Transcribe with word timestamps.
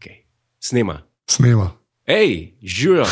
Ok, 0.00 0.08
snema. 0.60 1.02
Snema. 1.26 1.70
Hej, 2.06 2.54
živijo. 2.62 3.04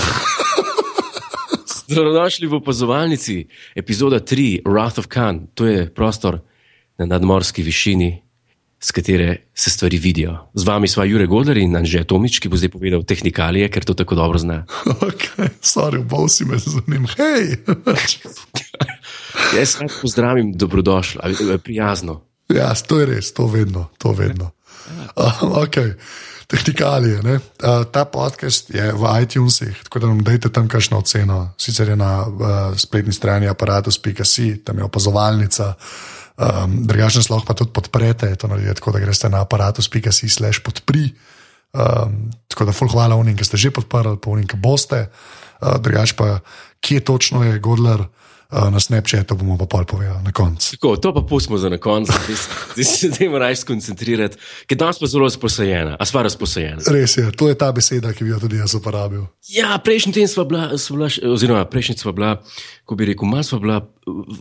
Dobrodošli 1.88 2.46
v 2.46 2.54
opazovalnici, 2.54 3.44
epizoda 3.76 4.20
3, 4.20 4.62
Wrath 4.64 4.98
of 4.98 5.06
Khan. 5.06 5.46
To 5.54 5.66
je 5.66 5.94
prostor 5.94 6.38
na 6.98 7.06
nadmorski 7.06 7.62
višini, 7.62 8.22
z 8.80 8.90
katere 8.90 9.36
se 9.54 9.70
stvari 9.70 9.98
vidijo. 9.98 10.48
Z 10.54 10.64
vami 10.64 10.88
sva 10.88 11.04
Jure 11.04 11.26
Godler 11.26 11.60
in 11.60 11.76
Anže 11.76 12.04
Tomič, 12.04 12.40
ki 12.40 12.48
bo 12.48 12.56
zdaj 12.56 12.72
povedal 12.72 13.04
tehnikalije, 13.04 13.68
ker 13.68 13.84
to 13.84 13.92
tako 13.92 14.14
dobro 14.14 14.40
zna. 14.40 14.64
Ok, 14.88 15.44
sorry, 15.60 16.00
bol 16.00 16.24
si 16.32 16.48
me 16.48 16.56
zanim. 16.56 17.04
Hej! 17.20 17.68
Jaz 19.60 19.76
rad 19.76 19.92
pozdravim, 20.00 20.56
dobrodošla, 20.56 21.20
ali 21.24 21.58
prijazno. 21.58 22.24
ja, 22.48 22.72
to 22.74 23.00
je 23.00 23.06
res, 23.06 23.32
to 23.36 23.44
vedno, 23.46 23.90
to 23.98 24.16
vedno. 24.16 24.56
Uh, 25.16 25.60
ok, 25.68 25.76
tehnikalije. 26.48 27.22
ne. 27.22 27.34
Uh, 27.34 27.84
ta 27.92 28.04
podcast 28.04 28.70
je 28.72 28.92
v 28.92 29.04
iTunesih, 29.22 29.76
tako 29.84 29.98
da 29.98 30.06
nam 30.06 30.24
dajte 30.24 30.48
tam 30.48 30.68
kakšno 30.68 30.98
oceno. 30.98 31.52
Sicer 31.60 31.92
je 31.92 31.96
na 31.96 32.24
uh, 32.24 32.76
spletni 32.76 33.12
strani 33.12 33.48
aparatus.si, 33.48 34.64
tam 34.64 34.78
je 34.78 34.84
opazovalnica. 34.84 35.74
Um, 36.38 36.86
Drugačno 36.88 37.22
sloh 37.22 37.44
pa 37.44 37.54
tudi 37.54 37.74
podprete, 37.74 38.32
to 38.36 38.48
naredite 38.48 38.80
tako, 38.80 38.96
da 38.96 39.04
greste 39.04 39.28
na 39.28 39.44
aparatus.si 39.44 40.28
slash 40.28 40.64
podpri. 40.64 41.12
Um, 41.76 42.30
tako 42.48 42.64
da, 42.64 42.72
ful 42.72 42.88
hvala 42.88 43.18
unim, 43.20 43.36
ki 43.36 43.44
ste 43.44 43.60
že 43.60 43.70
podprli, 43.70 44.16
pa 44.16 44.32
unim, 44.32 44.48
ki 44.48 44.56
boste. 44.56 45.10
Uh, 45.60 45.76
Drugač 45.82 46.16
pa, 46.16 46.40
kje 46.80 47.04
točno 47.04 47.44
je 47.44 47.58
Godler 47.58 48.08
na 48.48 48.80
Snapchatu, 48.80 49.36
bomo 49.36 49.60
pa 49.60 49.68
pol 49.68 49.84
povedali 49.84 50.24
na 50.24 50.32
koncu. 50.32 50.72
Tako, 50.80 50.96
to 50.96 51.12
pa 51.12 51.20
pustimo 51.20 51.58
za 51.60 51.68
na 51.68 51.76
konec, 51.76 52.08
zdaj 52.72 52.84
se- 52.84 53.10
zdaj 53.12 53.28
raje 53.28 53.56
skoncentrirati, 53.60 54.40
ker 54.64 54.78
danes 54.80 54.96
pa 54.96 55.04
zelo 55.06 55.28
razposajena, 55.28 56.00
a 56.00 56.04
sva 56.08 56.24
razposajena. 56.24 56.80
Res 56.88 57.18
je, 57.20 57.28
to 57.36 57.52
je 57.52 57.58
ta 57.60 57.68
beseda, 57.76 58.08
ki 58.16 58.24
bi 58.24 58.32
jo 58.32 58.40
tudi 58.40 58.56
jaz 58.56 58.72
uporabil. 58.72 59.28
Ja, 59.52 59.76
prejšnji 59.76 60.16
teden 60.16 60.32
sva 60.32 60.48
bila, 60.48 60.72
sva 60.80 60.96
bila 60.96 61.10
oziroma 61.28 61.68
prejšnji 61.68 62.00
sva 62.00 62.16
bila, 62.16 62.30
ko 62.88 62.96
bi 62.96 63.10
rekel, 63.12 63.28
malo 63.28 63.44
sva 63.44 63.60
bila 63.60 63.78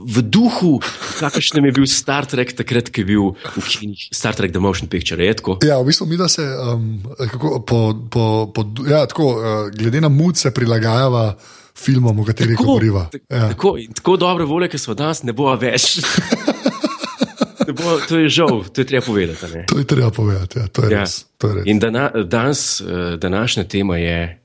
v 0.07 0.23
duhu, 0.23 0.79
kakršnem 1.19 1.67
je 1.67 1.75
bil 1.75 1.83
Star 1.91 2.23
Trek 2.23 2.55
takrat, 2.55 2.87
ko 2.87 3.03
je 3.03 3.07
bil 3.11 3.35
v 3.35 3.65
kinih, 3.67 4.07
Star 4.15 4.39
Trek 4.39 4.55
The 4.55 4.63
Motion 4.63 4.87
Picture, 4.87 5.19
je 5.19 5.35
tako. 5.35 5.59
Ja, 5.67 5.83
v 5.83 5.91
bistvu 5.91 6.07
mi, 6.07 6.15
da 6.15 6.31
se 6.31 6.47
um, 6.47 7.03
kako, 7.19 7.59
po, 7.67 7.91
po, 8.07 8.23
po, 8.55 8.63
ja, 8.87 9.03
tako, 9.03 9.35
uh, 9.35 9.67
glede 9.75 9.99
na 9.99 10.07
mud 10.07 10.39
se 10.39 10.55
prilagajava 10.55 11.35
filmom, 11.77 12.17
v 12.17 12.25
katerih 12.25 12.57
govoriva. 12.57 13.07
Ja. 13.29 13.49
tako, 13.49 13.77
tako 13.93 14.17
dobre 14.17 14.45
volje, 14.45 14.67
ki 14.67 14.77
smo 14.77 14.93
danes, 14.93 15.23
ne 15.23 15.33
bo 15.33 15.55
več. 15.55 15.97
Bo, 17.67 17.99
to 17.99 18.17
je 18.17 18.29
žal, 18.29 18.63
to 18.65 18.81
je 18.81 18.85
treba 18.85 19.05
povedati. 19.05 19.45
ne. 19.53 19.65
To 19.65 19.77
je 19.77 19.83
treba 19.83 20.07
povedati, 20.09 20.59
ja, 20.59 20.67
to 20.67 20.83
je 20.83 20.91
Ja. 20.91 20.99
res. 20.99 21.25
To 21.37 21.47
je 21.47 21.53
res. 21.53 21.63
In 21.65 21.79
dana, 21.79 22.09
danes, 22.23 22.81
eh, 22.81 22.85
današnja 23.17 23.63
tema 23.65 23.97
je 23.97 24.39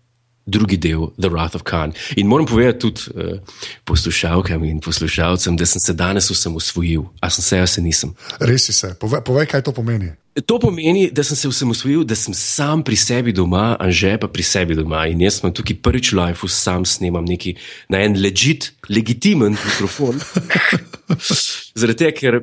drugi 0.45 0.79
del 0.79 1.12
The 1.21 1.29
Wrath 1.29 1.55
of 1.55 1.62
Khan. 1.62 1.93
In 2.17 2.27
moram 2.27 2.47
povedati 2.47 2.79
tudi 2.79 3.01
uh, 3.15 3.39
poslušalkam 3.85 4.65
in 4.65 4.81
poslušalcem, 4.81 5.57
da 5.57 5.67
sem 5.67 5.81
se 5.81 5.93
danes 5.93 6.31
vsem 6.31 6.57
usvojil. 6.57 7.05
A 7.21 7.31
sem 7.31 7.43
se, 7.45 7.59
a 7.59 7.67
se 7.67 7.83
nisem. 7.83 8.15
Res 8.41 8.67
si 8.67 8.73
se. 8.73 8.95
Povej, 9.01 9.23
povej, 9.25 9.47
kaj 9.47 9.62
to 9.62 9.73
pomeni. 9.73 10.12
To 10.47 10.57
pomeni, 10.59 11.11
da 11.12 11.21
sem 11.23 11.37
se 11.37 11.49
vsem 11.49 11.71
usvojil, 11.71 12.05
da 12.09 12.17
sem 12.17 12.34
sam 12.34 12.81
pri 12.83 12.97
sebi 12.97 13.34
doma, 13.37 13.77
Anže 13.81 14.17
pa 14.17 14.31
pri 14.33 14.43
sebi 14.43 14.75
doma. 14.75 15.05
In 15.12 15.21
jaz 15.21 15.41
sem 15.41 15.53
tukaj 15.53 15.77
prvič 15.84 16.12
v 16.12 16.23
lifeu, 16.23 16.49
sam 16.49 16.87
snemam 16.89 17.25
neki 17.29 17.53
na 17.93 18.01
en 18.01 18.17
legit, 18.17 18.73
legitimen 18.89 19.53
mikrofon. 19.53 20.17
Zaradi 21.81 21.99
tega, 22.01 22.17
ker 22.17 22.41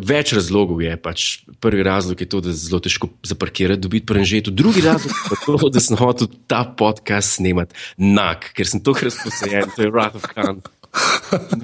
več 0.00 0.32
razlogov 0.32 0.82
je. 0.82 0.96
Pač. 0.96 1.26
Prvi 1.60 1.82
razlog 1.82 2.20
je 2.20 2.26
to, 2.26 2.40
da 2.40 2.48
je 2.48 2.56
zelo 2.56 2.80
težko 2.80 3.10
zaparkirati, 3.22 3.80
dobiti 3.80 4.06
prenžeto. 4.06 4.50
Drugi 4.50 4.80
razlog 4.80 5.12
pa 5.28 5.34
je 5.34 5.44
to, 5.46 5.68
da 5.74 5.80
sem 5.80 5.96
hotel 5.96 6.26
ta 6.46 6.64
podcast 6.64 7.36
snemati 7.36 7.74
nag, 7.98 8.48
ker 8.54 8.66
sem 8.66 8.80
tokrat 8.80 9.12
razposajen, 9.12 9.70
to 9.76 9.82
je 9.82 9.90
Wrath 9.90 10.16
of 10.16 10.26
Khan. 10.26 10.60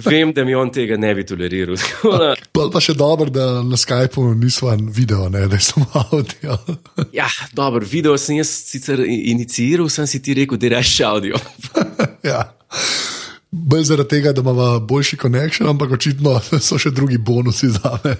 Vem, 0.05 0.33
da 0.33 0.45
mi 0.45 0.53
on 0.55 0.69
tega 0.71 0.99
ne 1.01 1.15
bi 1.15 1.25
toleriral. 1.25 1.79
Da, 2.21 2.35
Pa, 2.53 2.67
pa 2.71 2.79
še 2.79 2.93
dobro, 2.93 3.31
da 3.33 3.63
na 3.65 3.77
Skypu 3.77 4.35
nismo 4.37 4.69
video, 4.93 5.31
ne, 5.33 5.47
da 5.49 5.57
je 5.57 5.65
samo 5.65 5.87
audio. 6.05 6.59
Ja, 7.19 7.27
dobro, 7.53 7.81
video 7.83 8.19
sem 8.21 8.37
jaz 8.37 8.53
sicer 8.69 9.01
i- 9.01 9.33
iniciiral, 9.33 9.89
sem 9.89 10.07
si 10.07 10.21
ti 10.23 10.37
rekel, 10.37 10.61
da 10.61 10.75
rečeš 10.77 11.01
audio. 11.09 11.41
ja. 12.23 12.45
Bolj 13.55 13.85
zaradi 13.87 14.09
tega, 14.09 14.33
da 14.35 14.43
imamo 14.43 14.81
boljši 14.81 15.17
konekšen, 15.17 15.69
ampak 15.71 15.93
očitno 15.95 16.39
so 16.67 16.79
še 16.81 16.91
drugi 16.91 17.19
bonusi 17.19 17.71
za 17.71 17.99
me. 18.05 18.17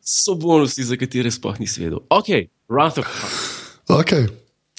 So 0.00 0.34
bonusi, 0.40 0.86
za 0.88 0.96
katere 0.96 1.30
sploh 1.30 1.60
nisi 1.60 1.84
vedel. 1.84 2.00
Ok, 2.08 2.32
Wrath 2.72 3.02
of 3.02 3.08
Khan. 3.08 3.98
okay. 4.00 4.28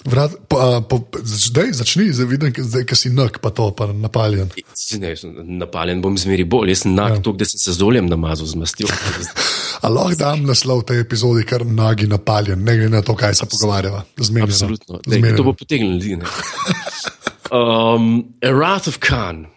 Vrat, 0.02 0.32
po, 0.48 0.58
a, 0.58 0.80
po, 0.82 0.98
zdaj 1.22 1.72
začni, 1.78 2.08
zdaj 2.10 2.26
vidim, 2.26 2.50
zdaj, 2.58 2.82
ki 2.90 2.96
si 2.98 3.10
nek, 3.14 3.38
pa 3.38 3.52
to, 3.54 3.68
pa 3.70 3.86
napaljen. 3.94 4.50
Ne, 4.98 5.12
napaljen 5.62 6.02
bom 6.02 6.16
zmeri 6.18 6.42
bolj, 6.42 6.72
jaz 6.74 6.82
sem 6.82 6.96
nag, 6.96 7.20
ja. 7.20 7.22
to, 7.22 7.34
da 7.38 7.46
sem 7.46 7.62
se 7.62 7.74
z 7.76 7.86
oljem 7.86 8.08
namazal 8.10 8.48
z 8.50 8.58
mastjo. 8.58 8.90
A 9.86 9.90
lahko 9.90 10.18
dam 10.18 10.42
naslov 10.46 10.82
te 10.90 10.98
epizode, 10.98 11.46
kar 11.46 11.62
nagi 11.66 12.10
napaljen, 12.10 12.58
ne 12.66 12.74
glede 12.80 12.96
na 12.96 13.04
to, 13.06 13.14
kaj 13.18 13.38
se 13.38 13.46
pogovarjava. 13.46 14.02
Zmenjeno. 14.18 14.50
Absolutno. 14.50 15.00
Dej, 15.06 15.36
to 15.38 15.46
bo 15.46 15.54
potegnilo 15.54 16.02
ljudi. 16.02 16.18
Um, 17.52 18.32
Wrath 18.40 18.88
of 18.88 18.96
Khan. 19.04 19.51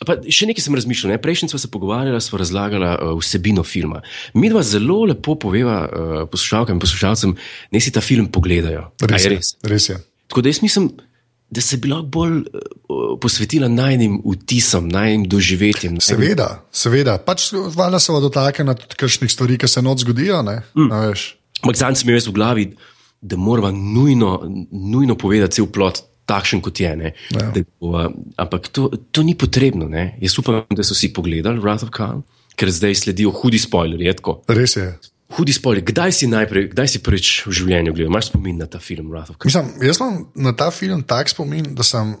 Pa 0.00 0.16
še 0.32 0.46
nekaj 0.48 0.64
sem 0.64 0.72
razmišljal. 0.78 1.12
Ne? 1.12 1.18
Prejšnjič 1.20 1.52
smo 1.52 1.58
se 1.60 1.68
pogovarjali, 1.68 2.20
smo 2.24 2.38
razlagali 2.40 2.86
uh, 2.88 3.18
vsebino 3.20 3.60
filma. 3.62 4.00
Mi 4.32 4.48
dva 4.48 4.62
zelo 4.64 5.02
lepo 5.04 5.34
poveva 5.36 5.82
uh, 5.84 6.22
poslušalkam 6.32 6.78
in 6.78 6.80
poslušalcem, 6.80 7.34
naj 7.70 7.84
si 7.84 7.92
ta 7.92 8.00
film 8.00 8.30
pogledajo. 8.32 8.86
Res 9.04 9.26
je 9.28 9.32
res? 9.34 9.52
res 9.60 9.90
je. 9.92 9.98
Tako 10.32 10.40
da 10.46 10.48
jaz 10.48 10.62
mislim, 10.64 10.88
da 11.52 11.60
se 11.60 11.76
bi 11.76 11.90
lahko 11.92 12.08
bolj 12.16 12.38
uh, 12.48 13.18
posvetila 13.20 13.68
najnim 13.68 14.22
vtisom, 14.24 14.88
najnim 14.88 15.28
doživetjem. 15.28 15.98
najnim- 15.98 16.08
Seveda, 16.08 16.48
seveda. 16.72 17.18
Pač 17.20 17.50
valjda 17.52 18.00
se 18.00 18.12
bo 18.12 18.24
dotaknila 18.24 18.74
tudi 18.80 18.96
kakšnih 18.96 19.28
stvari, 19.28 19.58
ki 19.60 19.68
se 19.68 19.82
noč 19.84 20.06
zgodijo. 20.06 20.40
Mm. 20.40 20.88
Ampak 21.60 21.76
zanj 21.76 22.00
sem 22.00 22.08
imel 22.08 22.22
jaz 22.22 22.30
v 22.30 22.32
glavi, 22.40 22.64
da 23.20 23.36
moramo 23.36 23.68
nujno, 23.76 24.38
nujno 24.72 25.12
povedati 25.14 25.60
cel 25.60 25.68
plot. 25.68 26.06
Takšen 26.30 26.62
kot 26.62 26.78
je. 26.78 26.90
ne. 26.96 27.10
Ja. 27.30 27.50
Da 27.50 27.60
bova- 27.76 28.08
Ampak 28.36 28.68
to, 28.70 28.86
to 29.10 29.22
ni 29.22 29.34
potrebno. 29.34 29.88
Ne? 29.88 30.14
Jaz 30.20 30.38
upam, 30.38 30.62
da 30.70 30.82
so 30.82 30.94
vsi 30.94 31.10
pogledali 31.10 31.58
Wrath 31.58 31.82
of 31.82 31.90
Khan, 31.90 32.22
ker 32.54 32.70
zdaj 32.70 32.94
sledijo 32.96 33.32
hudi 33.32 33.58
spoilerji. 33.58 34.06
je 34.06 34.14
tako. 34.14 34.36
res 34.48 34.76
je. 34.76 34.86
Hudi 35.30 35.52
spoilerji. 35.52 35.86
Kdaj 35.86 36.10
si 36.12 36.26
najprej, 36.26 36.70
kdaj 36.70 36.88
si 36.88 36.98
prvič 36.98 37.26
v 37.46 37.52
življenju 37.52 37.92
gledal? 37.92 38.10
Imaš 38.10 38.30
spomin 38.30 38.58
na 38.58 38.66
ta 38.66 38.78
film 38.78 39.10
Wrath 39.10 39.30
of 39.30 39.38
Khan? 39.38 39.46
Mislim, 39.46 39.66
jaz 39.82 39.98
imam 39.98 40.16
na 40.36 40.52
ta 40.52 40.70
film 40.70 41.02
tak 41.02 41.28
spomin, 41.28 41.74
da 41.74 41.82
sem 41.82 42.14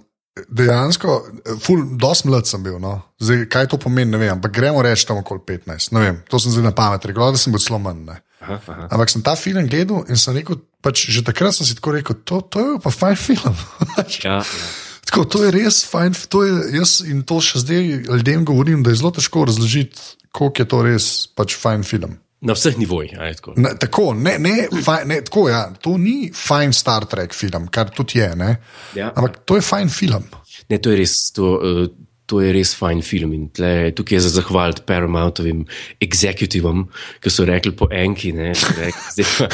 dejansko, 0.48 1.16
ful, 1.62 1.84
dosti 1.98 2.28
mlad 2.28 2.48
sem 2.48 2.62
bil. 2.64 2.78
No. 2.82 2.96
Zdaj, 3.22 3.44
kaj 3.52 3.70
to 3.72 3.78
pomeni, 3.82 4.12
ne 4.12 4.20
vem, 4.20 4.32
ampak 4.36 4.54
gremo 4.54 4.82
reči 4.84 5.06
tam 5.08 5.20
okoli 5.22 5.42
15. 5.46 5.94
Ne 5.96 6.04
vem, 6.04 6.20
to 6.30 6.40
sem 6.42 6.54
zdaj 6.54 6.70
na 6.70 6.74
pamet 6.76 7.06
rekel, 7.10 7.32
da 7.34 7.40
sem 7.40 7.54
bil 7.54 7.62
zelo 7.62 7.80
manj. 7.82 8.06
Aha, 8.40 8.56
aha. 8.56 8.86
Ampak 8.88 9.12
sem 9.12 9.24
ta 9.24 9.34
film 9.36 9.66
gledal 9.68 10.06
in 10.08 10.20
sem 10.20 10.36
rekel, 10.36 10.62
pač 10.80 11.04
že 11.12 11.24
takrat 11.26 11.56
sem 11.56 11.68
si 11.68 11.76
tako 11.76 11.98
rekel, 11.98 12.16
to, 12.24 12.40
to 12.40 12.62
je 12.62 12.78
pa 12.80 12.92
fajn 12.94 13.18
film. 13.18 13.58
Ja, 14.24 14.40
ja. 14.40 14.68
Tako, 15.10 15.26
to 15.26 15.42
je 15.42 15.50
res 15.50 15.82
fajn, 15.90 16.14
to 16.30 16.44
je, 16.46 16.54
jaz 16.78 17.00
in 17.02 17.24
to 17.26 17.40
še 17.42 17.64
zdaj 17.64 17.86
ljudem 18.06 18.44
govorim, 18.46 18.84
da 18.86 18.92
je 18.92 19.00
zelo 19.00 19.10
težko 19.10 19.42
razložiti, 19.48 19.98
koliko 20.30 20.62
je 20.62 20.68
to 20.70 20.82
res 20.86 21.06
pač 21.34 21.56
fajn 21.58 21.82
film. 21.82 22.14
Na 22.40 22.54
vseh 22.56 22.78
nivojih. 22.80 23.18
a 23.20 23.28
je 23.28 23.34
tako. 23.36 23.54
Ne, 23.56 23.74
tako, 23.76 24.04
ne, 24.16 24.38
ne, 24.40 24.54
fajn, 24.84 25.08
ne, 25.08 25.20
tako 25.24 25.48
ja, 25.48 25.64
to 25.80 25.98
ni 26.00 26.30
fajn 26.34 26.72
Star 26.72 27.04
Trek 27.04 27.34
film, 27.36 27.68
kar 27.68 27.90
tudi 27.92 28.18
je, 28.18 28.30
ne? 28.36 28.54
Ja. 28.96 29.12
ampak 29.12 29.42
to 29.44 29.58
je 29.60 29.64
fajn 29.66 29.92
film. 29.92 30.24
Ne, 30.70 30.78
to 30.78 30.94
je 30.94 31.02
res. 31.02 31.18
To, 31.36 31.56
uh, 31.58 31.90
To 32.30 32.38
je 32.38 32.52
res 32.54 32.76
fajn 32.78 33.00
film 33.02 33.32
in 33.34 33.48
tle, 33.50 33.90
tukaj 33.90 34.14
je 34.14 34.22
za 34.22 34.30
zahvaliti 34.36 34.84
Paramountovim 34.86 35.64
executivom, 35.98 36.84
ki 37.18 37.32
so 37.32 37.42
rekli 37.42 37.72
po 37.74 37.88
enki. 37.90 38.30
Ne, 38.30 38.52
rekli, 38.54 39.02
zdaj, 39.16 39.26
pa, 39.34 39.48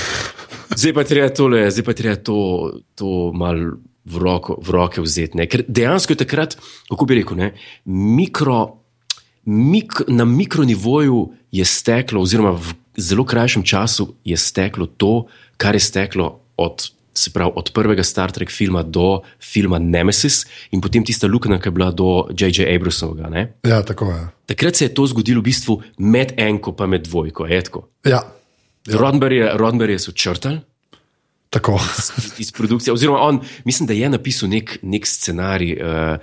zdaj 0.74 0.92
pa 0.98 1.04
treba 1.08 1.30
tole, 1.32 1.62
zdaj 1.72 1.86
pa 1.86 1.94
treba 1.96 2.20
to, 2.20 2.36
to 2.92 3.12
mal 3.32 3.62
v, 4.06 4.20
roko, 4.20 4.58
v 4.60 4.74
roke 4.76 5.00
vzeti. 5.00 5.40
Ne. 5.40 5.48
Ker 5.48 5.64
dejansko 5.64 6.12
je 6.12 6.20
takrat, 6.20 6.58
kako 6.90 7.08
bi 7.08 7.22
rekel, 7.22 7.40
ne, 7.40 7.50
mikro, 7.88 8.60
mik, 9.48 10.04
na 10.12 10.28
mikronivoju 10.28 11.22
je 11.56 11.64
steklo, 11.64 12.22
oziroma 12.22 12.52
v 12.52 12.76
zelo 12.96 13.24
krajšem 13.24 13.62
času 13.62 14.14
je 14.24 14.36
steklo 14.36 14.86
to, 14.86 15.26
kar 15.56 15.74
je 15.74 15.80
steklo 15.80 16.40
od 16.56 16.90
se 17.18 17.30
pravi, 17.30 17.52
od 17.56 17.70
prvega 17.72 18.04
Star 18.04 18.32
Trek 18.32 18.50
filma 18.50 18.82
do 18.82 19.22
filma 19.40 19.78
Nemesis 19.78 20.44
in 20.70 20.80
potem 20.80 21.04
tista 21.04 21.26
luknja, 21.26 21.58
ki 21.60 21.68
je 21.68 21.72
bila 21.72 21.90
do 21.90 22.28
J.J. 22.30 22.68
Abramsovega. 22.74 23.28
ne. 23.28 23.52
Ja, 23.64 23.82
tako 23.82 24.10
je. 24.12 24.28
Takrat 24.46 24.76
se 24.76 24.84
je 24.84 24.94
to 24.94 25.06
zgodilo 25.06 25.40
v 25.40 25.48
bistvu 25.48 25.80
med 25.98 26.34
enko 26.36 26.76
in 26.80 26.90
med 26.90 27.08
dvojko. 27.08 27.46
je 27.46 27.62
tako. 27.62 27.88
Ja, 28.04 28.22
Roddenberry 28.86 29.98
so 29.98 30.12
črtali 30.12 30.60
tako. 31.50 31.80
iz, 32.18 32.38
iz 32.38 32.52
produkcije, 32.52 32.92
oziroma 32.92 33.18
on, 33.20 33.40
mislim, 33.64 33.86
da 33.86 33.92
je 33.92 34.08
napisal 34.08 34.48
nek, 34.48 34.78
nek 34.82 35.06
scenarij. 35.06 35.78
Uh, 35.80 36.18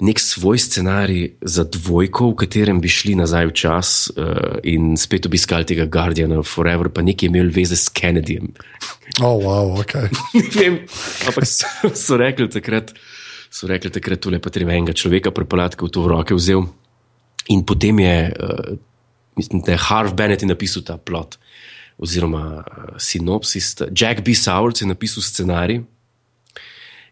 nek 0.00 0.20
svoj 0.20 0.58
scenarij 0.58 1.36
za 1.42 1.64
dvojko, 1.64 2.30
v 2.32 2.36
katerem 2.44 2.80
bi 2.80 2.88
šli 2.88 3.14
nazaj 3.18 3.46
v 3.50 3.54
čas 3.56 3.88
uh, 4.14 4.58
in 4.64 4.96
spet 4.96 5.28
obiskali 5.28 5.66
tega 5.68 5.84
Guardiana 5.84 6.42
Forever, 6.42 6.88
pa 6.88 7.04
nekaj 7.04 7.28
imel 7.28 7.52
veze 7.52 7.76
s 7.76 7.92
Kennedyjem. 7.92 8.50
Oh, 9.20 9.36
wow, 9.42 9.76
okay. 9.80 10.08
ne 10.36 10.44
vem, 10.54 10.78
ampak 11.28 11.46
so, 11.48 11.92
so 11.94 12.16
rekli 12.20 12.48
takrat, 12.48 12.94
so 13.52 13.68
rekli 13.68 13.92
takrat, 13.92 14.22
tole 14.24 14.40
pa 14.40 14.52
treba 14.52 14.72
enega 14.76 14.96
človeka 14.96 15.34
prepeljati, 15.36 15.76
ki 15.76 15.88
v 15.88 15.92
to 15.92 16.06
v 16.06 16.12
roke 16.14 16.36
vzel. 16.38 16.64
In 17.52 17.64
potem 17.68 18.00
je, 18.00 18.16
uh, 18.32 18.74
mislim, 19.36 19.64
da 19.66 19.76
je 19.76 19.84
Harv 19.90 20.16
Bennett 20.16 20.48
napisal 20.48 20.86
ta 20.86 20.96
plot, 20.96 21.36
oziroma 22.00 22.44
uh, 22.64 22.92
sinopsis. 22.96 23.74
Jack 23.92 24.24
B. 24.24 24.32
Sowers 24.32 24.80
je 24.80 24.88
napisal 24.88 25.22
scenarij. 25.22 25.84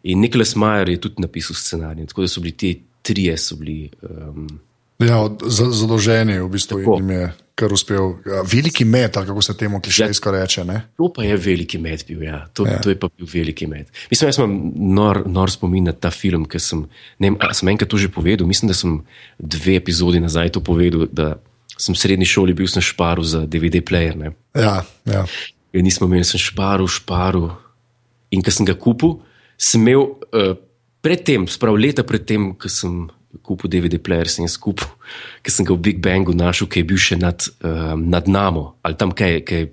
In 0.03 0.21
Niklas 0.21 0.55
Majer 0.57 0.89
je 0.89 1.01
tudi 1.01 1.23
napisal 1.23 1.57
scenarij. 1.57 2.07
Tako 2.07 2.23
da 2.23 2.29
so 2.29 2.41
bili 2.41 2.57
ti 2.57 2.83
trije, 3.03 3.37
so 3.37 3.57
bili. 3.57 3.91
Um, 4.03 4.47
ja, 4.99 5.21
zadolženi 5.49 6.41
v 6.43 6.49
bistvu 6.49 6.81
in 6.83 6.95
jim 6.97 7.11
je 7.11 7.27
kar 7.59 7.73
uspel. 7.75 8.15
Veliki 8.47 8.85
med, 8.85 9.13
kako 9.13 9.43
se 9.43 9.57
temu 9.59 9.81
klišejsko 9.83 10.31
ja, 10.31 10.41
reče. 10.43 10.65
Ne? 10.65 10.81
To 10.97 11.11
pa 11.15 11.25
je 11.27 11.37
veliki 11.37 11.79
med 11.83 12.05
bil, 12.09 12.23
ja. 12.23 12.45
To, 12.55 12.67
ja. 12.67 12.79
to 12.83 12.93
je 12.93 12.99
pa 12.99 13.11
bil 13.11 13.29
veliki 13.33 13.67
med. 13.67 13.91
Mislim, 14.11 14.29
jaz 14.29 14.39
imam 14.39 14.57
nor, 14.95 15.23
nor 15.27 15.51
spomin 15.51 15.91
na 15.91 15.95
ta 15.95 16.11
film, 16.15 16.47
ker 16.51 16.63
sem, 16.63 16.85
ne 17.19 17.33
vem, 17.33 17.39
sem 17.55 17.71
enkrat 17.75 17.91
to 17.91 17.99
že 17.99 18.11
povedal. 18.15 18.47
Mislim, 18.47 18.71
da 18.71 18.79
sem 18.79 19.01
dve 19.39 19.79
epizodi 19.81 20.23
nazaj 20.23 20.55
to 20.55 20.63
povedal, 20.65 21.09
da 21.11 21.37
sem 21.79 21.95
v 21.95 22.03
srednji 22.03 22.29
šoli 22.29 22.55
bil 22.59 22.71
sem 22.71 22.83
šparu 22.83 23.27
za 23.27 23.45
DVD 23.47 23.83
player. 23.83 24.19
Ne? 24.19 24.35
Ja, 24.55 24.83
ja. 25.07 25.25
In 25.75 25.87
nismo 25.87 26.07
imeli, 26.07 26.27
sem 26.27 26.41
šparu, 26.43 26.87
šparu. 26.91 27.49
In 28.35 28.43
ko 28.45 28.53
sem 28.55 28.67
ga 28.69 28.75
kupil, 28.79 29.19
sem 29.59 29.83
imel 29.83 30.05
uh, 30.31 30.55
predtem, 31.03 31.49
sprav 31.51 31.77
leta 31.77 32.05
predtem, 32.07 32.53
ko 32.59 32.71
sem 32.71 33.09
kupil 33.45 33.71
DVD 33.71 33.99
player, 34.01 34.31
sem 34.31 34.49
skupaj, 34.49 34.89
ker 35.45 35.53
sem 35.53 35.67
ga 35.67 35.75
v 35.75 35.83
Big 35.91 35.99
Bangu 36.05 36.33
našel, 36.37 36.71
ki 36.71 36.83
je 36.83 36.89
bil 36.89 37.01
še 37.01 37.19
nad, 37.21 37.43
uh, 37.65 37.93
nad 37.99 38.31
namo 38.31 38.79
ali 38.87 38.99
tam 38.99 39.13
kaj. 39.13 39.43
kaj 39.49 39.69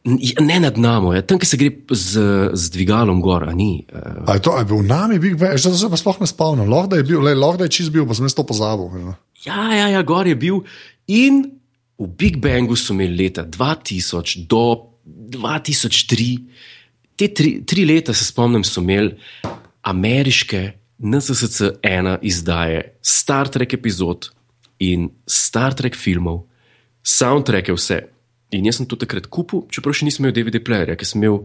Ne 0.00 0.56
nad 0.56 0.78
nami, 0.80 1.10
ja. 1.12 1.20
tam, 1.20 1.36
ki 1.36 1.44
se 1.44 1.58
gre 1.60 1.68
z, 1.92 2.22
z 2.56 2.72
dvigalom 2.72 3.18
gor. 3.20 3.44
Ni, 3.52 3.84
uh... 3.92 4.24
je, 4.32 4.40
to, 4.40 4.54
je 4.56 4.64
bil 4.64 4.80
nami, 4.80 5.18
Big 5.20 5.36
Bang, 5.36 5.60
že 5.60 5.74
zdaj 5.76 5.92
pa 5.92 5.98
sploh 6.00 6.22
ne 6.24 6.28
spomnim. 6.30 6.70
Lahko 6.72 6.96
je 6.96 7.04
bil, 7.04 7.20
lahko 7.20 7.68
je 7.68 7.74
čist 7.76 7.92
bil, 7.92 8.06
pa 8.08 8.16
sem 8.16 8.24
jaz 8.24 8.32
to 8.32 8.46
pozabil. 8.48 8.88
Ja. 8.96 9.12
ja, 9.44 9.60
ja, 9.76 9.86
ja, 9.92 10.00
gor 10.00 10.24
je 10.24 10.38
bil. 10.40 10.64
In 11.04 11.52
v 12.00 12.08
Big 12.16 12.40
Bangu 12.40 12.80
so 12.80 12.96
imeli 12.96 13.28
leta 13.28 13.44
2000 13.44 14.48
do 14.48 14.96
2003 15.04 16.48
te 17.20 17.28
tri, 17.36 17.50
tri 17.68 17.84
leta, 17.84 18.14
se 18.16 18.24
spomnim, 18.24 18.64
so 18.64 18.80
imeli 18.80 19.12
ameriške 19.82 20.62
NSSC-1 21.00 22.18
izdaje 22.22 22.84
Star 23.02 23.48
Trek 23.48 23.74
epizod 23.76 24.30
in 24.80 25.10
Star 25.28 25.76
Trek 25.76 25.96
filmov, 25.96 26.46
soundtracke, 27.04 27.74
vse. 27.76 28.02
In 28.56 28.66
jaz 28.66 28.80
sem 28.80 28.88
to 28.88 28.98
takrat 28.98 29.28
kupil, 29.32 29.66
čeprav 29.72 29.94
še 29.96 30.08
nisem 30.08 30.24
imel 30.24 30.34
DVD-playerja, 30.36 30.96
ker 30.98 31.08
sem 31.08 31.20
imel, 31.20 31.44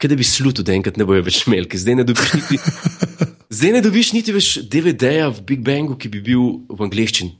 kaj 0.00 0.12
da 0.12 0.18
bi 0.18 0.26
sluto, 0.26 0.64
da 0.66 0.74
enkrat 0.74 0.98
ne 0.98 1.06
bojo 1.08 1.24
več 1.26 1.42
imeli, 1.46 1.68
ker 1.70 1.82
zdaj 1.82 1.98
ne 2.00 2.06
dobiš 2.06 2.36
niti. 2.38 2.60
Zdaj 3.56 3.76
ne 3.76 3.80
dobiš 3.80 4.08
niti 4.10 4.32
več 4.34 4.48
DVD-ja 4.66 5.28
v 5.30 5.42
Big 5.46 5.60
Bangu, 5.64 5.94
ki 5.94 6.10
bi 6.10 6.18
bil 6.20 6.64
v 6.66 6.82
angleščini. 6.82 7.30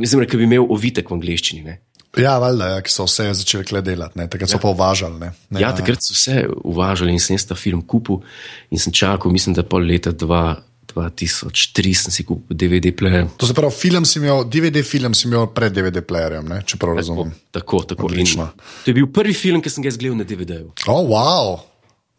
Mislim, 0.00 0.22
da 0.24 0.38
bi 0.40 0.46
imel 0.46 0.64
ovitek 0.72 1.10
v 1.10 1.18
angleščini. 1.18 1.60
Ne? 1.66 1.74
Ja, 2.18 2.38
valjda, 2.42 2.66
ja, 2.74 2.78
ki 2.82 2.90
so 2.90 3.04
vse 3.06 3.28
začeli 3.38 3.82
delati, 3.86 4.18
ne? 4.18 4.26
takrat 4.30 4.50
so 4.50 4.58
ja. 4.58 4.62
pa 4.62 4.72
uvažali. 4.72 5.18
Ne? 5.20 5.30
Ne, 5.54 5.60
ja, 5.62 5.70
takrat 5.76 6.02
so 6.02 6.16
vse 6.16 6.42
uvažali 6.66 7.14
in 7.14 7.22
sem 7.22 7.38
ta 7.38 7.54
film 7.54 7.84
kupil 7.86 8.24
in 8.70 8.82
sem 8.82 8.92
čakal, 8.92 9.30
mislim, 9.30 9.54
da 9.54 9.62
pol 9.62 9.86
leta 9.86 10.10
2003 10.10 11.94
sem 11.94 12.14
si 12.14 12.26
kupil 12.26 12.56
DVD 12.56 12.90
player. 12.96 13.30
To 13.38 13.46
se 13.46 13.54
pravi, 13.54 13.74
film 13.78 14.04
si 14.04 14.18
imel, 14.18 14.42
DVD 14.50 14.82
film 14.86 15.14
si 15.14 15.28
imel 15.28 15.46
pred 15.54 15.74
DVD 15.76 16.02
playerjem, 16.02 16.50
če 16.66 16.82
prav 16.82 16.98
razumem. 16.98 17.30
Tako, 17.54 17.84
tako. 17.94 18.10
To 18.10 18.90
je 18.90 18.96
bil 18.96 19.06
prvi 19.14 19.34
film, 19.34 19.62
ki 19.62 19.70
sem 19.70 19.86
ga 19.86 19.94
izgledal 19.94 20.18
na 20.18 20.26
DVD-ju. 20.26 20.74
Oh, 20.90 21.06
wow! 21.06 21.60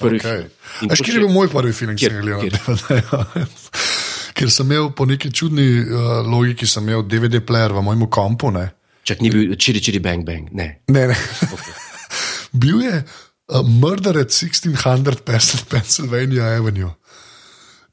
Okay. 0.01 0.47
Še... 0.87 1.03
Kje 1.03 1.13
je 1.13 1.19
bil 1.19 1.29
moj 1.35 1.51
prvi 1.51 1.75
film, 1.75 1.99
ki 1.99 2.07
sem 2.07 2.15
ga 2.15 2.23
gledal 2.23 2.47
na 2.47 2.79
DVD-ju? 2.79 3.47
Ker 4.41 4.49
sem 4.49 4.71
imel 4.71 4.93
po 4.95 5.05
neki 5.05 5.29
čudni 5.35 5.67
uh, 5.83 6.21
logiki, 6.25 6.65
sem 6.65 6.87
imel 6.87 7.03
DVD 7.05 7.43
player 7.43 7.75
v 7.75 7.83
mojem 7.85 8.07
kompu. 8.09 8.49
Ne? 8.55 8.71
Čak 9.03 9.21
ni 9.21 9.29
bil 9.33 9.55
čiri, 9.57 9.81
čiri, 9.81 9.99
bang, 9.99 10.25
bang. 10.25 10.49
Ne, 10.53 10.81
ne. 10.87 11.07
ne. 11.09 11.17
Okay. 11.49 11.73
bil 12.61 12.81
je 12.85 13.03
uh, 13.03 13.65
Murder 13.65 14.17
at 14.17 14.29
1600 14.29 15.65
Pennsylvania 15.69 16.43
Avenue. 16.57 16.93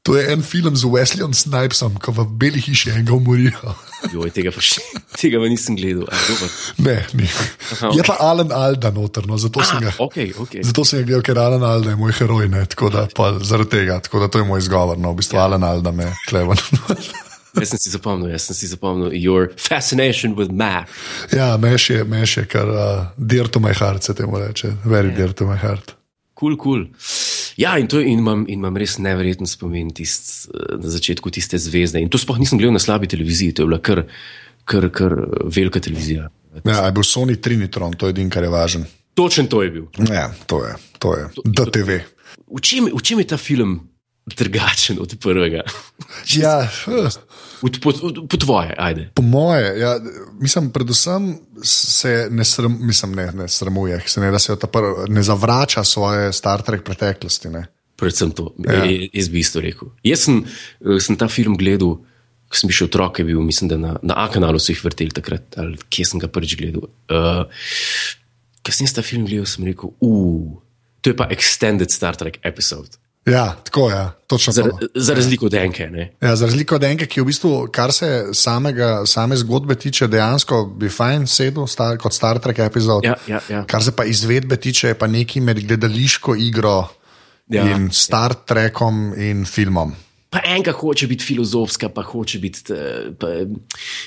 To 0.07 0.15
je 0.15 0.31
en 0.31 0.41
film 0.41 0.75
z 0.75 0.87
Wesleyom 0.87 1.35
Snipesom, 1.35 1.99
ko 1.99 2.15
v 2.15 2.23
beli 2.39 2.61
hiši 2.63 2.95
enega 2.95 3.13
umorijo. 3.13 3.75
Joj, 4.15 4.31
tega 4.31 4.53
še 4.55 4.79
tega 5.19 5.41
nisem 5.43 5.75
gledal. 5.75 6.07
Ne, 6.79 7.03
ni. 7.13 7.27
Aha, 7.27 7.91
okay. 7.91 7.99
Je 7.99 8.05
pa 8.07 8.15
Alan 8.23 8.53
Alda 8.55 8.93
notrno, 8.95 9.35
zato, 9.35 9.59
ah, 9.59 9.91
okay, 9.99 10.31
okay. 10.31 10.63
zato 10.63 10.87
sem 10.87 11.03
ga 11.03 11.11
gledal, 11.11 11.25
ker 11.27 11.41
Alan 11.43 11.65
Alda 11.67 11.91
je 11.91 11.99
moj 11.99 12.15
heroj, 12.15 12.47
ne, 12.47 12.63
tako 12.71 12.93
da 12.95 13.09
pa 13.11 13.33
zaradi 13.43 13.75
tega, 13.75 13.99
tako 13.99 14.23
da 14.23 14.31
to 14.31 14.39
je 14.39 14.47
moj 14.47 14.63
izgovor, 14.63 14.97
no, 14.97 15.11
v 15.11 15.19
bistvu 15.19 15.35
ja. 15.35 15.49
Alan 15.49 15.67
Alda 15.67 15.91
me 15.91 16.13
klevan. 16.31 16.57
Jaz 17.57 17.71
sem 17.73 17.81
si 17.81 17.89
zapomnil, 17.89 18.29
jaz 18.35 18.49
sem 18.49 18.57
si 18.57 18.67
zapomnil, 18.69 19.13
your 19.17 19.49
fascination 19.57 20.35
with 20.37 20.51
math. 20.51 20.91
Ja, 21.33 21.55
meš 21.57 21.89
je, 21.89 22.03
meš 22.03 22.37
je, 22.37 22.45
kar 22.45 22.69
uh, 22.69 23.07
dear 23.17 23.49
to 23.49 23.59
my 23.63 23.73
heart 23.73 24.05
se 24.05 24.13
temu 24.13 24.37
reče, 24.37 24.75
very 24.85 25.09
yeah. 25.09 25.17
dear 25.17 25.33
to 25.33 25.49
my 25.49 25.57
heart. 25.57 25.95
Kul, 26.33 26.55
cool, 26.55 26.85
kul. 26.85 26.85
Cool. 26.85 27.29
Ja, 27.59 27.77
in, 27.77 27.89
to, 27.91 27.99
in, 27.99 28.21
imam, 28.21 28.45
in 28.47 28.61
imam 28.61 28.77
res 28.79 28.95
neverjeten 29.03 29.49
spomin 29.49 29.89
tist, 29.91 30.47
na 30.53 30.91
začetku 30.93 31.31
tiste 31.35 31.59
zvezde. 31.59 31.99
In 31.99 32.07
to 32.11 32.21
sploh 32.21 32.39
nisem 32.39 32.59
gledal 32.59 32.77
na 32.77 32.79
slabi 32.79 33.09
televiziji, 33.11 33.57
to 33.57 33.65
je 33.65 33.67
bila 33.67 33.79
kar, 33.83 34.05
kar, 34.63 34.87
kar 34.95 35.15
velika 35.43 35.81
televizija. 35.83 36.29
Ja, 36.63 36.85
je 36.85 36.93
bil 36.95 37.03
Sony 37.03 37.35
Trinitron, 37.35 37.97
to 37.99 38.07
je 38.07 38.15
edin, 38.15 38.31
kar 38.31 38.47
je 38.47 38.53
važen. 38.53 38.87
Točen 39.19 39.51
to 39.51 39.59
je 39.65 39.73
bil. 39.75 39.89
Ja, 40.07 40.29
to 40.47 40.61
je, 40.63 40.77
to 41.03 41.11
je. 41.17 41.27
DTV. 41.43 41.99
V 42.47 42.63
čem, 42.63 42.87
v 42.95 43.03
čem 43.03 43.19
je 43.19 43.27
ta 43.33 43.37
film 43.41 43.75
drugačen 44.37 44.99
od 45.01 45.15
prvega? 45.19 45.63
Ja, 46.35 46.67
po, 47.61 47.91
po 48.29 48.37
tvoje, 48.37 48.73
ajde. 48.77 49.09
Po 49.13 49.21
moje, 49.21 49.79
ja, 49.79 49.99
mislim, 50.39 50.71
predvsem 50.73 51.37
se 51.63 52.27
ne, 52.31 52.45
sram, 52.45 52.77
mislim, 52.81 53.13
ne, 53.15 53.31
ne 53.31 53.47
sramuje, 53.47 54.01
se 54.05 54.21
ne, 54.21 54.31
da 54.31 54.39
se 54.39 54.55
prv, 54.55 55.05
ne 55.07 55.23
zavrača 55.23 55.83
svoje 55.83 56.33
Star 56.33 56.61
Trek 56.61 56.83
preteklosti. 56.83 57.49
Ne. 57.49 57.65
Predvsem 57.95 58.31
to, 58.31 58.53
ja. 58.65 58.83
jaz 59.13 59.29
bi 59.29 59.39
isto 59.39 59.61
rekel. 59.61 59.91
Jaz 60.03 60.25
sem, 60.27 60.43
eh, 60.43 60.99
sem 60.99 61.17
ta 61.19 61.27
film 61.27 61.57
gledal, 61.59 61.99
ko 62.49 62.57
sem 62.57 62.71
še 62.73 62.87
otrok, 62.87 63.21
bil, 63.27 63.41
mislim, 63.45 63.69
da 63.69 63.77
na, 63.77 63.97
na 64.01 64.17
A-kanalu 64.25 64.59
so 64.59 64.73
jih 64.73 64.81
vrteli 64.83 65.13
takrat, 65.13 65.59
ali 65.61 65.77
kje 65.91 66.07
sem 66.13 66.23
ga 66.23 66.31
prvič 66.31 66.55
gledal. 66.57 66.87
Uh, 67.11 67.43
ko 68.65 68.73
sem 68.73 68.89
ta 68.89 69.05
film 69.05 69.27
gledal, 69.29 69.45
sem 69.49 69.67
rekel, 69.67 69.93
uf, 70.01 70.57
to 71.03 71.13
je 71.13 71.19
pa 71.19 71.29
extended 71.33 71.93
Star 71.93 72.17
Trek 72.17 72.39
episode. 72.43 72.97
Ja, 73.25 73.55
tako 73.63 73.89
je. 73.89 73.95
Ja, 73.95 74.51
za, 74.51 74.63
za 74.95 75.13
razliko 75.13 75.45
od 75.45 75.53
enke. 75.53 75.89
Ja, 76.21 76.35
za 76.35 76.45
razliko 76.45 76.75
od 76.75 76.83
enke, 76.83 77.05
ki 77.05 77.21
v 77.21 77.25
bistvu, 77.29 77.51
kar 77.71 77.93
se 77.93 78.29
samega, 78.33 79.03
same 79.05 79.37
zgodbe 79.37 79.75
tiče, 79.75 80.07
dejansko 80.07 80.63
bi 80.65 80.89
fajn 80.89 81.27
sedel 81.27 81.67
star, 81.67 81.97
kot 81.97 82.13
Star 82.13 82.39
Trek 82.39 82.59
epizod. 82.59 83.03
Ja, 83.03 83.15
ja, 83.27 83.41
ja. 83.49 83.63
Kar 83.67 83.83
se 83.83 83.91
pa 83.95 84.05
izvedbe 84.05 84.57
tiče, 84.57 84.93
je 84.93 84.97
pa 84.97 85.07
nekaj 85.07 85.41
med 85.41 85.61
gledališko 85.67 86.35
igro 86.35 86.87
ja, 87.47 87.69
in 87.69 87.89
Star 87.91 88.33
Trekom 88.33 89.13
in 89.17 89.45
filmom 89.45 89.95
pa 90.29 90.39
enka 90.45 90.71
hoče 90.71 91.07
biti 91.07 91.25
filozofska, 91.25 91.89
pa 91.89 92.01
hoče 92.01 92.39
biti. 92.39 92.73
Eh, 92.73 93.11
pa, 93.19 93.27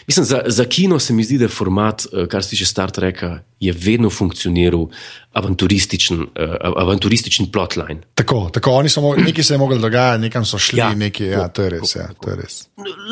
mislim, 0.06 0.24
za, 0.24 0.42
za 0.46 0.64
kino 0.64 0.98
se 0.98 1.12
mi 1.12 1.24
zdi, 1.24 1.38
da 1.38 1.44
je 1.44 1.48
format, 1.48 2.06
eh, 2.12 2.26
kar 2.26 2.44
se 2.44 2.50
tiče 2.50 2.66
Star 2.66 2.90
Treka, 2.90 3.38
je 3.60 3.72
vedno 3.72 4.10
funkcioniral 4.10 4.86
avanturističen, 5.32 6.20
uh, 6.20 6.26
avanturističen 6.76 7.46
plotline. 7.52 8.00
Tako, 8.14 8.50
tako 8.52 8.72
oni 8.72 8.88
so 8.88 9.14
nekaj 9.26 9.44
se 9.44 9.54
je 9.54 9.58
mogli 9.58 9.78
dogajati, 9.78 10.20
nekam 10.20 10.44
so 10.44 10.58
šli, 10.58 10.78
ja, 10.78 10.94
nekaj, 10.94 11.26
ja, 11.26 11.48
to 11.48 11.62
je 11.62 11.70
res. 11.70 11.94
Ja, 11.96 12.08
to 12.20 12.30
je 12.30 12.36
res. 12.36 12.66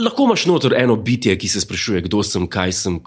Lahko 0.05 0.25
imaš 0.25 0.47
noter 0.47 0.75
eno 0.79 0.97
bitje, 0.97 1.39
ki 1.39 1.49
se 1.49 1.61
sprašuje, 1.61 2.03
kdo 2.09 2.23
sem, 2.23 2.47
kaj 2.51 2.73
sem, 2.73 2.99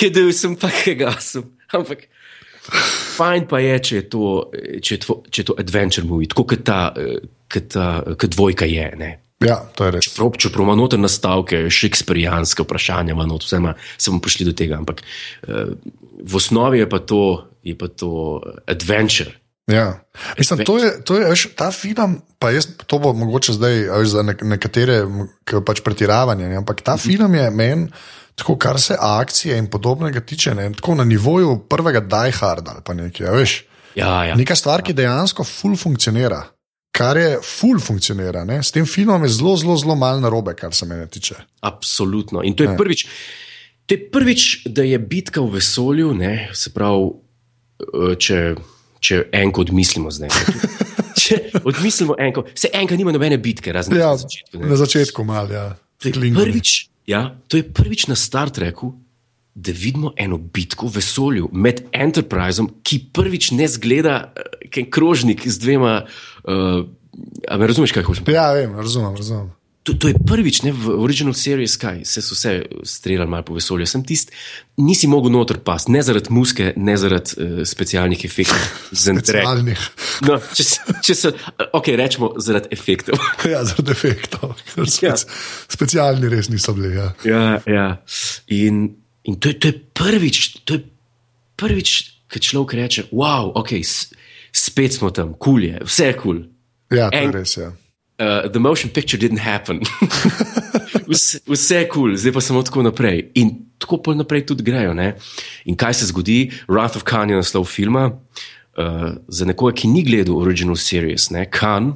kdo 0.00 0.26
sem, 0.40 0.56
pa 0.56 0.70
kaj 0.70 1.18
sem. 1.20 1.50
Ampak. 1.74 2.06
Fajn 3.16 3.46
pa 3.48 3.60
je, 3.62 3.76
če 3.88 3.96
je 3.96 4.08
to, 4.12 4.32
če 4.82 4.94
je 4.94 5.00
to, 5.04 5.20
če 5.30 5.42
je 5.42 5.46
to 5.50 5.56
adventure 5.60 6.06
movie, 6.06 6.28
tako 6.30 6.46
kot 6.52 6.66
ta, 6.66 6.80
ta 7.72 8.28
dvojka 8.36 8.68
je. 8.68 8.90
Ne? 8.98 9.10
Ja, 9.44 9.58
to 9.76 9.84
je 9.84 9.92
res. 9.96 10.08
Čeprav, 10.08 10.36
čeprav 10.40 10.64
ima 10.64 10.76
noter 10.78 11.00
nastavke, 11.00 11.66
šekspirijanske 11.72 12.64
vprašanja, 12.64 13.16
not, 13.28 13.44
vse 13.44 13.60
ima, 13.60 13.74
se 13.98 14.10
bomo 14.10 14.24
prišli 14.24 14.48
do 14.48 14.54
tega. 14.56 14.80
Ampak 14.80 15.02
uh, 15.02 15.74
v 16.24 16.38
osnovi 16.40 16.80
je 16.80 16.88
pa 16.88 17.02
to, 17.04 17.22
je 17.66 17.76
pa 17.76 17.88
to 17.92 18.40
adventure. 18.64 19.36
Ja. 19.66 20.00
Mislim, 20.38 20.62
to 20.64 20.78
je, 20.78 20.90
to 21.04 21.18
je 21.18 21.28
veš, 21.28 21.48
ta 21.58 21.72
film, 21.74 22.20
pa 22.38 22.52
jaz, 22.54 22.68
to 22.86 22.98
bo 23.02 23.10
mogoče 23.12 23.56
zdaj 23.58 23.74
veš, 23.98 24.12
za 24.14 24.22
nekatere, 24.22 25.02
pač 25.66 25.82
pretiravanje, 25.82 26.54
ampak 26.56 26.80
ta 26.86 26.94
mhm. 26.96 27.02
film 27.02 27.34
je 27.34 27.50
meni. 27.50 27.90
Tako, 28.36 28.58
kar 28.60 28.76
se 28.80 28.96
akcije 29.00 29.56
in 29.58 29.66
podobnega 29.66 30.20
tiče, 30.20 30.54
ne, 30.54 30.68
tako 30.76 30.94
na 30.94 31.04
nivoju 31.04 31.58
prvega 31.68 32.00
Die 32.00 32.32
Harda 32.32 32.70
ali 32.76 32.82
pa 32.84 32.94
nekaj. 32.94 33.26
Ja, 33.26 33.44
ja, 33.96 34.24
ja. 34.24 34.34
Neka 34.36 34.54
stvar, 34.56 34.82
ki 34.82 34.92
dejansko 34.92 35.44
ful 35.44 35.76
funkcionira. 35.76 36.42
kar 36.92 37.16
je 37.16 37.38
full 37.44 37.80
funkcionira. 37.80 38.44
Ne? 38.44 38.62
S 38.62 38.72
tem 38.72 38.86
filmom 38.86 39.22
je 39.22 39.28
zelo, 39.28 39.56
zelo, 39.56 39.76
zelo 39.76 39.94
malo 39.94 40.20
narobe, 40.20 40.54
kar 40.56 40.72
se 40.74 40.86
mene 40.86 41.06
tiče. 41.06 41.34
Absolutno. 41.60 42.40
In 42.42 42.54
to 42.56 42.64
je, 42.64 42.76
prvič, 42.76 43.06
to 43.86 43.94
je 43.94 44.10
prvič, 44.10 44.44
da 44.66 44.82
je 44.82 44.98
bitka 44.98 45.40
v 45.40 45.50
vesolju, 45.58 46.14
ne, 46.14 46.48
se 46.56 46.72
pravi, 46.72 47.10
eh, 47.84 48.14
če, 48.16 48.54
če 49.00 49.22
enko 49.32 49.60
odmislimo 49.60 50.10
zdaj. 50.10 50.28
Če 51.26 51.36
odmislimo 51.64 52.14
enko, 52.20 52.44
se 52.54 52.68
enka 52.72 52.96
nima 52.96 53.12
nobene 53.12 53.36
bitke, 53.40 53.72
razen 53.72 53.96
Ja, 53.96 54.12
na 54.12 54.16
začetku. 54.16 54.58
ne. 54.60 54.66
na 54.68 54.76
začetku 54.76 55.24
malo, 55.24 55.52
ja. 55.52 55.64
Klingoni. 56.02 56.36
prvič, 56.44 56.88
ja, 57.06 57.36
to 57.48 57.56
je 57.56 57.66
prvič 57.66 58.06
na 58.10 58.16
Star 58.18 58.50
Treku, 58.50 58.94
da 59.56 59.72
vidimo 59.72 60.12
eno 60.16 60.36
bitko 60.38 60.86
v 60.86 60.98
vesolju 61.00 61.48
med 61.52 61.86
Enterpriseom, 61.92 62.68
ki 62.84 62.98
prvič 63.16 63.50
ne 63.56 63.68
zgleda 63.68 64.16
uh, 64.28 64.56
kot 64.68 64.90
krožnik 64.92 65.46
z 65.48 65.62
dvema. 65.62 66.02
Uh, 66.44 66.84
a 67.48 67.56
me 67.56 67.66
razumeš, 67.66 67.94
kaj 67.96 68.04
povedati? 68.04 68.36
Ja, 68.36 68.50
vem, 68.52 68.74
razumem. 68.76 69.16
razumem. 69.16 69.48
To, 69.86 69.94
to 69.94 70.10
je 70.10 70.18
prvič 70.18 70.64
ne, 70.66 70.72
v 70.74 70.96
original 70.98 71.34
series, 71.38 71.76
kaj 71.78 72.00
se 72.10 72.18
so 72.24 72.34
vse 72.34 72.56
streljali 72.82 73.30
malo 73.30 73.46
po 73.46 73.54
vesolju. 73.54 73.86
Sem 73.86 74.02
tisti, 74.02 74.34
nisi 74.82 75.06
mogel 75.06 75.30
noter 75.30 75.60
pasti, 75.62 75.92
ne 75.94 76.02
zaradi 76.02 76.32
muske, 76.34 76.72
ne 76.76 76.96
zaradi 76.98 77.36
uh, 77.38 77.60
specialnih 77.62 78.24
efektov. 78.26 78.64
Specialnih. 78.90 79.84
No, 80.26 80.40
če, 80.58 80.66
če 81.06 81.14
se, 81.14 81.32
ok, 81.70 81.92
rečemo 82.02 82.32
zaradi 82.42 82.74
efektov. 82.74 83.22
Ja, 83.52 83.62
zaradi 83.62 83.94
efektov. 83.94 84.58
ker 84.74 84.82
Ja. 84.82 85.14
Spec, 85.14 85.22
specialni 85.78 86.34
res 86.34 86.50
niso 86.50 86.74
bili. 86.74 86.96
Ja. 86.96 87.06
Ja, 87.22 87.46
ja. 87.70 87.86
In, 88.58 88.88
in 89.22 89.38
to, 89.38 89.54
je, 89.54 89.60
to 89.62 89.70
je 89.70 89.78
prvič, 89.94 90.42
to 90.66 90.80
je 90.80 90.86
prvič, 91.54 91.96
ko 92.26 92.42
človek 92.42 92.74
reče: 92.82 93.08
wow, 93.14 93.54
ok, 93.54 93.78
spet 94.50 94.98
smo 94.98 95.14
tam, 95.14 95.36
kul 95.38 95.60
cool 95.60 95.70
je, 95.70 95.82
vse 95.86 96.10
je 96.10 96.18
kul. 96.18 96.42
Cool. 96.42 96.96
Ja, 96.98 97.10
to 97.14 97.22
je 97.22 97.28
En- 97.30 97.36
res. 97.38 97.54
Ja. 97.62 97.70
Uh, 98.18 98.48
the 98.48 98.58
motion 98.58 98.90
picture 98.90 99.20
didn't 99.20 99.40
happen. 99.44 99.80
vse, 101.12 101.40
vse 101.44 101.82
je 101.82 101.88
kul, 101.88 101.92
cool, 101.92 102.16
zdaj 102.16 102.32
pa 102.32 102.40
samo 102.40 102.62
tako 102.64 102.82
naprej. 102.86 103.26
In 103.36 103.50
tako 103.78 104.00
pol 104.02 104.16
naprej 104.16 104.46
tudi 104.48 104.64
grejo. 104.64 104.94
Ne? 104.96 105.12
In 105.68 105.76
kaj 105.76 106.00
se 106.00 106.08
zgodi? 106.08 106.50
Wrath 106.68 106.96
of 106.96 107.04
Khan 107.04 107.30
je 107.30 107.36
naslov 107.36 107.68
filma. 107.68 108.08
Uh, 108.76 109.20
za 109.28 109.44
nekoga, 109.48 109.72
ki 109.76 109.88
ni 109.88 110.02
gledal 110.04 110.36
original 110.36 110.76
series, 110.76 111.30
ne, 111.32 111.46
Khan 111.48 111.94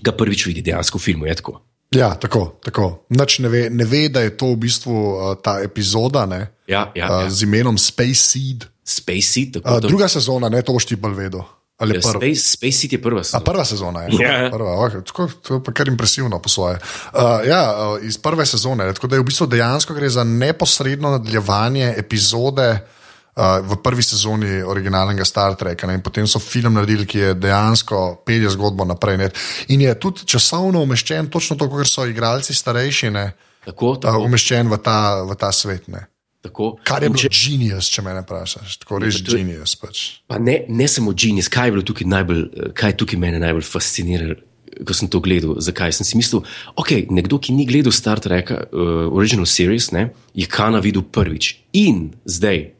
ga 0.00 0.12
prvič 0.16 0.46
vidi 0.48 0.62
dejansko 0.64 0.96
v 1.00 1.04
filmu. 1.08 1.28
Je 1.28 1.34
tako. 1.40 1.58
Ja, 1.96 2.14
tako. 2.20 2.60
tako. 2.64 3.04
Nač 3.10 3.38
ne, 3.44 3.48
ve, 3.52 3.66
ne 3.70 3.84
ve, 3.84 4.06
da 4.08 4.22
je 4.24 4.36
to 4.36 4.52
v 4.54 4.60
bistvu 4.64 4.94
uh, 4.94 5.34
ta 5.42 5.58
epizoda 5.64 6.24
ne, 6.28 6.46
Ja, 6.70 6.92
ja, 6.94 7.06
uh, 7.10 7.22
ja. 7.24 7.30
z 7.30 7.42
imenom 7.42 7.78
Space 7.78 8.22
Seed. 8.22 8.64
Space 8.84 9.26
Seed, 9.26 9.52
tako 9.58 9.76
Uh, 9.76 9.80
druga 9.82 10.08
sezona, 10.08 10.48
ne 10.48 10.62
to 10.62 10.72
boš 10.72 10.86
ti 10.86 10.96
bolj 10.96 11.16
vedel. 11.18 11.42
Ali 11.80 11.96
Ja, 11.96 12.00
prva? 12.04 12.20
Space, 12.20 12.44
Space 12.56 12.76
Seed 12.76 12.92
je 12.92 13.00
prva. 13.02 13.20
A 13.20 13.24
sezona. 13.24 13.44
prva 13.44 13.64
sezona 13.64 14.02
je. 14.02 14.08
Ja. 14.20 14.50
Prva, 14.52 14.76
okay, 14.84 15.00
tako, 15.06 15.28
to 15.42 15.54
je 15.54 15.64
pa 15.64 15.72
kar 15.72 15.88
impresivno 15.88 16.38
po 16.38 16.48
svoje. 16.48 16.76
Uh, 16.76 17.40
ja, 17.48 17.62
uh, 17.72 18.04
iz 18.04 18.18
prve 18.20 18.46
sezone. 18.46 18.92
Tako 18.92 19.06
da 19.06 19.16
je 19.16 19.20
v 19.20 19.24
bistvu 19.24 19.46
dejansko 19.46 19.96
gre 19.96 20.08
za 20.08 20.24
neposredno 20.24 21.10
nadaljevanje 21.16 21.94
epizode 21.96 22.68
uh, 22.76 23.64
v 23.64 23.80
prvi 23.82 24.02
sezoni 24.02 24.60
originalnega 24.62 25.24
Star 25.24 25.56
Treka. 25.56 25.86
Ne? 25.86 25.96
In 25.96 26.04
potem 26.04 26.28
so 26.28 26.38
film 26.38 26.76
naredili, 26.76 27.06
ki 27.08 27.18
je 27.18 27.34
dejansko 27.34 28.22
pelje 28.26 28.52
zgodbo 28.52 28.84
naprej. 28.84 29.16
Ne? 29.16 29.30
In 29.72 29.80
je 29.80 29.96
tudi 29.96 30.28
časovno 30.28 30.84
umeščen, 30.84 31.32
točno 31.32 31.56
tako, 31.56 31.80
ker 31.80 31.88
so 31.88 32.04
igralci 32.04 32.54
starejši, 32.54 33.10
ne? 33.10 33.32
Tako, 33.64 33.96
Uh, 33.96 34.00
tako, 34.04 34.24
umeščen 34.28 34.68
v 34.68 34.76
ta, 34.84 35.22
v 35.24 35.32
ta 35.36 35.48
svet. 35.52 35.88
Ne? 35.88 36.04
Tako. 36.42 36.76
Kar 36.84 37.02
je 37.02 37.08
bilo 37.08 37.20
če- 37.20 37.28
genius, 37.28 37.88
če 37.92 38.02
me 38.02 38.14
vprašaš. 38.22 38.78
Tako 38.82 38.98
res 38.98 39.22
to 39.22 39.36
je- 39.36 39.44
genius. 39.44 39.76
Pač. 39.76 40.20
Pa 40.26 40.38
ne, 40.38 40.64
ne 40.68 40.88
samo 40.88 41.12
genius, 41.12 41.48
kaj 41.48 41.68
je 41.68 41.72
bilo 41.72 41.82
tukaj 41.82 42.06
najbolj, 42.06 42.42
eh, 42.42 42.72
kaj 42.74 42.90
je 42.90 42.96
tukaj 42.96 43.18
mene 43.18 43.38
najbolj 43.38 43.62
fasciniralo, 43.62 44.34
ko 44.86 44.94
sem 44.94 45.08
to 45.08 45.20
gledal. 45.20 45.56
Zakaj 45.60 45.92
sem 45.92 46.04
si 46.04 46.16
mislil, 46.16 46.42
ok, 46.76 47.10
nekdo, 47.10 47.38
ki 47.38 47.52
ni 47.52 47.66
gledal 47.66 47.92
Star 47.92 48.20
Treka, 48.20 48.68
uh, 48.72 49.12
original 49.12 49.44
series, 49.46 49.90
ne, 49.92 50.10
je 50.34 50.46
Kana 50.46 50.78
videl 50.80 51.02
prvič. 51.02 51.56
In 51.72 52.12
zdaj, 52.24 52.70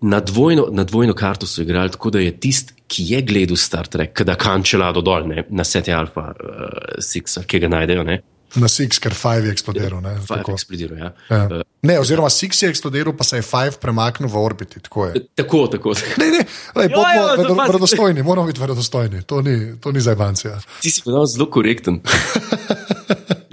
na 0.00 0.20
dvojno, 0.20 0.68
na 0.72 0.84
dvojno 0.84 1.14
karto 1.14 1.46
so 1.46 1.62
igrali, 1.62 1.90
tako 1.90 2.10
da 2.10 2.20
je 2.20 2.32
tisti, 2.40 2.72
ki 2.88 3.04
je 3.08 3.22
gledal 3.22 3.56
Star 3.56 3.86
Trek, 3.86 4.12
kada 4.12 4.36
kančela 4.36 4.92
do 4.92 5.00
dol, 5.00 5.26
ne, 5.26 5.44
na 5.50 5.64
seti 5.64 5.92
Alpha 5.92 6.32
uh, 6.32 7.00
Six, 7.00 7.38
ki 7.46 7.58
ga 7.58 7.68
najdejo, 7.68 8.04
ne, 8.04 8.22
Na 8.54 8.68
Six, 8.68 8.98
ker 8.98 9.12
Five 9.12 9.44
je 9.44 9.52
eksplodiral. 9.52 9.98
ne, 10.00 10.14
Five 10.16 10.38
tako. 10.38 10.52
eksplodiral, 10.52 10.98
ja. 10.98 11.10
Ja. 11.28 11.44
Uh, 11.46 11.62
Ne, 11.82 11.98
oziroma 11.98 12.28
Six 12.28 12.56
je 12.56 12.68
eksplodiral, 12.68 13.12
pa 13.12 13.24
se 13.24 13.36
je 13.36 13.42
Five 13.42 13.76
premaknil 13.76 14.24
v 14.26 14.36
orbiti. 14.36 14.80
tako 14.80 15.06
je. 15.06 15.26
tako, 15.34 15.66
tako. 15.68 15.92
Ne, 16.16 16.26
ne, 16.30 16.42
lej, 16.74 16.86
Jo, 16.86 16.96
bodimo 16.96 17.12
jo, 17.14 17.28
vedo- 17.30 17.42
to 17.44 17.54
pazi. 17.54 17.68
verodostojni, 17.68 18.22
moramo 18.22 18.46
biti 18.46 18.60
verodostojni. 18.60 19.22
To 19.22 19.40
ni, 19.40 19.54
to 19.76 19.92
ni 19.92 20.00
za 20.00 20.14
bancija. 20.14 20.60
Ti 20.80 20.90
si 20.90 21.02
bil 21.04 21.26
zelo 21.26 21.46
korekten. 21.46 22.00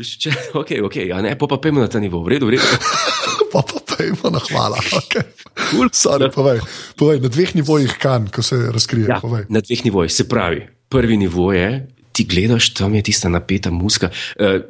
Če, 0.01 0.31
ok, 0.55 0.72
ok, 0.84 0.96
a 1.10 1.22
ne, 1.22 1.36
pa 1.36 1.46
pa 1.46 1.58
pojmo 1.58 1.77
na 1.77 1.88
ta 1.88 2.00
nivo, 2.00 2.24
v 2.24 2.31
redu, 2.31 2.48
v 2.48 2.55
redu. 2.55 2.65
Pa 3.51 3.62
pa 3.62 3.77
pojmo 3.77 4.31
na 4.31 4.39
hvala. 4.41 4.79
Okay. 4.79 5.22
Sorry, 5.91 6.31
povej, 6.31 6.63
povej, 6.96 7.20
na 7.20 7.27
dveh 7.27 7.51
nivojih 7.53 7.98
kan, 7.98 8.25
ko 8.25 8.41
se 8.41 8.58
razkrije. 8.65 9.05
Ja, 9.08 9.20
povej. 9.20 9.46
na 9.48 9.60
dveh 9.60 9.81
nivojih. 9.84 10.10
Se 10.10 10.24
pravi, 10.24 10.63
prvi 10.88 11.17
nivo 11.17 11.51
je, 11.51 11.86
ti 12.12 12.24
gledaš, 12.24 12.74
tam 12.74 12.96
je 12.96 13.03
tista 13.03 13.29
napeta 13.29 13.70
muska. 13.70 14.10
Uh, 14.36 14.63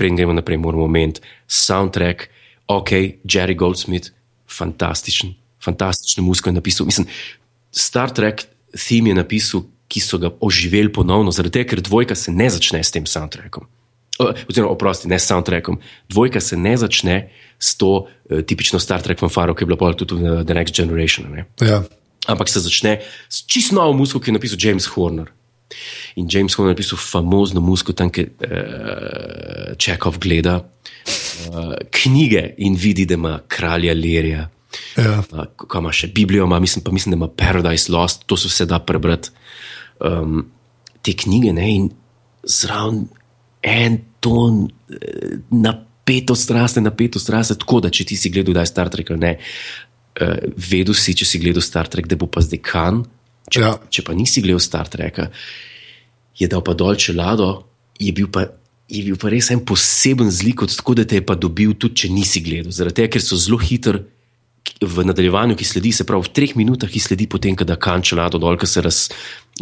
Preden 0.00 0.16
gremo 0.16 0.32
naprej, 0.32 0.56
moramo 0.56 0.86
omeniti 0.88 1.20
soundtrack, 1.44 2.30
ok, 2.72 2.90
Jerry 3.28 3.56
Goldsmith, 3.56 4.14
fantastičen, 4.48 5.34
fantastično 5.64 6.24
muziko 6.24 6.48
je 6.48 6.56
napisal. 6.56 6.88
Mislim, 6.88 7.06
Star 7.70 8.10
Trek 8.10 8.46
theme 8.72 9.12
je 9.12 9.18
napisal, 9.18 9.66
ki 9.90 10.00
so 10.00 10.18
ga 10.22 10.30
oživeli 10.40 10.92
ponovno, 10.92 11.34
zaradi 11.34 11.58
tega, 11.58 11.74
ker 11.74 11.82
dvojka 11.84 12.14
se 12.14 12.32
ne 12.32 12.46
začne 12.50 12.80
s 12.80 12.94
tem 12.94 13.06
soundtrackom. 13.06 13.66
Oziroma, 14.20 14.72
oprosti, 14.72 15.08
ne 15.08 15.18
s 15.18 15.28
soundtrackom. 15.28 15.80
Dvojka 16.08 16.40
se 16.40 16.56
ne 16.56 16.76
začne 16.76 17.16
s 17.58 17.76
to 17.76 18.06
uh, 18.06 18.40
tipično 18.46 18.78
Star 18.80 19.02
Trek 19.02 19.20
fanfaro, 19.20 19.52
ki 19.54 19.64
je 19.64 19.68
bila 19.68 19.80
pol 19.80 19.96
tudi 19.98 20.16
v 20.16 20.44
The 20.46 20.56
Next 20.56 20.76
Generation. 20.76 21.28
Ne? 21.34 21.44
Ja. 21.60 21.82
ampak 22.26 22.48
se 22.48 22.60
začne 22.60 23.00
s 23.28 23.44
čisto 23.46 23.74
novo 23.74 23.92
muziko, 23.96 24.20
ki 24.20 24.30
je 24.30 24.36
napisal 24.36 24.58
James 24.60 24.86
Horner. 24.94 25.32
In 26.20 26.28
James 26.30 26.54
Horner 26.54 26.72
je 26.72 26.78
napisal 26.78 26.98
famozno 26.98 27.60
muziko, 27.60 27.92
tam 27.92 28.10
kjer 28.10 28.30
uh, 28.42 29.76
Čekov 29.78 30.18
gleda 30.18 30.58
uh, 30.60 31.74
knjige 31.90 32.54
in 32.58 32.74
vidi, 32.74 33.06
da 33.06 33.14
ima 33.14 33.38
kralja 33.48 33.94
Lirija. 33.94 34.48
Ja. 34.96 35.22
Uh, 35.32 35.44
ko 35.56 35.78
ima 35.78 35.92
še 35.94 36.10
Biblijo, 36.14 36.46
ima, 36.46 36.60
mislim, 36.60 36.84
pa 36.84 36.92
mislim, 36.92 37.14
da 37.14 37.20
ima 37.20 37.28
Paradise 37.28 37.92
Lost, 37.92 38.26
to 38.26 38.36
se 38.36 38.50
vse 38.50 38.66
da 38.70 38.78
prebrati. 38.78 39.30
Um, 40.00 40.46
te 41.02 41.14
knjige 41.16 41.52
ne, 41.56 41.68
in 41.74 41.90
zraven 42.44 43.06
en 43.62 43.98
ton 44.20 44.64
eh, 44.88 45.38
napetost 45.50 46.50
raste, 46.50 46.80
napetost 46.80 47.28
raste, 47.32 47.56
tako 47.60 47.80
da 47.84 47.92
če 47.92 48.06
ti 48.08 48.16
si 48.16 48.32
gledal, 48.32 48.56
da 48.56 48.64
je 48.64 48.72
Star 48.72 48.90
Trek 48.92 49.12
ali 49.12 49.20
ne, 49.20 49.32
uh, 50.20 50.36
vedel 50.70 50.96
si, 50.96 51.14
če 51.16 51.28
si 51.28 51.40
gledal 51.42 51.64
Star 51.64 51.88
Trek, 51.88 52.08
da 52.08 52.18
bo 52.20 52.28
pa 52.30 52.42
zdaj 52.44 52.62
kan. 52.64 53.02
Če, 53.48 53.60
Ja. 53.60 53.78
če 53.90 54.02
pa 54.04 54.12
nisi 54.14 54.42
gledal 54.44 54.60
Star 54.60 54.88
Treka, 54.88 55.30
je 56.38 56.48
dal 56.48 56.62
pa 56.62 56.74
dol 56.74 56.96
čelado, 56.96 57.64
je 57.98 58.12
bil 58.12 58.28
pa. 58.28 58.46
Je 58.90 59.04
bil 59.06 59.14
pa 59.14 59.28
res 59.30 59.46
en 59.54 59.60
poseben 59.62 60.26
zlik, 60.34 60.64
tako 60.66 60.96
da 60.98 61.04
te 61.06 61.20
je 61.20 61.22
pa 61.22 61.36
dobil, 61.38 61.76
tudi 61.78 61.94
če 61.94 62.08
nisi 62.10 62.40
gledal. 62.42 62.72
Zaradi 62.74 62.96
tega, 62.98 63.12
ker 63.14 63.22
so 63.22 63.36
zelo 63.38 63.60
hitri 63.62 64.00
v 64.82 65.04
nadaljevanju, 65.06 65.54
ki 65.54 65.62
sledi, 65.64 65.92
se 65.94 66.02
pravi 66.02 66.26
v 66.26 66.32
treh 66.34 66.56
minutah, 66.58 66.90
ki 66.90 66.98
sledi 66.98 67.28
potem, 67.30 67.54
ko 67.54 67.62
da 67.62 67.76
kančela 67.78 68.26
do 68.28 68.40
dol, 68.42 68.58
ki 68.58 68.66
se, 68.66 68.82
raz, 68.82 68.98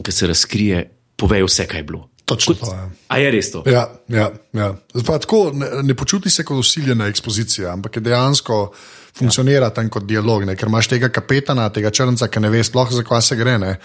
ki 0.01 0.13
se 0.17 0.31
razkrije, 0.33 0.81
povejo 1.21 1.45
vse, 1.45 1.67
kaj 1.69 1.81
je 1.81 1.85
bilo. 1.85 2.09
Točno 2.25 2.55
to 2.57 2.73
je. 2.73 2.89
A 3.13 3.19
je 3.21 3.29
res 3.31 3.53
to? 3.53 3.63
Ja, 3.69 3.85
ja, 4.09 4.31
ja. 4.57 4.71
Pa 5.05 5.19
tako, 5.21 5.51
ne, 5.53 5.69
ne 5.85 5.95
počuti 5.95 6.33
se 6.33 6.41
kot 6.45 6.57
usiljena 6.65 7.07
ekspozicija, 7.13 7.73
ampak 7.77 8.01
je 8.01 8.05
dejansko 8.09 8.73
funkcionira 9.19 9.71
tam 9.75 9.91
kot 9.93 10.07
dialog, 10.09 10.47
ne? 10.49 10.57
ker 10.59 10.71
imaš 10.71 10.91
tega 10.93 11.11
kapetana, 11.13 11.69
tega 11.75 11.93
črnca, 11.95 12.31
ki 12.31 12.43
ne 12.45 12.51
ve 12.53 12.63
sploh, 12.67 12.91
za 12.95 13.05
kaj 13.07 13.23
se 13.31 13.39
gre, 13.39 13.57
ne? 13.61 13.77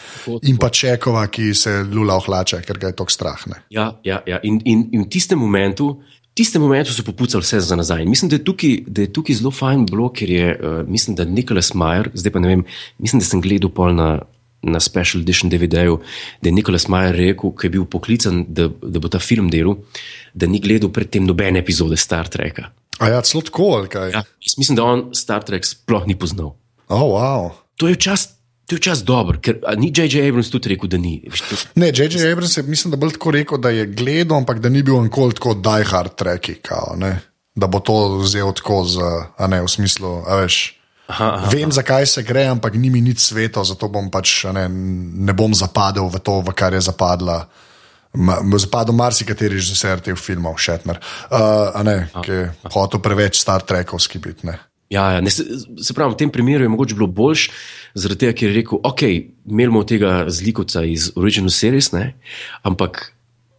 in 0.50 0.60
pa 0.62 0.70
čekova, 0.74 1.26
ki 1.34 1.54
se 1.58 1.80
lula 1.90 2.18
ohlače, 2.22 2.62
ker 2.68 2.82
ga 2.82 2.92
je 2.92 2.98
tok 3.00 3.14
strah. 3.14 3.48
Ne? 3.52 3.64
Ja, 3.74 3.92
ja, 4.08 4.22
ja. 4.30 4.42
In, 4.48 4.62
in, 4.66 4.90
in 4.94 5.08
v 5.08 5.10
tistem 5.14 5.42
momentu. 5.42 5.96
V 6.34 6.42
tistem 6.42 6.64
momentu 6.66 6.90
so 6.90 7.06
popucali 7.06 7.46
vse 7.46 7.60
za 7.62 7.76
nazaj. 7.78 8.02
In 8.02 8.10
Mislim, 8.10 8.32
da 8.32 8.40
je 8.40 8.46
tukaj, 8.46 8.78
da 8.88 9.04
je 9.06 9.12
tukaj 9.14 9.38
zelo 9.38 9.52
fajn 9.54 9.86
bilo, 9.86 10.08
ker 10.10 10.30
je, 10.34 10.54
uh, 10.56 10.80
mislim, 10.90 11.18
da 11.18 11.28
Nikolaus 11.30 11.74
Majer, 11.78 12.10
zdaj 12.18 12.34
pa 12.34 12.42
ne 12.42 12.50
vem, 12.50 12.64
mislim, 12.98 13.22
da 13.22 13.28
sem 13.28 13.42
gledal 13.42 13.70
pol 13.70 13.94
na, 13.94 14.08
na 14.66 14.82
Special 14.82 15.22
Edition 15.22 15.52
DVD-ju, 15.54 16.00
da 16.42 16.50
je 16.50 16.56
Nikolaus 16.58 16.88
Majer 16.90 17.20
rekel, 17.22 17.54
ko 17.54 17.68
je 17.68 17.74
bil 17.76 17.86
poklican, 17.86 18.46
da, 18.50 18.66
da 18.66 19.04
bo 19.04 19.14
ta 19.14 19.22
film 19.22 19.52
delal, 19.54 19.78
da 20.34 20.50
ni 20.50 20.62
gledal 20.64 20.90
predtem 20.90 21.30
nobene 21.30 21.62
epizode 21.62 22.02
Star 22.02 22.32
Treka. 22.34 22.72
A 23.00 23.10
ja, 23.10 23.22
celo 23.26 23.42
tako 23.42 23.72
ali 23.80 23.90
kaj? 23.90 24.12
Ja, 24.12 24.22
jaz 24.22 24.58
mislim, 24.58 24.78
da 24.78 24.84
on 24.84 25.10
Star 25.18 25.44
Trek 25.44 25.66
sploh 25.66 26.06
ni 26.08 26.16
poznal. 26.20 26.54
Oh, 26.88 27.10
wow. 27.16 27.52
To 27.82 27.88
je 27.90 27.98
včasih 27.98 28.34
včas 28.72 29.04
dobro, 29.04 29.38
ker 29.42 29.60
ni 29.78 29.92
J.J. 29.96 30.24
Abrams 30.30 30.50
tudi 30.50 30.72
rekel, 30.74 30.90
da 30.90 30.98
ni. 30.98 31.20
To, 31.50 31.58
Ne, 31.76 31.92
J.J. 31.94 32.32
Abrams 32.32 32.58
je 32.58 32.64
mislim, 32.64 32.92
da 32.92 32.98
bolj 32.98 33.18
tako 33.18 33.32
rekel, 33.32 33.58
da 33.58 33.70
je 33.70 33.86
gledal, 33.86 34.38
ampak 34.38 34.60
da 34.60 34.70
ni 34.70 34.84
bil 34.84 35.02
nikoli 35.04 35.34
tako 35.34 35.54
die 35.54 35.86
hard 35.86 36.16
treki, 36.16 36.56
kao, 36.62 36.96
ne? 36.98 37.20
da 37.56 37.68
bo 37.68 37.78
to 37.80 38.18
vzel 38.18 38.50
tako, 38.58 38.82
z, 38.82 38.98
a 39.38 39.48
ne 39.48 39.62
v 39.62 39.70
smislu, 39.70 40.24
a 40.26 40.42
veš. 40.42 40.74
aha, 41.08 41.28
aha, 41.36 41.50
Vem, 41.54 41.70
zakaj 41.72 42.08
se 42.10 42.24
gre, 42.26 42.48
ampak 42.50 42.74
ni 42.74 42.90
mi 42.90 43.02
nič 43.02 43.20
sveto, 43.20 43.62
zato 43.64 43.92
bom 43.94 44.10
pač 44.10 44.46
ne, 44.50 44.66
ne 45.28 45.34
bom 45.38 45.54
zapadel 45.54 46.10
v 46.10 46.18
to, 46.18 46.42
v 46.42 46.56
kar 46.58 46.74
je 46.74 46.82
zapadla 46.82 47.46
Ma, 48.14 48.38
zapadel 48.62 48.94
marsikateri 48.94 49.58
režiser 49.58 50.02
teh 50.06 50.18
filmov, 50.20 50.60
Shatner, 50.62 51.00
uh, 51.32 51.74
a 51.74 51.82
ne, 51.86 51.96
ki 52.22 52.32
je 52.32 52.44
hotel 52.76 53.02
preveč 53.02 53.40
Star 53.42 53.66
Trekovski 53.66 54.22
biti. 54.22 54.46
ne. 54.48 54.60
Ja, 54.94 55.08
ja. 55.16 55.22
Ne, 55.26 55.32
se, 55.34 55.42
se 55.82 55.94
pravi, 55.98 56.14
v 56.14 56.20
tem 56.22 56.30
primeru 56.30 56.68
je 56.68 56.70
mogoče 56.70 56.94
bilo 56.94 57.08
boljš, 57.10 57.48
zaradi 57.98 58.26
tega, 58.26 58.36
ker 58.38 58.52
je 58.52 58.58
rekel, 58.60 58.78
ok, 58.86 59.02
imeli 59.50 59.72
bomo 59.72 59.82
tega 59.90 60.12
zlikovca 60.30 60.84
iz 60.86 61.10
Original 61.18 61.50
Series, 61.50 61.90
ne, 61.96 62.12
ampak 62.62 63.08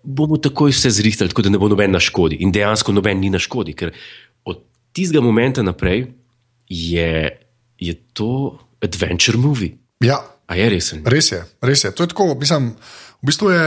bomo 0.05 0.39
takoj 0.39 0.71
vse 0.71 0.93
zrihtali, 0.95 1.33
tako 1.33 1.43
da 1.43 1.51
ne 1.51 1.59
bo 1.59 1.67
noben 1.73 1.91
na 1.91 1.99
škodi. 1.99 2.39
In 2.45 2.53
dejansko 2.55 2.95
noben 2.95 3.19
ni 3.19 3.33
na 3.35 3.41
škodi, 3.43 3.75
ker 3.75 3.91
od 4.47 4.63
tistega 4.95 5.25
momenta 5.25 5.65
naprej 5.67 6.07
je, 6.71 7.11
je 7.83 7.97
to 8.15 8.55
adventure 8.85 9.41
movie. 9.41 9.75
Ja, 10.05 10.21
A 10.47 10.57
je 10.61 10.69
resen? 10.71 11.01
res 11.09 11.33
je, 11.33 11.41
res 11.65 11.85
je. 11.85 11.91
To 11.97 12.05
je 12.05 12.13
tako, 12.13 12.35
mislim, 12.37 12.75
v 13.23 13.27
bistvu 13.27 13.51
je. 13.51 13.63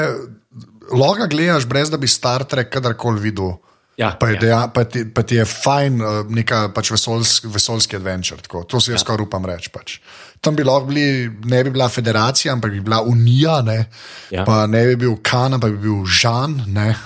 Loga 0.91 1.27
gledaš, 1.27 1.65
brez 1.65 1.89
da 1.89 1.97
bi 1.97 2.07
Star 2.07 2.43
Trek 2.43 2.69
kadarkoli 2.73 3.19
videl. 3.19 3.55
Ja, 3.97 4.11
Pa, 4.13 4.27
je 4.29 4.33
ja. 4.37 4.39
deja, 4.39 4.67
pa, 4.69 4.83
ti, 4.85 5.01
pa 5.09 5.23
ti 5.25 5.35
je 5.39 5.45
fajn, 5.45 5.95
uh, 6.01 6.19
neka 6.29 6.67
pač 6.69 6.91
vesoljski, 6.93 7.49
vesoljski 7.49 7.95
adventure. 7.97 8.37
Tako. 8.45 8.61
To 8.69 8.77
si 8.77 8.91
jaz 8.91 8.99
ja. 8.99 9.01
skoraj 9.01 9.25
upam 9.25 9.45
reči. 9.49 9.71
Pač. 9.73 9.95
Tam 10.37 10.53
bi 10.53 10.61
lahko 10.61 10.85
bili, 10.91 11.25
ne 11.49 11.63
bi 11.65 11.71
bila 11.73 11.87
federacija, 11.89 12.53
ampak 12.53 12.75
bi 12.77 12.81
bila 12.85 13.01
Unija, 13.01 13.55
ne, 13.65 13.89
Ja. 14.29 14.43
pa 14.45 14.67
ne 14.69 14.83
bi 14.87 14.95
bil 15.01 15.15
Kan, 15.25 15.57
pa 15.59 15.65
bi 15.73 15.81
bil 15.81 16.05
Žan. 16.05 16.61
Ne. 16.67 16.93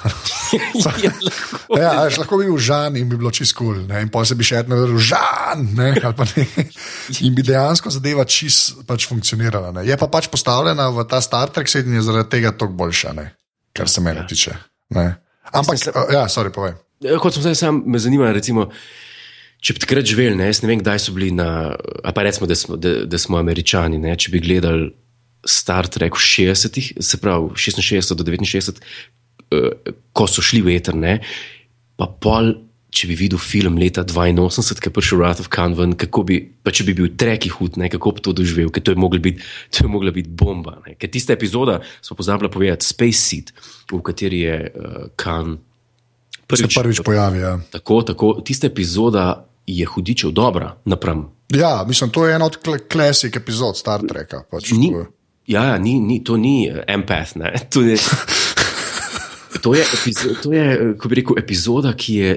Ja, 0.52 0.92
lahko. 0.92 1.78
ja, 1.80 1.92
a 1.96 2.04
veš, 2.10 2.18
lahko 2.20 2.38
bi 2.42 2.50
bil 2.50 2.58
Žan 2.60 2.98
in 3.00 3.08
bi 3.08 3.16
bilo 3.16 3.32
čist 3.32 3.56
kul. 3.56 3.86
Cool, 3.88 4.02
in 4.02 4.10
pa 4.12 4.26
se 4.28 4.36
bi 4.36 4.44
še 4.44 4.66
eno 4.66 4.76
rekel 4.82 5.00
Žan. 5.00 5.64
Ne, 5.80 5.94
ne. 5.96 6.66
In 7.24 7.36
bi 7.38 7.46
dejansko 7.48 7.88
zadeva 7.88 8.26
čist 8.28 8.84
pač 8.84 9.08
funkcionirala. 9.08 9.72
Ne. 9.80 9.86
Je 9.88 9.96
pa 9.96 10.12
pač 10.12 10.28
postavljena 10.28 10.90
v 10.92 11.06
ta 11.08 11.22
Star 11.24 11.48
Trek 11.56 11.72
sedem 11.72 11.96
zaradi 12.04 12.36
tega 12.36 12.52
toliko 12.52 12.84
boljša, 12.84 13.14
ne, 13.16 13.32
kar 13.74 13.90
se 13.90 14.02
mene 14.02 14.26
tiče. 14.28 14.56
Ne. 14.96 15.08
Ampak, 15.52 15.80
Mislim, 15.80 15.96
uh, 15.96 16.14
ja, 16.14 16.26
sorry, 16.30 16.52
povej. 16.54 16.76
Ja, 17.02 17.18
Kot 17.20 17.36
sem 17.36 17.46
zdaj 17.46 17.58
sam, 17.60 17.82
me 17.86 18.00
zanima, 18.00 18.32
recimo, 18.36 18.68
če 19.62 19.76
bi 19.76 19.84
takrat 19.84 20.08
živeli, 20.08 20.38
ne, 20.38 20.50
ne 20.52 20.70
vem, 20.70 20.82
kdaj 20.82 21.06
so 21.06 21.16
bili 21.16 21.32
na, 21.36 21.74
a 22.04 22.14
pa 22.16 22.26
recimo, 22.26 22.48
da 22.50 22.58
smo, 22.58 22.78
da, 22.80 23.02
da 23.10 23.20
smo 23.22 23.40
američani, 23.42 24.00
ne, 24.02 24.14
če 24.18 24.34
bi 24.34 24.44
gledali 24.44 24.92
Star 25.48 25.90
Trek 25.90 26.18
v 26.18 26.22
60-ih, 26.22 26.92
se 27.02 27.18
pravi 27.22 27.56
66 27.58 28.14
do 28.18 28.26
69, 28.26 28.82
uh, 28.82 29.96
ko 30.14 30.28
so 30.30 30.46
šli 30.46 30.62
v 30.66 30.78
eter, 30.78 30.98
ne, 30.98 31.18
pa 31.98 32.08
pol, 32.22 32.54
če 32.92 33.08
bi 33.08 33.16
videl 33.16 33.40
film 33.40 33.78
leta 33.80 34.04
82, 34.04 34.82
ki 34.84 34.90
je 34.90 34.94
prišel 34.94 35.22
Wrath 35.22 35.40
of 35.40 35.48
Khan 35.48 35.74
ven, 35.78 35.94
kako 35.96 36.26
bi, 36.28 36.42
pa 36.44 36.74
če 36.76 36.84
bi 36.84 36.94
bil 36.98 37.08
treki 37.16 37.48
hud, 37.56 37.78
ne, 37.80 37.88
kako 37.90 38.12
bi 38.18 38.24
to 38.26 38.34
doživel, 38.36 38.68
ker 38.68 38.84
to 38.84 38.92
je 38.92 39.00
mogla 39.00 39.20
biti, 39.24 39.40
to 39.72 39.86
je 39.86 39.92
mogla 39.92 40.12
biti 40.12 40.28
bomba. 40.30 40.76
Ne. 40.84 40.98
Ker 41.00 41.08
tista 41.10 41.32
epizoda, 41.34 41.80
smo 42.04 42.20
pozabili 42.20 42.52
povedati, 42.52 42.84
Space 42.86 43.22
Seed, 43.24 43.54
v 43.88 44.02
kateri 44.04 44.44
je 44.44 44.58
uh, 44.68 45.08
Khan 45.16 45.56
Se 46.52 46.68
prvič 46.68 47.00
pojavi. 47.00 47.40
Ja. 47.40 47.54
Tako, 47.72 48.02
tako, 48.04 48.42
tista 48.44 48.68
epizoda 48.68 49.48
je 49.64 49.86
hudičev 49.88 50.32
dobra 50.36 50.76
napram. 50.86 51.30
ja, 51.48 51.86
mislim, 51.88 52.10
to 52.10 52.28
je 52.28 52.36
ena 52.36 52.46
od 52.46 52.58
kl- 52.60 52.82
klasik 52.92 53.36
epizod 53.36 53.78
Star 53.78 54.02
Treka. 54.04 54.44
Pač, 54.52 54.72
Ni, 54.72 54.92
ja, 55.48 55.64
ja, 55.64 55.78
ni, 55.78 56.00
ni, 56.00 56.20
to 56.24 56.36
ni 56.38 56.68
eh, 56.68 56.84
empath. 56.88 57.36
Ne? 57.40 57.54
To 57.70 57.82
je, 57.82 57.96
to 59.64 59.74
je, 59.76 59.84
epizo- 59.86 60.36
to 60.44 60.52
je 60.54 60.66
eh, 60.74 60.94
ko 61.00 61.08
bi 61.08 61.16
rekel, 61.16 61.40
epizoda, 61.40 61.94
ki 61.96 62.16
je, 62.16 62.32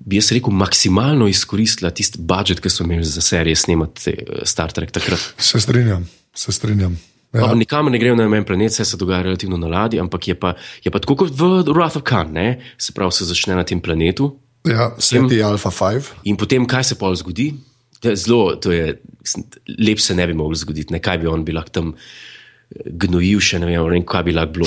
bi 0.00 0.16
jaz 0.16 0.32
rekel, 0.32 0.52
maksimalno 0.56 1.28
izkoristila 1.28 1.92
tisti 1.92 2.20
budžet, 2.24 2.60
ki 2.64 2.72
so 2.72 2.84
imeli 2.84 3.04
za 3.04 3.20
serije 3.24 3.56
snemati 3.56 4.10
eh, 4.10 4.42
Star 4.48 4.72
Trek 4.72 4.92
takrat. 4.96 5.32
Se 5.38 5.60
strinjam, 5.60 6.08
se 6.34 6.52
strinjam. 6.52 6.96
Ja. 7.32 7.40
Ja. 7.40 7.54
Nikamor 7.54 7.92
ne 7.92 7.98
grejo 7.98 8.16
na 8.18 8.24
en 8.26 8.44
planet, 8.44 8.72
vse 8.72 8.84
se 8.84 8.96
dogaja 8.98 9.22
relativno 9.22 9.56
na 9.56 9.68
ladji, 9.70 10.00
ampak 10.00 10.28
je 10.28 10.34
pa, 10.34 10.54
je 10.82 10.90
pa 10.90 10.98
tako 10.98 11.14
kot 11.16 11.30
v 11.30 11.62
Wrath 11.70 12.00
of 12.00 12.02
Khan, 12.02 12.32
ne? 12.34 12.58
se 12.78 12.92
pravi, 12.92 13.12
se 13.14 13.28
začne 13.28 13.54
na 13.54 13.62
tem 13.64 13.80
planetu. 13.80 14.32
Ja, 14.66 14.90
Sveti 14.98 15.38
Alpha 15.42 15.70
5. 15.70 16.10
In 16.28 16.36
potem, 16.36 16.66
kaj 16.66 16.90
se 16.90 16.98
pa 16.98 17.12
zgodi? 17.14 17.52
Zelo, 18.02 18.56
to 18.56 18.72
je, 18.72 18.96
lep 19.78 20.00
se 20.00 20.16
ne 20.16 20.26
bi 20.26 20.34
moglo 20.34 20.58
zgoditi, 20.58 20.92
ne 20.92 21.00
kaj 21.00 21.20
bi 21.22 21.30
on 21.30 21.44
bi 21.44 21.54
lahko 21.54 21.70
tam 21.70 21.92
eh, 21.94 22.90
gnojil, 23.04 23.40
še 23.40 23.60
ne 23.62 23.70
vem, 23.70 23.78
ne 23.78 23.94
vem 23.94 24.06
kaj 24.08 24.26
bi 24.26 24.34
lahko 24.34 24.58
bilo. 24.58 24.66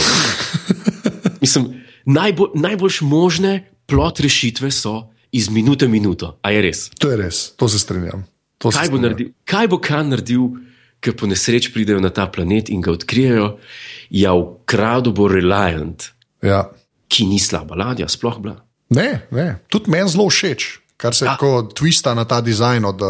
Mislim, 1.44 1.74
najbolj, 2.06 2.56
najboljš 2.64 3.02
možne 3.10 3.58
plot 3.92 4.24
rešitve 4.24 4.72
so 4.72 5.13
iz 5.34 5.50
minute 5.50 5.84
v 5.84 5.92
minuto. 5.92 6.38
A 6.40 6.52
je 6.52 6.62
res? 6.62 6.90
To 6.96 7.10
je 7.10 7.18
res, 7.18 7.52
to 7.54 7.66
se 7.68 7.80
strinjam. 7.80 8.24
To 8.58 8.70
se 8.70 8.78
Kaj 8.78 8.86
bo 8.86 8.96
strinjam. 8.96 9.02
naredil, 9.04 9.30
kaj 9.44 9.66
bo 9.68 9.78
Kan 9.80 10.10
naredil, 10.10 10.44
ker 11.00 11.14
po 11.14 11.26
nesreč 11.26 11.68
pridejo 11.70 12.00
na 12.00 12.10
ta 12.10 12.28
planet 12.28 12.70
in 12.70 12.80
ga 12.80 12.94
odkrijejo? 12.94 13.58
Ja, 14.10 14.32
v 14.32 14.62
kradu 14.64 15.12
bo 15.12 15.28
Reliant, 15.28 16.14
Ja. 16.40 16.70
ki 17.08 17.26
ni 17.26 17.38
slaba 17.38 17.76
ladja, 17.76 18.08
sploh 18.08 18.38
bila. 18.38 18.62
Ne, 18.90 19.26
ne, 19.30 19.60
tudi 19.68 19.90
meni 19.90 20.08
zelo 20.08 20.28
všeč, 20.28 20.80
kar 20.96 21.12
se 21.12 21.26
Ja. 21.26 21.34
ja. 21.34 21.62
twista 21.70 22.14
na 22.14 22.24
ta 22.24 22.40
dizajn 22.40 22.86
od 22.86 23.00
uh, 23.00 23.10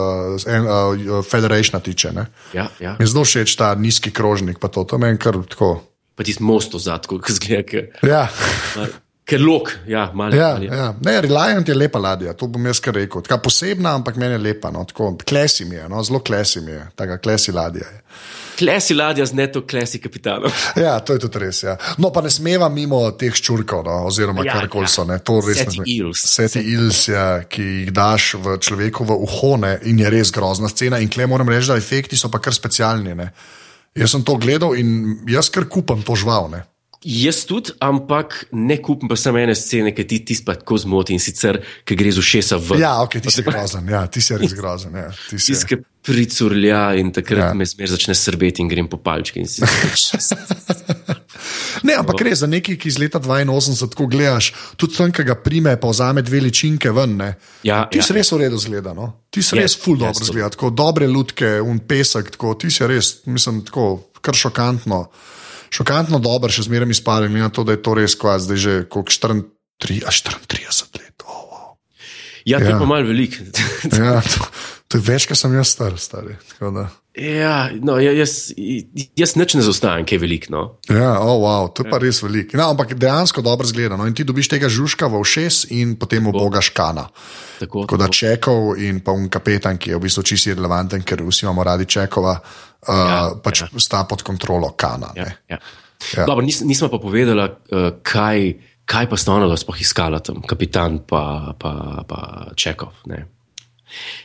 Federationa 1.21 1.79
tiče. 1.79 2.11
Ne. 2.11 2.25
Ja, 2.53 2.69
ja. 2.79 2.95
Mi 2.99 3.05
zelo 3.05 3.23
všeč 3.23 3.55
ta 3.55 3.75
nizki 3.75 4.11
krožnik, 4.11 4.57
pa 4.57 4.67
to, 4.67 4.83
to 4.83 4.97
meni 4.97 5.17
kar 5.17 5.35
tako. 5.43 5.83
Pa 6.15 6.23
tisti 6.23 6.43
most 6.43 6.73
ozadko, 6.73 7.19
ki 7.19 7.33
zgleda, 7.33 7.89
Ja, 8.01 8.29
ker 9.33 9.41
lok, 9.41 9.71
ja, 9.89 10.05
malo. 10.13 10.37
ja, 10.37 10.51
je. 10.61 10.69
ja. 10.69 10.91
Ne, 11.01 11.17
Reliant 11.25 11.67
je 11.67 11.75
lepa 11.75 11.99
ladja, 12.01 12.35
to 12.37 12.47
bom 12.53 12.69
jaz 12.69 12.81
kar 12.83 12.95
rekel. 12.97 13.25
Taka 13.25 13.39
posebna, 13.41 13.95
ampak 13.97 14.19
meni 14.21 14.37
je 14.37 14.45
lepa. 14.45 14.69
No, 14.73 14.85
tako, 14.89 15.15
klesi 15.25 15.65
mi 15.65 15.79
je, 15.79 15.89
no, 15.89 16.03
zelo 16.05 16.21
klesi 16.21 16.61
mi 16.61 16.71
je, 16.75 16.85
taka 16.99 17.17
klesi 17.23 17.51
ladja 17.55 17.87
je. 17.89 18.01
Klesi 18.53 18.93
ladja 18.93 19.25
z 19.25 19.33
neto 19.33 19.63
klesi 19.65 19.97
kapitanom. 19.99 20.51
Ja, 20.83 20.99
to 21.01 21.15
je 21.17 21.23
tudi 21.25 21.39
res. 21.41 21.63
Ja. 21.65 21.73
No, 21.97 22.11
pa 22.13 22.21
ne 22.21 22.29
smeva 22.29 22.67
mimo 22.69 22.99
teh 23.17 23.33
ščurkov, 23.33 23.81
no, 23.87 23.95
oziroma 24.11 24.43
Ja, 24.45 24.51
ja, 24.51 24.59
karkoli 24.61 24.85
ja. 24.85 24.91
so. 24.93 25.05
Ne, 25.09 25.17
to 25.25 25.39
res 25.41 25.57
Seti 25.63 25.71
ne 25.71 25.75
sme. 25.79 25.87
eels. 25.95 26.21
Seti 26.35 26.61
ils, 26.75 26.99
ja, 27.09 27.25
ki 27.49 27.65
jih 27.65 27.89
daš 27.97 28.35
v 28.43 28.59
človekovo 28.61 29.17
uho 29.25 29.55
ne, 29.63 29.73
in 29.89 30.03
je 30.03 30.11
res 30.13 30.29
grozna 30.35 30.69
scena. 30.69 31.01
In 31.01 31.09
klej 31.09 31.25
moram 31.31 31.49
reči, 31.49 31.71
da 31.73 31.79
efekti 31.81 32.19
so 32.19 32.29
pa 32.29 32.37
kar 32.43 32.53
specialni. 32.53 33.17
Ne. 33.17 33.31
Jaz 33.97 34.13
sem 34.13 34.21
to 34.25 34.37
gledal 34.41 34.77
in 34.77 35.17
jaz 35.29 35.49
kar 35.53 35.65
kupam 35.65 36.05
to 36.05 36.13
žival. 36.17 36.51
Ne. 36.53 36.61
Jaz 37.03 37.43
tudi, 37.45 37.73
ampak 37.83 38.45
ne 38.55 38.77
kupim 38.81 39.09
pa 39.11 39.15
samo 39.19 39.37
ene 39.41 39.55
scene, 39.55 39.91
ki 39.95 40.05
ti 40.07 40.21
tisti 40.25 40.45
pa 40.47 40.55
tako 40.55 40.77
zmoti 40.79 41.13
in 41.13 41.19
sicer, 41.19 41.59
ki 41.83 41.97
gre 41.99 42.11
z 42.15 42.21
ušesa 42.23 42.57
v. 42.57 42.79
Ja, 42.79 42.93
ok, 43.03 43.19
ti 43.19 43.31
si 43.31 43.43
grozen, 43.43 43.89
ja, 43.91 44.05
ti 44.07 44.21
si 44.23 44.37
res 44.39 44.55
grozen. 44.55 44.95
Ja, 44.95 45.09
ti 45.29 45.39
si- 45.39 45.57
ki 45.67 45.81
pricurlja 46.03 46.93
in 46.99 47.11
takrat 47.15 47.39
ja. 47.39 47.47
Ja. 47.51 47.53
me 47.55 47.65
zmer 47.65 47.87
začne 47.91 48.15
srbeti 48.15 48.61
in 48.63 48.67
grem 48.71 48.87
po 48.87 48.97
palčki. 48.97 49.43
Ne, 51.83 51.95
ampak 51.99 52.21
res 52.23 52.39
za 52.39 52.47
nekaj, 52.47 52.77
ki 52.79 52.87
iz 52.87 52.97
leta 53.01 53.19
82 53.19 53.89
tako 53.91 54.07
gledaš, 54.07 54.53
tudi 54.79 54.95
tam, 54.95 55.11
ki 55.11 55.25
ga 55.27 55.35
prime, 55.35 55.73
pa 55.75 55.89
vzame 55.91 56.21
dve 56.23 56.39
ličinke 56.45 56.91
ven. 56.95 57.17
Ne. 57.19 57.33
Ja, 57.67 57.83
Ti 57.91 57.99
ja. 57.99 58.05
si 58.07 58.15
res 58.15 58.31
v 58.31 58.39
redu 58.45 58.59
zgleda, 58.61 58.93
no? 58.95 59.27
ti 59.33 59.43
si 59.43 59.55
Je, 59.57 59.61
res 59.65 59.75
full 59.75 59.97
je, 59.99 60.05
dobro 60.07 60.23
so. 60.23 60.29
zgleda, 60.31 60.49
tako 60.55 60.69
dobre 60.71 61.09
lutke, 61.11 61.57
un 61.59 61.81
pesek, 61.83 62.31
tako, 62.37 62.53
ti 62.55 62.71
si 62.71 62.87
res, 62.87 63.25
mislim, 63.27 63.63
tako 63.67 64.13
kar 64.23 64.37
šokantno. 64.37 65.09
Šokantno 65.73 66.19
dober, 66.21 66.53
še 66.53 66.67
zmeraj 66.67 66.93
izpadem, 66.93 67.33
in 67.33 67.41
na 67.41 67.49
to, 67.49 67.65
da 67.65 67.73
je 67.73 67.81
to 67.81 67.95
res 67.97 68.13
kvas, 68.19 68.45
zdaj 68.45 68.59
že 68.61 68.73
koliko 68.85 69.41
34, 69.81 70.05
a 70.05 70.11
34 70.13 71.01
let. 71.01 71.25
Oh, 71.25 71.49
wow. 71.49 71.69
ja, 72.45 72.61
to 72.61 72.69
je 72.69 72.75
Ja. 72.75 72.79
pa 72.79 72.85
malo 72.85 73.09
velik. 73.09 73.39
ja, 73.89 74.21
to, 74.31 74.45
to 74.93 74.99
je 75.01 75.05
več, 75.07 75.25
kot 75.25 75.39
sem 75.39 75.53
jaz 75.57 75.71
star, 75.73 75.95
stari. 75.97 76.35
tako 76.51 76.69
ja, 77.17 77.55
no, 77.81 77.95
ja, 77.97 78.11
jaz, 78.13 78.51
jaz 79.17 79.31
nič 79.37 79.55
ne 79.57 79.63
zaostajam, 79.65 80.05
kaj 80.05 80.17
je 80.17 80.21
velik. 80.21 80.45
No. 80.53 80.77
Ja, 80.85 81.15
oh, 81.17 81.41
wow, 81.41 81.65
to 81.73 81.81
je 81.81 81.89
pa 81.89 81.97
res 82.01 82.21
veliko. 82.21 82.53
No, 82.59 82.67
ampak 82.75 82.93
dejansko 83.01 83.41
dobro 83.41 83.65
zgleda. 83.65 83.97
No? 83.97 84.05
In 84.05 84.13
ti 84.13 84.25
dobiš 84.25 84.51
tega 84.53 84.69
žužka 84.69 85.09
v 85.09 85.17
ušes 85.23 85.63
in 85.73 85.95
potem 85.97 86.29
ubogaš 86.29 86.69
kana. 86.77 87.07
Tako, 87.57 87.87
Tako 87.87 88.01
da 88.03 88.11
čekov 88.13 88.77
in 88.77 89.01
pa 89.01 89.17
un 89.17 89.25
kapetan, 89.33 89.81
ki 89.81 89.95
je 89.95 89.97
v 89.97 90.05
bistvu 90.05 90.25
čisti 90.29 90.53
relevanten, 90.53 91.01
ker 91.01 91.25
vsi 91.25 91.47
imamo 91.47 91.65
radi 91.65 91.89
čekova, 91.89 92.37
uh, 92.37 92.93
ja, 92.93 93.21
pač 93.41 93.65
ja. 93.65 93.69
sta 93.81 94.05
pod 94.05 94.21
kontrolo 94.21 94.75
kana. 94.77 95.09
Ja, 95.17 95.25
ne. 95.25 95.37
ja. 95.49 95.57
Ja. 95.57 95.81
Ja. 96.13 96.29
Dobro, 96.29 96.45
nis, 96.45 96.61
nismo 96.61 96.91
pa 96.93 97.01
povedali, 97.01 97.49
uh, 97.49 97.93
kaj, 98.05 98.53
kaj 98.85 99.09
pa 99.09 99.17
sta 99.17 99.37
ona 99.39 99.57
sploh 99.57 99.81
iskala 99.81 100.21
tam, 100.21 100.45
kapitan 100.45 101.01
pa, 101.07 101.55
pa, 101.57 102.03
pa 102.05 102.19
Čekov. 102.53 102.93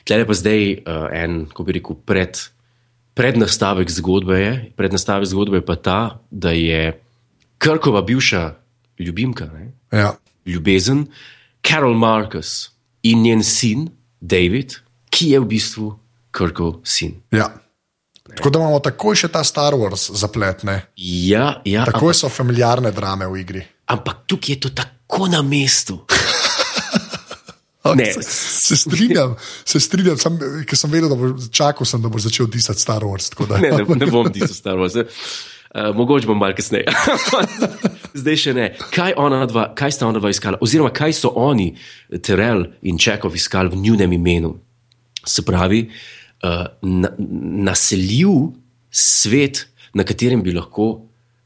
Tle 0.04 0.22
je 0.22 0.26
pa 0.28 0.36
zdaj 0.36 0.62
uh, 0.78 1.08
en, 1.12 1.42
ko 1.52 1.66
bi 1.66 1.76
rekel, 1.78 1.98
pred, 2.08 2.40
prednastavek 3.18 3.90
zgodbe. 3.90 4.38
Je, 4.40 4.54
prednastavek 4.78 5.28
zgodbe 5.28 5.60
je 5.60 5.66
pa 5.66 5.76
ta, 5.76 6.00
da 6.30 6.54
je 6.56 6.94
Krkova 7.58 8.02
bivša 8.06 8.42
ljubimka, 8.98 9.48
ne? 9.54 9.72
Ja. 9.92 10.12
ljubezen, 10.46 11.06
Carol 11.64 11.94
Marcus 11.94 12.70
in 13.02 13.22
njen 13.22 13.42
sin 13.44 13.88
David, 14.20 14.74
ki 15.10 15.32
je 15.32 15.40
v 15.40 15.48
bistvu 15.48 15.88
Krkov 16.30 16.80
sin. 16.84 17.20
Ja. 17.32 17.48
Tako 18.36 18.50
da 18.50 18.60
imamo 18.60 18.78
takoj 18.84 19.16
še 19.16 19.30
ta 19.32 19.40
Star 19.44 19.74
Wars 19.74 20.10
zapletne. 20.12 20.82
Ja, 20.96 21.60
ja 21.64 21.86
Takoj 21.88 22.14
so 22.14 22.28
familiarne 22.28 22.92
drame 22.92 23.26
v 23.26 23.40
igri. 23.40 23.62
ampak 23.88 24.28
tukaj 24.28 24.54
je 24.54 24.60
to 24.60 24.68
tako 24.68 25.26
na 25.32 25.42
mestu. 25.42 26.04
Ne. 27.84 28.12
Se 28.22 28.76
strinjam, 28.76 29.36
se 29.64 29.80
strinjam, 29.80 30.18
sem, 30.18 30.38
ker 30.66 30.78
sem 30.78 30.90
vedel, 30.92 31.12
da 31.12 31.16
bo 31.16 31.30
čakal, 31.54 31.86
sem, 31.86 32.02
da 32.02 32.10
bo 32.12 32.20
začel 32.20 32.48
disati 32.50 32.82
Star 32.82 33.06
Wars. 33.06 33.30
Da, 33.38 33.60
Ne, 33.62 33.70
ne, 33.70 33.84
ne 33.96 34.08
bom 34.10 34.26
ti 34.32 34.42
Star 34.50 34.76
Wars. 34.80 34.98
Uh, 34.98 35.94
mogoče 35.94 36.26
bom 36.26 36.38
malo 36.40 36.56
kasneje. 36.56 36.90
Zdaj 38.20 38.38
še 38.40 38.54
ne. 38.56 38.68
Kaj, 38.94 39.14
dva, 39.50 39.68
kaj 39.78 39.94
sta 39.94 40.08
ona 40.08 40.20
dva 40.20 40.32
iskala, 40.32 40.60
oziroma 40.64 40.90
kaj 40.96 41.14
so 41.20 41.32
oni, 41.36 41.70
Terel 42.24 42.66
in 42.88 42.98
Čekov, 42.98 43.36
iskali 43.36 43.72
v 43.72 43.82
njunem 43.84 44.16
imenu? 44.16 44.54
Se 45.28 45.44
pravi, 45.46 45.84
uh, 46.42 46.64
na, 46.82 47.12
naseljiv 47.70 48.50
svet, 48.90 49.66
na 49.94 50.08
katerem 50.08 50.42
bi 50.42 50.56
lahko 50.56 50.90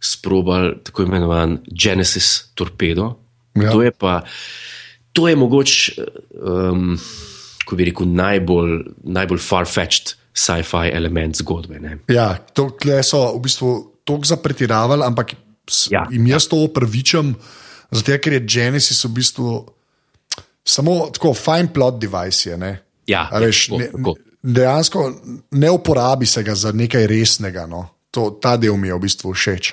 sprobal 0.02 0.78
tako 0.86 1.04
imenovan 1.06 1.58
Genesis 1.66 2.54
torpedo. 2.54 3.12
Ja. 3.58 3.74
To 3.74 3.82
je 3.82 3.90
pa, 3.90 4.22
to 5.12 5.28
je 5.28 5.36
mogoče, 5.36 6.04
um, 6.40 6.96
ko 7.64 7.76
bi 7.76 7.86
rekel, 7.90 8.08
najbolj, 8.08 8.78
najbolj 9.04 9.40
far-fetched 9.40 10.16
sci-fi 10.32 10.90
element 10.92 11.36
zgodbe. 11.36 11.80
Ne? 11.80 11.98
Ja, 12.08 12.34
to 12.56 12.70
so 13.04 13.24
v 13.36 13.42
bistvu 13.44 13.72
tako 14.04 14.24
zapretiravali, 14.24 15.04
ampak 15.06 15.34
ja. 15.90 16.06
jim 16.10 16.26
jaz 16.26 16.48
to 16.48 16.62
upravičam, 16.64 17.34
zato 17.90 18.18
ker 18.18 18.38
je 18.38 18.46
Genesis 18.48 19.04
v 19.04 19.12
bistvu 19.20 19.52
samo 20.64 21.10
tako 21.12 21.34
fine 21.34 21.72
plot 21.72 22.00
device. 22.00 22.50
Je, 22.50 22.72
ja, 23.06 23.28
reš, 23.32 23.68
ja, 23.68 23.78
ne, 23.78 24.14
dejansko 24.42 25.04
ne 25.50 25.70
uporabi 25.70 26.26
se 26.26 26.42
ga 26.42 26.54
za 26.54 26.72
nekaj 26.72 27.06
resnega. 27.06 27.66
No. 27.66 27.86
To, 28.12 28.28
ta 28.36 28.58
del 28.60 28.76
mi 28.76 28.90
je 28.90 28.96
v 28.96 29.02
bistvu 29.06 29.32
všeč. 29.32 29.72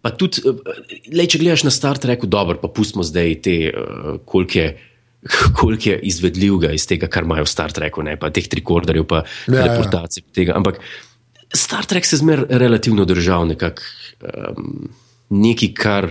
Pa 0.00 0.12
tudi, 0.16 0.40
eh, 0.48 1.08
le, 1.12 1.26
če 1.28 1.40
gledaš 1.42 1.66
na 1.68 1.72
Star 1.74 2.00
Trek, 2.00 2.24
dobro, 2.24 2.56
pa 2.56 2.72
pustimo 2.72 3.04
zdaj 3.04 3.40
te, 3.44 3.56
uh, 3.68 4.20
koliko 4.24 4.58
je. 4.58 4.68
Koliko 5.58 5.90
je 5.90 5.96
izvedljivega 6.06 6.68
iz 6.76 6.84
tega, 6.86 7.08
kar 7.10 7.24
imajo 7.26 7.42
v 7.42 7.50
Star 7.50 7.72
Treku, 7.74 8.04
ne 8.06 8.12
pa 8.20 8.28
teh 8.30 8.46
trikorderjev, 8.46 9.08
pa 9.10 9.24
ja, 9.24 9.64
teleportacij. 9.64 10.22
Ja. 10.38 10.54
Ampak 10.54 10.78
Star 11.50 11.88
Trek 11.88 12.06
se 12.06 12.20
zmeraj 12.20 12.46
relativno 12.62 13.02
držal 13.08 13.48
nekako 13.48 13.82
um, 14.22 14.86
nekaj, 15.34 15.72
kar, 15.74 16.08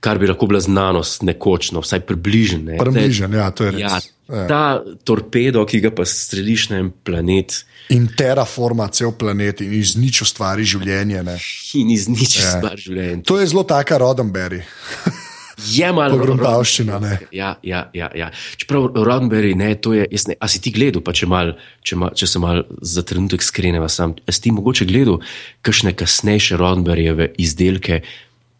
kar 0.00 0.20
bi 0.22 0.28
lahko 0.30 0.46
bila 0.50 0.60
znanost, 0.62 1.24
nekoč, 1.26 1.72
no, 1.74 1.82
vsaj 1.82 2.04
približen. 2.06 2.66
Ne. 2.70 2.78
Približen, 2.78 3.34
ja, 3.34 3.50
to 3.50 3.66
je 3.66 3.74
res. 3.76 3.82
Ja, 3.82 3.98
ja. 4.30 4.46
Ta 4.50 4.62
torpedo, 5.06 5.64
ki 5.66 5.82
ga 5.84 5.92
pa 5.94 6.06
streliš 6.06 6.70
na 6.70 6.84
en 6.84 6.92
planet. 6.92 7.64
In 7.94 8.08
terraforma 8.18 8.88
cel 8.90 9.12
planet 9.14 9.60
in 9.62 9.76
iz 9.78 9.94
nič 9.98 10.24
ustvari 10.24 10.64
življenje. 10.66 11.22
Ne. 11.26 11.36
In 11.78 11.92
iz 11.94 12.08
nič 12.10 12.40
ja. 12.40 12.48
ustvari 12.48 12.82
življenje. 12.82 13.22
To 13.28 13.38
je 13.38 13.46
zelo 13.52 13.62
taka 13.68 14.00
Rodenberry. 14.02 14.62
Je 15.56 15.88
malo 15.88 16.18
gruntavščina. 16.20 16.98
Ja, 17.32 17.54
ja, 17.64 17.86
ja, 17.96 18.10
ja. 18.12 18.26
Čeprav 18.60 18.90
Rodenberry, 18.92 19.54
ne, 19.56 19.70
to 19.80 19.94
je, 19.96 20.04
ne, 20.28 20.36
a 20.36 20.48
si 20.52 20.60
ti 20.60 20.68
gledal, 20.74 21.00
pa 21.00 21.14
če, 21.16 21.28
mal, 21.32 21.54
če, 21.80 21.96
mal, 21.96 22.12
če 22.12 22.28
se 22.28 22.42
mal 22.42 22.60
za 22.84 23.00
trenutek 23.08 23.40
skreneva 23.44 23.88
sam, 23.92 24.12
a 24.20 24.34
si 24.36 24.44
ti 24.44 24.52
mogoče 24.52 24.84
gledal 24.88 25.22
kakšne 25.64 25.94
kasnejše 25.96 26.60
Rodenberryjeve 26.60 27.30
izdelke, 27.40 28.02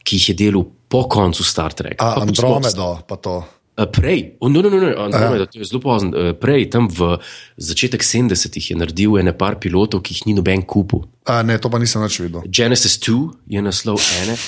ki 0.07 0.21
jih 0.21 0.31
je 0.33 0.39
delal 0.41 0.65
po 0.89 1.05
koncu 1.11 1.45
Star 1.45 1.77
Treka. 1.77 2.01
A, 2.01 2.25
Andromedo, 2.25 2.95
pa 3.05 3.21
to. 3.21 3.43
Prej, 3.77 4.37
oh, 4.41 4.49
no, 4.49 4.63
no, 4.65 4.71
no, 4.73 4.81
no, 4.81 4.89
Andromeda, 5.05 5.45
to 5.47 5.61
je 5.61 5.67
zelo 5.69 5.83
pozno. 5.85 6.33
Prej, 6.41 6.71
tam 6.73 6.89
v 6.89 7.19
začetek 7.61 8.01
70-ih 8.01 8.71
je 8.73 8.77
naredil 8.77 9.19
ene 9.21 9.35
par 9.37 9.59
pilotov, 9.61 10.01
ki 10.01 10.17
jih 10.17 10.23
ni 10.31 10.37
noben 10.39 10.65
kupil. 10.65 11.05
A, 11.29 11.43
ne, 11.45 11.59
to 11.61 11.69
pa 11.69 11.77
nisem 11.83 12.01
več 12.01 12.17
videl. 12.25 12.47
Genesis 12.49 12.97
2 13.05 13.53
je 13.53 13.61
naslov 13.61 14.01
ene, 14.23 14.39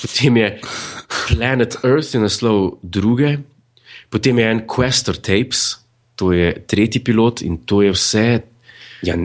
potem 0.00 0.40
je 0.40 0.48
Planet 1.28 1.76
Earth 1.84 2.16
je 2.16 2.22
naslov 2.24 2.80
druge, 2.80 3.36
potem 4.08 4.40
je 4.40 4.48
en 4.48 4.64
Quester 4.64 5.20
Tapes, 5.20 5.84
to 6.16 6.32
je 6.32 6.54
tretji 6.64 7.04
pilot 7.04 7.44
in 7.44 7.60
to 7.68 7.84
je 7.84 7.92
vse. 7.92 8.26
Ja, 9.04 9.16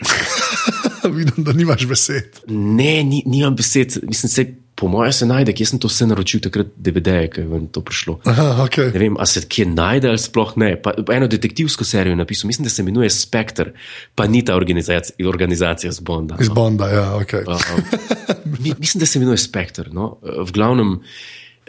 Vidim, 1.16 1.44
da 1.44 1.52
nimaš 1.52 1.86
besed. 1.86 2.40
Ne, 2.48 3.04
ni, 3.04 3.22
nimam 3.26 3.56
besed. 3.56 3.98
Mislim, 4.02 4.30
se 4.30 4.54
po 4.76 4.88
mojem, 4.92 5.12
se 5.12 5.26
najde, 5.26 5.54
kje 5.56 5.66
sem 5.70 5.80
to 5.80 5.88
vse 5.88 6.04
naročil, 6.06 6.40
takrat 6.44 6.68
DVD-je, 6.76 7.28
ki 7.32 7.44
je 7.48 7.60
to 7.72 7.80
prišlo. 7.80 8.18
Aha, 8.28 8.66
okay. 8.66 8.92
Ne 8.92 9.00
vem, 9.00 9.14
ali 9.16 9.30
se 9.32 9.40
kje 9.48 9.64
najde 9.72 10.10
ali 10.12 10.20
sploh 10.20 10.52
ne. 10.60 10.74
Pa, 10.82 10.92
eno 11.16 11.28
detektivsko 11.32 11.84
serijo 11.84 12.12
je 12.12 12.20
napisal, 12.20 12.50
mislim, 12.52 12.68
da 12.68 12.70
se 12.70 12.84
imenuje 12.84 13.10
Spectre, 13.10 13.72
pa 14.14 14.26
ni 14.28 14.44
ta 14.44 14.56
organizacija, 14.56 15.28
organizacija 15.28 15.92
z 15.92 16.04
Bonda. 16.04 16.36
Iz 16.40 16.52
no. 16.52 16.54
Bonda, 16.54 16.88
ja, 16.92 17.06
ok. 17.16 17.32
Uh, 17.46 17.54
uh, 17.54 18.76
mislim, 18.78 19.00
da 19.00 19.06
se 19.06 19.18
imenuje 19.18 19.40
Spectre. 19.40 19.88
No? 19.92 20.18
V 20.22 20.52
glavnem, 20.52 20.98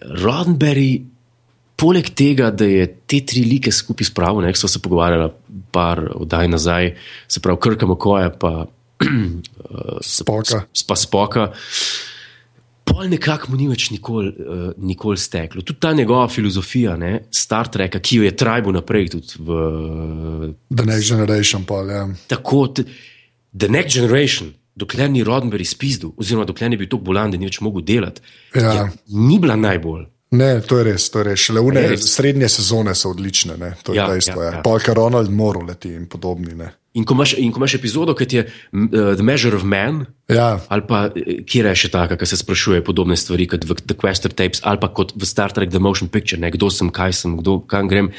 Roddenberry. 0.01 1.05
Poleg 1.77 2.07
tega, 2.17 2.49
da 2.49 2.65
je 2.65 2.87
te 3.05 3.19
tri 3.21 3.43
like 3.45 3.71
skupaj 3.71 4.07
spravil, 4.09 4.41
ne, 4.41 4.49
so 4.57 4.65
se 4.67 4.79
pogovarjali 4.81 5.29
par 5.71 6.01
oddaj 6.15 6.47
nazaj, 6.49 6.95
se 7.29 7.39
pravi, 7.39 7.59
krkamo 7.61 7.95
koje, 7.95 8.31
pa 8.41 8.65
spoka. 10.01 10.63
Pa 10.87 10.95
spoka 10.97 11.51
pol 12.88 13.10
nekako 13.12 13.52
mu 13.52 13.60
ni 13.60 13.67
več 13.69 13.89
nikoli 13.93 14.32
uh, 14.32 14.63
nikol 14.78 15.17
steklo. 15.19 15.62
Tudi 15.62 15.82
ta 15.84 15.93
njegova 15.93 16.28
filozofija, 16.32 16.95
ne, 16.97 17.13
Star 17.32 17.69
Trek, 17.71 18.00
ki 18.02 18.21
jo 18.21 18.28
je 18.28 18.36
trajal 18.38 18.71
naprej. 18.76 19.12
V, 19.38 19.60
The 20.71 20.88
Next 20.88 21.12
Generation, 21.12 21.67
pa 21.67 21.84
je. 21.84 22.00
Ja. 22.00 22.08
Tako, 22.34 22.65
The 23.58 23.69
Next 23.71 24.00
Generation, 24.00 24.54
dokler 24.76 25.12
ni 25.12 25.23
Roddenberry 25.26 25.67
izpizdil, 25.67 26.13
oziroma 26.17 26.45
dokler 26.47 26.71
ni 26.71 26.80
bil 26.80 26.89
tako 26.89 27.10
bolan, 27.12 27.34
da 27.34 27.39
ni 27.39 27.50
več 27.50 27.62
mogel 27.65 27.86
delati, 27.86 28.21
ja. 28.56 28.73
je, 28.73 28.91
ni 29.13 29.39
bila 29.41 29.58
najbolj. 29.60 30.08
Ne, 30.35 30.59
to 30.59 30.81
je 30.81 30.83
res, 30.83 31.05
to 31.07 31.21
je 31.21 31.29
res. 31.29 31.39
Šele 31.39 31.61
une 31.63 31.83
srednje 32.03 32.49
sezone 32.51 32.91
so 32.99 33.13
odlične, 33.13 33.55
ne? 33.59 33.71
to 33.83 33.95
je 33.95 34.01
ja, 34.01 34.09
dejstvo. 34.11 34.41
Ja, 34.43 34.57
ja. 34.57 34.63
Polka 34.63 34.93
Ronald 34.93 35.31
Moru 35.31 35.61
leti 35.63 35.93
in 35.95 36.07
podobni. 36.11 36.55
Ne? 36.57 36.67
In 36.99 37.05
ko 37.07 37.15
imaš, 37.15 37.37
in 37.39 37.53
ko 37.53 37.61
imaš 37.61 37.77
epizodo, 37.77 38.15
kot 38.17 38.33
je 38.35 38.43
uh, 38.43 39.13
The 39.15 39.23
Measure 39.23 39.55
of 39.55 39.63
Man, 39.63 40.01
ja. 40.27 40.57
ali 40.67 40.83
pa 40.89 41.05
eh, 41.07 41.45
kjer 41.47 41.69
je 41.71 41.75
še 41.85 41.91
taka, 41.93 42.17
ki 42.19 42.27
se 42.27 42.41
sprašuje 42.41 42.83
podobne 42.83 43.15
stvari 43.15 43.47
kot 43.47 43.63
v 43.69 43.77
The 43.85 43.95
Quester 43.95 44.33
Tapes, 44.33 44.59
ali 44.67 44.81
pa 44.81 44.89
kot 44.91 45.13
v 45.15 45.29
Star 45.29 45.55
Trek 45.55 45.71
The 45.71 45.79
Motion 45.83 46.11
Picture, 46.11 46.41
ne? 46.41 46.51
kdo 46.51 46.67
sem, 46.73 46.91
kaj 46.91 47.15
sem, 47.21 47.37
kdo, 47.39 47.61
kam 47.69 47.87
grem. 47.87 48.11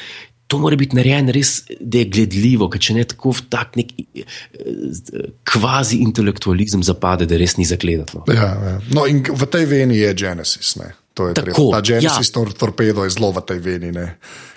To 0.49 0.57
mora 0.57 0.79
biti 0.79 0.97
narejeno 0.97 1.29
res, 1.35 1.59
da 1.77 2.01
je 2.01 2.07
gledljivo, 2.09 2.71
ker 2.73 2.81
če 2.81 2.95
ne 2.97 3.03
tako 3.05 3.35
v 3.37 3.45
tak 3.53 3.77
nek 3.77 3.93
eh, 3.93 4.39
kvazi 5.45 6.01
intelektualizem 6.07 6.81
zapade, 6.87 7.29
da 7.29 7.37
res 7.37 7.59
ni 7.59 7.69
zagledati. 7.69 8.17
No. 8.17 8.25
Ja, 8.33 8.49
ja. 8.55 8.73
no, 8.97 9.05
in 9.05 9.21
v 9.21 9.51
tej 9.51 9.69
veni 9.69 10.01
je 10.01 10.15
Genesis. 10.23 10.73
Ne? 10.81 10.95
Tako, 11.33 11.69
Ta 11.71 11.81
Genesis 11.81 12.31
ja. 12.35 12.45
torpedo 12.57 13.03
je 13.03 13.09
zelo 13.09 13.31
v 13.31 13.41
tej 13.41 13.59
veni. 13.59 13.91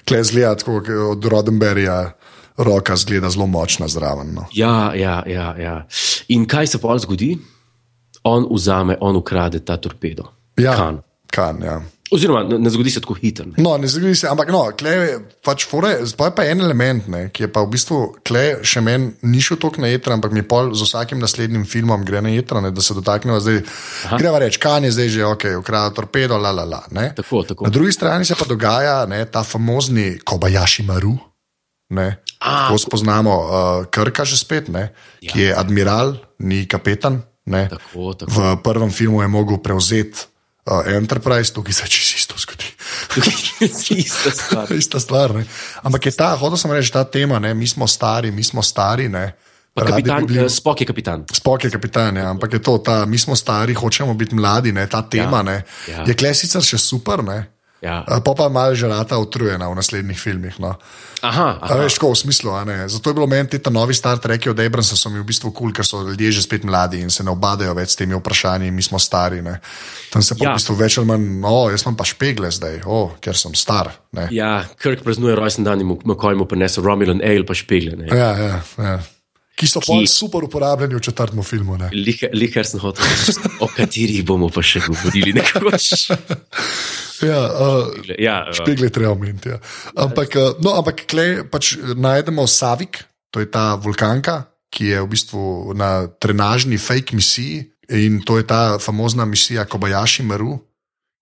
Klej 0.09 0.25
zgleda 0.25 0.55
tako 0.55 0.83
od 1.11 1.25
Rodenberja, 1.25 2.13
roka 2.57 2.97
zgleda 2.97 3.31
zelo 3.31 3.47
močna 3.47 3.89
zraven. 3.89 4.35
No. 4.35 4.47
Ja, 4.53 4.93
ja, 4.95 5.23
ja, 5.27 5.55
ja. 5.59 5.77
In 6.29 6.47
kaj 6.47 6.67
se 6.67 6.79
pa 6.79 6.99
zgodi? 6.99 7.39
On 8.23 8.47
vzame, 8.51 8.97
on 9.01 9.17
ukrade 9.17 9.59
ta 9.61 9.77
torpedo. 9.77 10.31
Ja, 10.57 10.77
kan. 10.77 11.03
kan 11.27 11.63
ja. 11.63 11.83
Oziroma, 12.13 12.43
ne, 12.45 12.59
ne 12.59 12.71
zgodi 12.71 12.91
se 12.93 13.01
tako 13.01 13.15
hitro. 13.17 13.47
No, 13.57 13.77
ne 13.81 13.89
zgodi 13.89 14.13
se, 14.19 14.27
ampak 14.29 14.51
no, 14.53 14.61
klej, 14.77 15.15
pač 15.45 15.65
fore, 15.69 15.95
zdaj 16.05 16.35
pa 16.37 16.45
je 16.45 16.53
en 16.53 16.61
element, 16.61 17.07
ne, 17.09 17.23
ki 17.33 17.47
je 17.47 17.49
pa 17.53 17.63
v 17.65 17.71
bistvu, 17.73 18.01
klej, 18.27 18.59
še 18.69 18.83
meni 18.85 19.15
ni 19.25 19.41
šel 19.41 19.57
tako 19.63 19.81
na 19.81 19.89
jedra, 19.89 20.19
ampak 20.19 20.35
mi 20.37 20.45
pol 20.45 20.75
z 20.77 20.85
vsakim 20.85 21.23
naslednjim 21.23 21.65
filmom 21.69 22.05
gre 22.05 22.21
na 22.21 22.35
jedra, 22.35 22.61
da 22.69 22.85
se 22.85 22.97
dotaknemo 22.99 23.39
zdaj. 23.41 23.63
Greva 24.21 24.43
reči, 24.45 24.61
kan 24.61 24.85
je 24.85 24.93
zdaj 24.93 25.09
že 25.15 25.25
ok, 25.25 25.47
ukrada 25.63 25.95
torpedo, 25.97 26.37
la 26.37 26.53
la 26.53 26.67
la. 26.69 26.83
Tako, 27.17 27.45
tako. 27.49 27.65
Na 27.65 27.73
drugi 27.73 27.97
strani 27.97 28.29
se 28.29 28.37
pa 28.37 28.45
dogaja 28.49 29.07
ne, 29.09 29.25
ta 29.25 29.41
famozni 29.41 30.19
Kobayashi 30.21 30.85
Maru. 30.85 31.17
Ko 32.69 32.77
spoznamo 32.81 33.33
uh, 33.33 33.49
Krka, 33.93 34.25
že 34.29 34.37
spet, 34.37 34.69
ne, 34.73 34.91
ja. 35.21 35.33
ki 35.33 35.49
je 35.49 35.57
admiral, 35.57 36.17
ni 36.45 36.65
kapetan. 36.69 37.23
Tako, 37.49 38.13
tako. 38.15 38.33
V 38.33 38.53
prvem 38.65 38.93
filmu 38.93 39.25
je 39.25 39.29
mogel 39.29 39.59
prevzeti 39.65 40.32
uh, 40.71 40.95
Enterprise, 40.97 41.53
tukaj 41.53 41.73
se 41.73 41.87
čisto 41.87 42.17
isto 42.17 42.35
zgodi. 42.39 42.65
ista 44.05 44.31
stvar. 44.31 44.73
ista 44.73 45.01
stvar 45.01 45.33
Ampak 45.83 46.07
je 46.07 46.13
ta, 46.13 46.37
hotel 46.37 46.57
sem 46.57 46.73
reči, 46.73 46.93
ta 46.93 47.05
tema, 47.05 47.39
ne? 47.39 47.55
mi 47.55 47.67
smo 47.67 47.87
stari, 47.87 48.31
mi 48.31 48.45
smo 48.45 48.63
stari. 48.63 49.09
Kapitan, 49.75 50.27
bili... 50.27 50.45
Eh, 50.45 50.49
Spok 50.49 50.81
je 50.81 50.87
kapitan. 50.87 51.25
Spok 51.33 51.65
je 51.65 51.71
kapitan, 51.71 52.17
ja. 52.17 52.31
ampak 52.31 52.53
je 52.53 52.63
to, 52.63 52.79
ta, 52.79 53.07
mi 53.07 53.19
smo 53.19 53.37
stari, 53.37 53.75
hočemo 53.75 54.15
biti 54.15 54.35
mladi, 54.35 54.73
ne? 54.73 54.87
ta 54.87 55.03
tema 55.03 55.43
ja. 55.47 55.63
Ja. 55.89 56.05
je 56.07 56.15
klesicer 56.15 56.63
še 56.63 56.79
super. 56.79 57.25
Ne? 57.25 57.52
Ja. 57.83 58.07
Pa 58.07 58.33
pa 58.39 58.47
malo 58.47 58.79
že 58.79 58.87
rata 58.87 59.19
utrujena 59.19 59.67
v 59.67 59.75
naslednjih 59.75 60.15
filmih. 60.15 60.55
No. 60.63 60.79
Aha, 61.23 61.59
aha. 61.59 61.83
Veš, 61.83 61.99
tako 61.99 62.15
v 62.15 62.19
smislu. 62.19 62.55
Zato 62.87 63.11
je 63.11 63.15
bilo 63.15 63.27
meni 63.27 63.51
ti 63.51 63.59
novi 63.71 63.95
Star 63.95 64.19
Trek 64.23 64.47
od 64.51 64.59
Abramsa, 64.59 64.95
so 64.95 65.11
mi 65.11 65.19
v 65.19 65.27
bistvu 65.27 65.51
kul, 65.51 65.71
cool, 65.71 65.73
ker 65.75 65.87
so 65.87 66.03
ljudje 66.07 66.39
že 66.39 66.43
spet 66.47 66.63
mladi 66.63 67.03
in 67.03 67.11
se 67.11 67.27
ne 67.27 67.35
obadajo 67.35 67.75
več 67.75 67.95
s 67.95 67.99
temi 67.99 68.15
vprašanji, 68.15 68.71
mi 68.71 68.83
smo 68.83 68.99
stari. 69.03 69.43
Ne. 69.43 69.59
Tam 70.15 70.23
se 70.23 70.39
pa 70.39 70.47
ja. 70.47 70.51
v 70.55 70.63
bistvu 70.63 70.79
več 70.79 70.99
ali 70.99 71.11
manj, 71.11 71.27
oh, 71.43 71.67
jaz 71.75 71.83
imam 71.83 71.99
pa 71.99 72.07
špegle 72.07 72.51
zdaj, 72.55 72.87
oh, 72.87 73.19
ker 73.19 73.35
sem 73.35 73.55
star. 73.59 73.91
Ne. 74.15 74.29
Ja, 74.31 74.63
Kirk 74.79 75.03
praznuje 75.03 75.35
rojsten 75.35 75.67
dan 75.67 75.83
in 75.83 75.91
mu 75.91 76.15
kojmo 76.15 76.47
prinese 76.47 76.79
Romulan 76.83 77.19
Ale 77.19 77.43
pa 77.43 77.55
špegle. 77.55 77.99
Ne. 77.99 78.07
Ja, 78.15 78.31
ja, 78.39 78.63
ja. 78.79 78.99
Ki 79.63 79.71
so 79.71 79.83
pa 79.85 79.99
super 80.11 80.47
uporabljeni 80.49 80.99
v 80.99 81.03
četrtem 81.07 81.43
filmu. 81.47 81.79
Lihar 81.95 82.67
sem 82.67 82.83
hotel, 82.83 83.07
o 83.63 83.71
katerih 83.71 84.25
bomo 84.27 84.51
pa 84.53 84.65
še 84.67 84.83
govorili 84.89 85.37
nekoč. 85.39 85.93
Ja, 87.23 87.39
uh, 87.39 88.09
ja, 88.19 88.49
špegle 88.51 88.89
treba 88.91 89.13
omeniti. 89.15 89.53
Ja. 89.53 89.61
Ampak, 89.95 90.35
uh, 90.35 90.57
no, 90.59 90.73
ampak 90.75 91.05
klej 91.07 91.45
pač 91.47 91.77
najdemo 91.79 92.49
Savik, 92.51 92.99
to 93.31 93.39
je 93.39 93.47
ta 93.47 93.77
vulkanka, 93.79 94.41
ki 94.75 94.89
je 94.89 95.05
v 95.05 95.07
bistvu 95.07 95.43
na 95.79 96.11
trenažni 96.19 96.81
fake 96.83 97.15
misiji, 97.15 97.61
In 97.93 98.23
to 98.25 98.39
je 98.39 98.47
ta 98.47 98.79
famozna 98.79 99.25
misija 99.25 99.65
Kobayashi 99.65 100.23
Maru, 100.23 100.59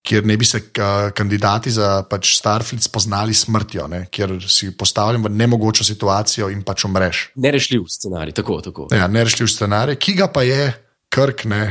kjer 0.03 0.27
ne 0.27 0.37
bi 0.37 0.45
se 0.45 0.59
uh, 0.59 1.11
kandidati 1.15 1.71
za 1.71 2.03
pač 2.11 2.35
Starfleet 2.39 2.83
spoznali 2.83 3.35
s 3.35 3.45
smrtjo, 3.45 3.87
ne? 3.89 4.07
kjer 4.11 4.37
si 4.49 4.71
postavljen 4.77 5.25
v 5.25 5.33
nemogočo 5.37 5.85
situacijo 5.85 6.49
in 6.51 6.63
pač 6.65 6.85
umreš. 6.89 7.29
Nerešljiv 7.37 7.85
scenarij, 7.89 8.35
tako. 8.37 8.61
tako. 8.65 8.89
Ja, 8.95 9.09
nerešljiv 9.09 9.51
scenarij, 9.53 10.01
ki 10.01 10.17
ga 10.23 10.31
pa 10.33 10.43
je 10.47 10.73
Krk 11.11 11.45
ne. 11.51 11.65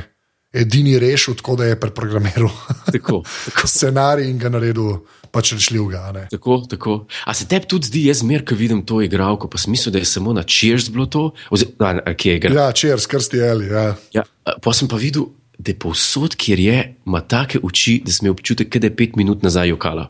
Edini 0.53 0.95
rešil, 0.99 1.35
tako 1.37 1.55
da 1.59 1.67
je 1.67 1.75
preprogramiral 1.79 2.49
tako, 2.93 3.21
tako. 3.45 3.67
scenarij 3.67 4.31
in 4.31 4.39
ga 4.41 4.49
naredil 4.49 5.03
pač 5.31 5.51
rešljivega. 5.53 6.25
Tako, 6.31 6.63
tako. 6.69 6.95
A 7.25 7.33
se 7.37 7.45
tebi 7.47 7.69
tudi 7.69 7.85
zdi, 7.85 8.07
jaz 8.09 8.23
zmeraj, 8.23 8.47
ko 8.49 8.57
vidim 8.57 8.81
to 8.85 8.97
igralko, 9.05 9.49
pa 9.49 9.61
smisel, 9.61 9.93
da 9.93 10.01
je 10.01 10.09
samo 10.09 10.33
na 10.33 10.41
Cheers 10.41 10.89
bilo 10.89 11.05
to, 11.05 11.27
oziroma 11.53 12.15
kje 12.17 12.31
je 12.31 12.41
igrala? 12.41 12.63
Ja, 12.65 12.73
Cheers, 12.73 13.05
krsti 13.05 13.43
ali. 13.45 13.69
Ja. 13.69 13.85
Ja, 14.13 14.25
pa 14.61 14.73
sem 14.73 14.89
pa 14.89 14.97
videl, 14.97 15.29
da 15.59 15.73
povsod, 15.79 16.35
kjer 16.39 16.59
je, 16.59 16.95
ima 17.05 17.21
take 17.21 17.59
oči, 17.63 17.99
da 18.05 18.11
sem 18.11 18.29
občutek, 18.31 18.77
da 18.77 18.87
je 18.87 18.95
pet 18.95 19.15
minut 19.19 19.43
nazaj 19.43 19.69
jokala. 19.69 20.07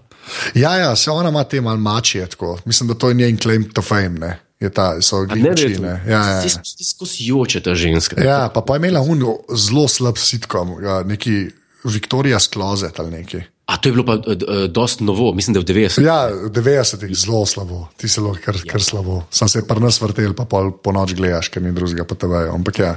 Ja, 0.54 0.76
ja, 0.78 0.96
se 0.96 1.12
ona 1.12 1.30
ima 1.30 1.44
te 1.44 1.62
malce 1.62 1.82
mačje. 1.82 2.28
Mislim, 2.66 2.88
da 2.88 2.94
to 2.94 3.10
je 3.10 3.16
njen 3.16 3.38
claim 3.38 3.70
to 3.74 3.82
fame. 3.82 4.20
Ne? 4.20 4.40
Je 4.60 4.70
ta, 4.70 5.02
so 5.02 5.24
gledči. 5.26 5.78
Ja, 6.08 6.26
ja. 6.30 6.42
Skozi 6.90 7.26
joče 7.26 7.64
ta 7.64 7.76
ženska. 7.76 8.22
Ja, 8.24 8.50
pa, 8.54 8.62
pa 8.62 8.76
je 8.76 8.78
imela 8.78 9.02
zelo 9.56 9.88
slab 9.88 10.18
sitkom, 10.18 10.84
ja, 10.84 11.04
neki 11.04 11.48
Victoria's 11.84 12.50
Closet 12.54 13.00
ali 13.00 13.12
nekaj. 13.12 13.42
A 13.70 13.78
to 13.78 13.90
je 13.90 13.94
bilo 13.94 14.06
pa 14.06 14.18
uh, 14.18 14.66
dosti 14.66 15.04
novo, 15.06 15.30
mislim, 15.34 15.54
da 15.54 15.62
v 15.62 15.64
90-ih. 15.70 16.06
Ja, 16.06 16.26
v 16.26 16.50
90-ih 16.50 17.14
zelo 17.14 17.46
slabo, 17.46 17.84
ti 18.02 18.10
se 18.10 18.22
lahko 18.22 18.42
kar, 18.42 18.58
ja. 18.58 18.66
kar 18.72 18.82
slabo. 18.82 19.20
Sam 19.30 19.50
se 19.50 19.62
pa 19.68 19.78
nas 19.78 20.00
vrtel, 20.02 20.34
pa 20.34 20.48
pol 20.50 20.72
po 20.74 20.90
noč 20.96 21.14
gledaš, 21.14 21.52
ker 21.54 21.62
ni 21.62 21.70
drugega 21.76 22.02
po 22.10 22.18
TV-ju. 22.18 22.50
Ampak 22.56 22.80
ja. 22.82 22.96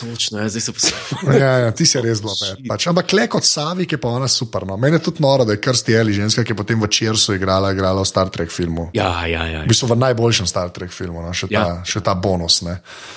Točno, 0.00 0.40
ja, 0.40 0.48
zdaj 0.48 0.64
se 0.64 0.72
poslušam. 0.72 1.34
ja, 1.42 1.50
ja, 1.66 1.74
ti 1.76 1.84
si 1.84 2.00
res 2.00 2.24
bilo 2.24 2.32
več. 2.40 2.62
Pač. 2.70 2.86
Ampak 2.88 3.12
le 3.12 3.26
kot 3.36 3.44
Savi, 3.44 3.84
ki 3.84 3.98
je 3.98 4.00
pa 4.00 4.14
ona 4.16 4.28
super. 4.32 4.64
No. 4.64 4.78
Mene 4.80 4.96
je 4.96 5.04
tudi 5.10 5.20
noro, 5.24 5.44
da 5.44 5.58
je 5.58 5.60
kar 5.60 5.76
stijeli 5.76 6.16
ženska, 6.16 6.40
ki 6.40 6.56
je 6.56 6.60
potem 6.62 6.80
v 6.80 6.88
Čersu 6.88 7.36
igrala, 7.36 7.74
igrala 7.76 8.00
v 8.00 8.08
Star 8.08 8.32
Trek 8.32 8.48
filmu. 8.54 8.88
Ja, 8.96 9.26
ja, 9.28 9.44
ja. 9.50 9.66
V 9.66 9.74
bistvu 9.74 9.90
v 9.92 9.98
najboljšem 10.06 10.48
Star 10.48 10.72
Trek 10.72 10.94
filmu, 10.94 11.20
no. 11.20 11.34
še, 11.36 11.50
ta, 11.52 11.58
ja. 11.58 11.68
še 11.84 12.00
ta 12.00 12.16
bonus. 12.16 12.62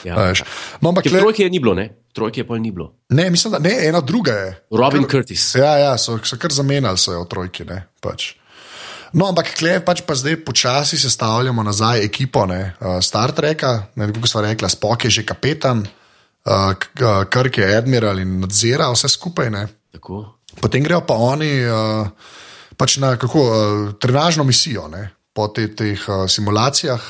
Ja. 0.04 0.28
No, 0.84 0.91
ampak 0.91 1.08
le... 1.08 1.24
trojke 1.24 1.48
je 1.48 1.56
ni 1.56 1.63
bilo, 1.63 1.78
ne? 1.78 1.88
Trojke 2.17 2.41
pa 2.47 2.58
ni 2.58 2.71
bilo. 2.73 2.89
Ne, 3.13 3.30
mislim, 3.30 3.53
da 3.53 3.60
ne, 3.62 3.75
ena 3.86 4.01
druga 4.01 4.34
je. 4.34 4.49
Robin 4.73 5.06
kar, 5.06 5.19
Curtis. 5.19 5.51
Ja, 5.56 5.77
ja 5.77 5.93
so, 6.01 6.17
so 6.25 6.38
kar 6.41 6.53
zamenjali 6.53 6.97
svoje 6.97 7.21
trojke. 7.30 7.65
Pač. 8.01 8.32
No, 9.13 9.30
ampak 9.30 9.53
klej 9.56 9.80
pač 9.86 10.01
pa 10.03 10.17
zdaj 10.17 10.41
počasi 10.43 10.97
sestavljamo 10.99 11.63
nazaj 11.63 12.03
ekipo 12.03 12.43
ne, 12.49 12.73
uh, 12.80 12.97
Star 13.03 13.32
Treka, 13.32 13.93
kot 13.95 14.30
smo 14.30 14.43
rekli, 14.43 14.69
Spok 14.69 15.06
je 15.06 15.12
že 15.19 15.25
kapetan, 15.25 15.86
uh, 15.86 16.73
Krk 17.30 17.62
je 17.62 17.69
admiral 17.77 18.19
in 18.19 18.39
nadzira 18.41 18.89
vse 18.91 19.10
skupaj. 19.10 19.53
Potem 20.62 20.84
grejo 20.84 21.03
pa 21.08 21.15
oni 21.15 21.51
uh, 21.63 22.10
pač 22.77 22.97
na 22.97 23.15
kako, 23.15 23.45
uh, 23.45 23.93
trenažno 24.01 24.43
misijo 24.43 24.88
ne, 24.91 25.12
po 25.34 25.47
te, 25.53 25.69
teh 25.69 26.01
uh, 26.10 26.25
simulacijah. 26.27 27.01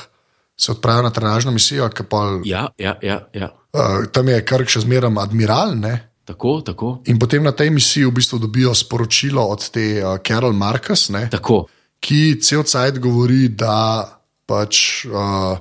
Se 0.58 0.72
odpravijo 0.72 1.06
na 1.06 1.10
trenažno 1.14 1.52
misijo, 1.54 1.86
pa. 2.10 2.40
Ja, 2.44 2.68
ja, 2.78 2.98
ja. 3.02 3.28
ja. 3.32 3.52
Uh, 3.72 4.08
tam 4.12 4.28
je 4.28 4.42
Krk 4.44 4.70
še 4.72 4.82
zmeraj 4.82 5.14
admiral. 5.22 5.76
Ne? 5.78 6.08
Tako, 6.28 6.60
tako. 6.60 6.88
In 7.08 7.16
potem 7.16 7.40
na 7.40 7.54
tej 7.56 7.70
misiji 7.72 8.04
v 8.04 8.12
bistvu 8.20 8.36
dobijo 8.42 8.74
sporočilo 8.76 9.40
od 9.48 9.64
te 9.72 10.02
uh, 10.02 10.18
Carol 10.20 10.52
Marcus, 10.52 11.08
ne, 11.08 11.28
ki 12.04 12.20
cel 12.44 12.66
cajt 12.68 13.00
govori, 13.00 13.48
da 13.48 14.04
pač, 14.44 15.06
uh, 15.08 15.56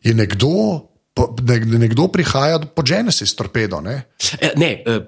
je 0.00 0.14
nekdo, 0.16 0.88
da 1.16 1.58
nekdo 1.60 2.08
prihaja 2.08 2.62
po 2.64 2.80
Genesis 2.80 3.36
torpedo. 3.36 3.82
Ne. 3.84 4.08
E, 4.40 4.54
ne, 4.56 4.70
uh, 4.88 5.04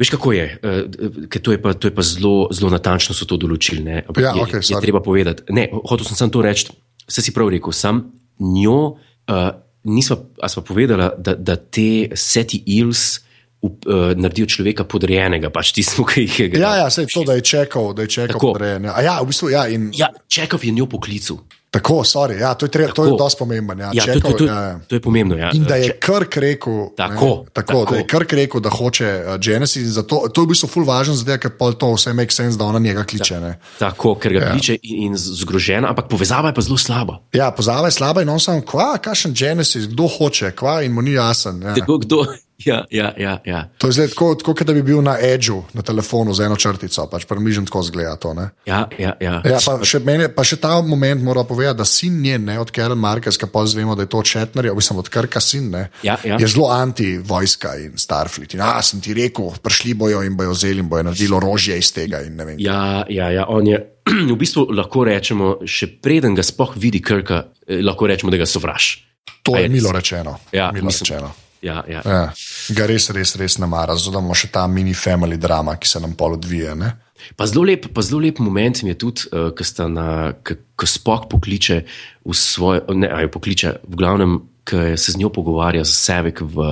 veš 0.00 0.14
kako 0.16 0.32
je, 0.32 0.46
uh, 0.56 1.28
to 1.28 1.52
je 1.52 1.60
pa, 1.60 1.76
to 1.76 1.92
je 1.92 1.94
pa 1.94 2.04
zelo, 2.04 2.48
zelo 2.48 2.72
natančno 2.72 3.12
so 3.12 3.28
to 3.28 3.36
določili. 3.36 3.84
Ne, 3.84 4.00
ja, 4.16 4.32
je, 4.32 4.44
okay, 4.46 4.64
je 4.64 4.80
treba 4.88 5.04
povedati. 5.04 5.52
Ne, 5.52 5.68
hotel 5.68 6.08
sem 6.08 6.16
samo 6.16 6.32
to 6.32 6.48
reči, 6.48 6.72
vse 7.04 7.28
si 7.28 7.36
prav 7.36 7.52
rekel, 7.52 7.76
sam 7.76 8.06
njo. 8.38 8.96
Uh, 9.28 9.50
nismo, 9.84 10.16
a 10.42 10.48
smo 10.48 10.62
povedali, 10.62 11.10
da, 11.18 11.34
da 11.34 11.56
te 11.56 12.10
seti 12.14 12.62
ils. 12.66 13.27
Uh, 13.58 14.14
naredijo 14.14 14.46
človeka 14.46 14.84
podrejenega, 14.86 15.50
pač 15.50 15.72
tisto, 15.74 16.04
ki 16.06 16.22
jih 16.28 16.34
je 16.40 16.44
gledal. 16.52 16.76
Ja, 16.76 16.84
ja, 16.84 16.90
sej 16.94 17.08
to, 17.10 17.24
da 17.26 17.34
je 17.34 17.42
čekal, 17.42 17.90
da 17.90 18.04
je 18.06 18.12
čekal 18.14 18.38
podrejen. 18.38 18.86
Ja, 18.86 19.16
v 19.18 19.32
bistvu, 19.32 19.50
ja, 19.50 19.64
in... 19.66 19.88
ja, 19.98 20.12
čekal 20.30 20.62
je 20.62 20.70
njo 20.76 20.86
poklical. 20.86 21.40
Tako, 21.70 22.00
sorry, 22.04 22.38
ja, 22.40 22.54
to 22.54 22.64
je, 22.64 22.70
treba, 22.70 22.92
to 22.96 23.04
je 23.04 23.12
dosti 23.18 23.38
pomembno. 23.38 23.74
Ja. 23.82 23.90
Ja, 23.92 24.06
to, 24.14 24.20
to, 24.20 24.32
to, 24.38 24.44
ja, 24.46 24.60
ja. 24.62 24.80
to 24.88 24.96
je 24.96 25.02
pomembno. 25.04 25.36
Ja. 25.36 25.50
In 25.52 25.66
da 25.68 25.76
je 25.76 25.90
Krk 26.00 26.38
rekel, 26.40 26.94
tako, 26.96 27.26
ne, 27.44 27.50
tako, 27.52 27.82
tako. 27.82 27.90
Da 27.90 27.98
je 27.98 28.06
Krk 28.06 28.32
rekel, 28.32 28.62
da 28.64 28.70
hoče 28.70 29.10
uh, 29.26 29.34
Genesis. 29.42 29.90
Zato, 29.98 30.22
to 30.32 30.46
je 30.46 30.46
v 30.46 30.54
bistvu 30.54 30.70
full 30.72 30.88
važno, 30.88 31.18
zato 31.18 31.36
ker 31.42 31.52
to 31.76 31.92
vse 31.92 32.14
make 32.16 32.32
sense, 32.32 32.56
da 32.58 32.70
ona 32.70 32.78
njega 32.78 33.04
kliče. 33.04 33.42
Ta, 33.42 33.52
tako, 33.90 34.14
ker 34.22 34.38
ga 34.38 34.46
ja. 34.46 34.54
kliče 34.54 34.78
in, 34.80 35.10
in 35.10 35.18
zgrožena, 35.18 35.90
ampak 35.92 36.08
povezava 36.08 36.54
je 36.54 36.56
pa 36.56 36.64
zelo 36.64 36.78
slaba. 36.80 37.18
Ja, 37.36 37.50
povezava 37.50 37.90
je 37.90 37.98
slaba 37.98 38.24
in 38.24 38.32
on 38.32 38.40
sam, 38.40 38.62
kva, 38.62 38.94
kakšen 39.02 39.34
Genesis, 39.36 39.90
kdo 39.92 40.08
hoče, 40.08 40.54
kva 40.56 40.80
in 40.86 40.96
mu 40.96 41.04
ni 41.04 41.18
jasen. 41.18 41.60
Ja. 41.62 41.76
Tako, 41.82 41.98
kdo, 42.06 42.24
Ja, 42.64 42.84
ja, 42.90 43.14
ja, 43.16 43.38
ja. 43.44 43.70
To 43.78 43.86
je 43.86 43.92
zdaj 43.92 44.08
tako, 44.08 44.34
tako 44.34 44.64
da 44.64 44.72
bi 44.74 44.82
bil 44.82 44.98
na 45.02 45.14
edžu 45.22 45.60
na 45.78 45.82
telefonu 45.82 46.34
z 46.34 46.42
eno 46.42 46.56
črtico, 46.58 47.04
pač 47.06 47.22
premižen 47.30 47.68
tako 47.70 47.84
zgleda. 47.86 48.16
To, 48.18 48.34
ja, 48.66 48.88
ja, 48.98 49.12
ja. 49.20 49.36
ja 49.46 49.60
pa, 49.62 49.76
še 49.86 50.00
meni, 50.02 50.26
pa 50.34 50.42
še 50.42 50.58
ta 50.58 50.80
moment 50.82 51.22
mora 51.22 51.44
povedati, 51.46 51.78
da 51.78 51.86
sin 51.86 52.18
njen, 52.18 52.48
ne, 52.50 52.58
od 52.58 52.74
Karen 52.74 52.98
Marquez, 52.98 53.38
ki 53.38 53.46
pa 53.52 53.62
zvemo, 53.62 53.94
da 53.94 54.02
je 54.02 54.10
to 54.10 54.24
Četner, 54.26 54.66
ali 54.72 54.82
sem 54.82 54.98
od 54.98 55.06
Krka 55.06 55.40
sin, 55.40 55.70
ne, 55.70 55.84
ja, 56.02 56.18
ja. 56.26 56.40
je 56.42 56.50
zelo 56.50 56.66
anti-vojska 56.74 57.78
in 57.84 57.94
Starfleet. 57.94 58.58
In, 58.58 58.66
a, 58.66 58.74
sem 58.82 58.98
ti 59.06 59.14
rekel, 59.14 59.54
prišli 59.62 59.94
bojo 59.94 60.26
in 60.26 60.34
bojo 60.34 60.58
vzeli 60.58 60.82
in 60.82 60.90
bojo 60.90 61.06
naredili 61.12 61.38
orožje 61.38 61.78
iz 61.78 61.94
tega. 61.94 62.26
Ja, 62.58 63.06
ja, 63.06 63.30
ja, 63.38 63.46
on 63.46 63.70
je. 63.70 63.84
V 64.34 64.34
bistvu 64.40 64.66
lahko 64.74 65.06
rečemo, 65.06 65.58
še 65.62 65.94
preden 66.02 66.34
ga 66.34 66.42
spoh 66.42 66.74
vidi 66.74 66.98
Krka, 66.98 67.44
eh, 67.68 67.84
lahko 67.86 68.10
rečemo, 68.10 68.34
da 68.34 68.40
ga 68.40 68.50
sovraž. 68.50 68.96
To 69.46 69.54
je, 69.54 69.68
je 69.68 69.70
milo 69.70 69.92
rečeno. 69.94 70.40
Ja, 70.50 70.72
milo 70.74 70.90
mislim, 70.90 71.06
rečeno. 71.06 71.36
Ja, 71.62 71.82
ja. 71.90 72.02
Ja, 72.06 72.22
ga 72.76 72.86
res, 72.86 73.08
res, 73.14 73.34
res 73.38 73.58
ne 73.58 73.66
mara, 73.70 73.96
zato 73.98 74.14
imamo 74.14 74.36
še 74.36 74.50
ta 74.54 74.66
mini 74.70 74.94
family 74.94 75.38
drama, 75.40 75.74
ki 75.80 75.90
se 75.90 76.02
nam 76.02 76.14
pol 76.18 76.36
odvija. 76.36 76.76
Ne? 76.78 76.92
Pa 77.38 77.48
zelo 77.50 77.64
lep, 77.66 77.88
pa 77.94 78.04
zelo 78.06 78.20
lep 78.22 78.38
moment 78.42 78.82
je 78.84 78.94
tudi, 78.98 79.26
uh, 79.32 79.50
ko 80.78 80.86
spok 80.86 81.26
pokliče 81.32 81.80
v 82.22 82.36
svoje, 82.36 82.84
ne, 82.94 83.10
aj 83.10 83.30
pokliče, 83.34 83.74
v 83.88 83.98
glavnem, 83.98 84.38
ki 84.68 84.94
se 85.00 85.16
z 85.16 85.18
njo 85.18 85.32
pogovarja, 85.34 85.82
z 85.88 85.98
Sevek 85.98 86.44
v 86.46 86.68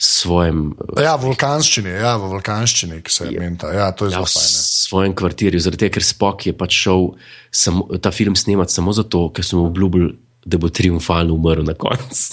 svojem. 0.00 0.70
Uh, 0.80 1.02
ja, 1.04 1.12
vulkanščini, 1.20 1.92
ja, 1.92 2.16
v 2.16 2.32
vulkanščini, 2.32 3.02
ki 3.04 3.12
se 3.12 3.28
je 3.28 3.36
menta. 3.36 3.68
Ja, 3.76 3.90
to 3.92 4.08
je 4.08 4.14
ja, 4.14 4.22
zelo 4.22 4.30
fajn. 4.32 4.48
V 4.48 4.82
svojem 4.88 5.16
kvartirju, 5.20 5.60
zaradi 5.60 5.84
tega, 5.84 5.98
ker 5.98 6.08
spok 6.08 6.48
je 6.48 6.56
pač 6.56 6.80
šel 6.86 7.10
samo, 7.52 7.84
ta 8.00 8.14
film 8.14 8.38
snemati 8.38 8.72
samo 8.72 8.96
zato, 8.96 9.28
ker 9.34 9.44
smo 9.44 9.68
obljubili, 9.68 10.14
da 10.42 10.58
bo 10.58 10.72
triumfalno 10.72 11.36
umrl 11.36 11.68
na 11.68 11.76
koncu. 11.78 12.32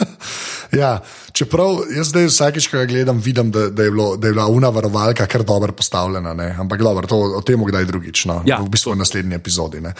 Ja, 0.72 1.02
čeprav 1.32 1.82
jaz 1.92 2.08
zdaj 2.08 2.30
vsakeč, 2.30 2.66
ko 2.72 2.78
ga 2.80 2.86
gledam, 2.88 3.18
vidim, 3.20 3.50
da, 3.52 3.66
da, 3.70 3.84
je, 3.84 3.90
bilo, 3.90 4.16
da 4.16 4.26
je 4.26 4.32
bila 4.32 4.46
una 4.46 4.68
varovalka 4.72 5.26
kar 5.26 5.42
dobro 5.44 5.72
postavljena. 5.72 6.32
Ne? 6.34 6.56
Ampak 6.60 6.80
dobro, 6.80 7.06
to 7.06 7.18
o 7.36 7.40
tem, 7.44 7.60
kdaj 7.64 7.84
drugič, 7.84 8.24
no? 8.24 8.40
ja. 8.48 8.56
v 8.60 8.70
bistvu 8.72 8.94
v 8.94 9.02
naslednji 9.02 9.36
epizodi. 9.36 9.82
Uh, 9.84 9.92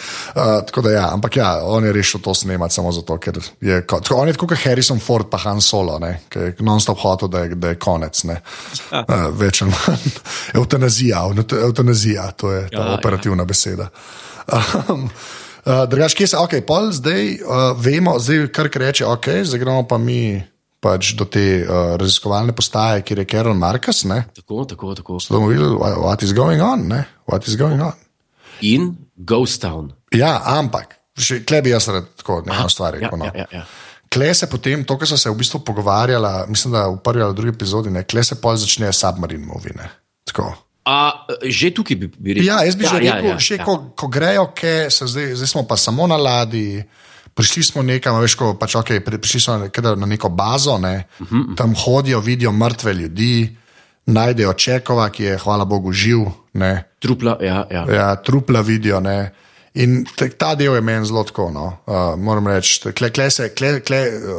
tako 0.67 0.81
da 0.89 0.91
ja, 0.91 1.11
ampak 1.13 1.37
ja, 1.37 1.51
on 1.65 1.85
je 1.85 1.93
rešil 1.93 2.21
to 2.25 2.35
snemati 2.35 2.75
samo 2.75 2.93
zato, 2.93 3.19
ker 3.19 3.37
je 3.61 3.83
kot, 3.87 4.11
on 4.17 4.29
je 4.29 4.37
tako 4.39 4.49
kot 4.55 4.65
Harrison 4.65 5.01
Ford, 5.01 5.29
pa 5.31 5.43
Han 5.45 5.61
Solo, 5.61 6.01
ki 6.29 6.39
je 6.39 6.55
non-stop 6.65 7.05
hotel, 7.05 7.29
da 7.29 7.45
je, 7.45 7.55
da 7.55 7.75
je 7.75 7.79
konec. 7.79 8.25
Uh, 8.25 9.29
več 9.37 9.63
ali 9.63 9.77
manj. 9.77 10.11
Eutanazija, 10.63 11.27
eutanazija, 11.63 12.31
to 12.37 12.53
je 12.53 12.67
ta 12.71 12.81
ja, 12.81 12.91
operativna 12.97 13.45
ja. 13.45 13.53
beseda. 13.53 13.89
Um, 14.89 15.09
Uh, 15.63 15.85
Drugač, 15.87 16.17
kje 16.19 16.27
se, 16.27 16.39
ok, 16.43 16.57
pol 16.67 16.89
zdaj 16.91 17.37
uh, 17.39 17.61
vemo, 17.79 18.17
zdaj 18.19 18.49
kar 18.51 18.67
reče, 18.67 19.05
ok, 19.07 19.29
zdaj 19.47 19.61
gremo 19.63 19.85
pa 19.87 19.95
mi 19.95 20.43
pač 20.83 21.13
do 21.19 21.29
te 21.31 21.63
uh, 21.63 21.95
raziskovalne 22.01 22.55
postaje, 22.59 23.05
kjer 23.07 23.23
je 23.23 23.29
Karel 23.31 23.55
Markas. 23.59 24.03
Tako, 24.35 24.65
tako, 24.67 24.97
tako. 24.99 25.21
Ste 25.23 25.37
bomo 25.37 25.53
videli, 25.53 25.77
what 25.79 26.23
is 26.27 26.35
going 26.35 26.63
on? 26.63 26.89
Ne? 26.91 27.05
What 27.31 27.47
is 27.47 27.57
going 27.61 27.83
on? 27.83 27.95
In 28.67 28.97
Ghost 29.17 29.63
Town. 29.63 29.93
Ja, 30.15 30.35
ampak, 30.59 30.99
še 31.19 31.43
klej 31.47 31.63
bi 31.67 31.73
jaz 31.73 31.89
rad 31.93 32.11
tako 32.19 32.43
nekaj 32.47 32.75
stvari. 32.75 33.03
Ja, 33.05 33.13
no. 33.15 33.31
ja, 33.31 33.47
ja, 33.47 33.63
ja. 33.63 33.65
Klej 34.13 34.35
se 34.43 34.49
potem, 34.51 34.83
to, 34.85 34.99
kar 35.01 35.09
so 35.09 35.17
se 35.17 35.31
v 35.31 35.39
bistvu 35.41 35.63
pogovarjali, 35.65 36.33
mislim, 36.53 36.75
da 36.75 36.85
v 36.91 36.99
prvi 37.05 37.23
ali 37.25 37.37
drugi 37.39 37.55
epizodi, 37.55 37.95
klej 38.05 38.27
se 38.29 38.37
pol 38.43 38.59
začne 38.61 38.91
submarine 38.93 39.47
movine. 39.47 39.89
A, 40.83 40.97
že 41.47 41.71
tukaj 41.71 41.97
bi 41.97 42.11
bil. 42.11 42.43
Ja, 42.43 42.61
jaz 42.67 42.75
bi 42.75 42.85
ja, 42.85 42.91
že 42.91 43.07
ja, 43.07 43.15
rekel, 43.23 43.31
ja, 43.31 43.39
ja, 43.39 43.57
ja. 43.57 43.65
Ko, 43.65 43.95
ko 43.95 44.11
grejo, 44.11 44.51
ke, 44.51 44.91
zdaj, 44.91 45.39
zdaj 45.39 45.49
smo 45.55 45.63
pa 45.63 45.79
samo 45.79 46.11
na 46.11 46.19
ladji 46.19 46.83
prišli 47.35 47.63
smo 47.63 47.83
nekam, 47.83 48.21
veš, 48.21 48.35
ko, 48.35 48.55
pač, 48.59 48.77
okay, 48.77 49.01
prišli 49.01 49.41
smo 49.41 49.59
na 49.97 50.07
neko 50.07 50.29
bazo, 50.29 50.79
ne, 50.79 51.05
uh 51.19 51.27
mhm, 51.27 51.37
-huh. 51.37 51.45
Mhm. 51.45 51.55
tam 51.55 51.75
hodijo, 51.75 52.21
vidijo 52.21 52.53
mrtve 52.53 52.95
ljudi, 52.95 53.57
najdejo 54.07 54.53
čekova, 54.53 55.11
ki 55.11 55.25
je, 55.25 55.39
hvala 55.39 55.65
Bogu, 55.65 55.93
živ. 55.93 56.19
Ne. 56.53 56.85
Trupla, 56.99 57.39
ja, 57.41 57.67
ja. 57.71 57.87
ja, 57.95 58.17
trupla 58.17 58.61
vidijo. 58.61 59.01
Ne. 59.01 59.33
In 59.75 60.05
ta 60.37 60.55
del 60.55 60.75
je 60.75 60.81
meni 60.81 61.07
zelo 61.07 61.25
tako. 61.25 61.51
No. 61.51 61.65
Uh, 61.87 62.21
moram 62.21 62.47
reči, 62.47 62.81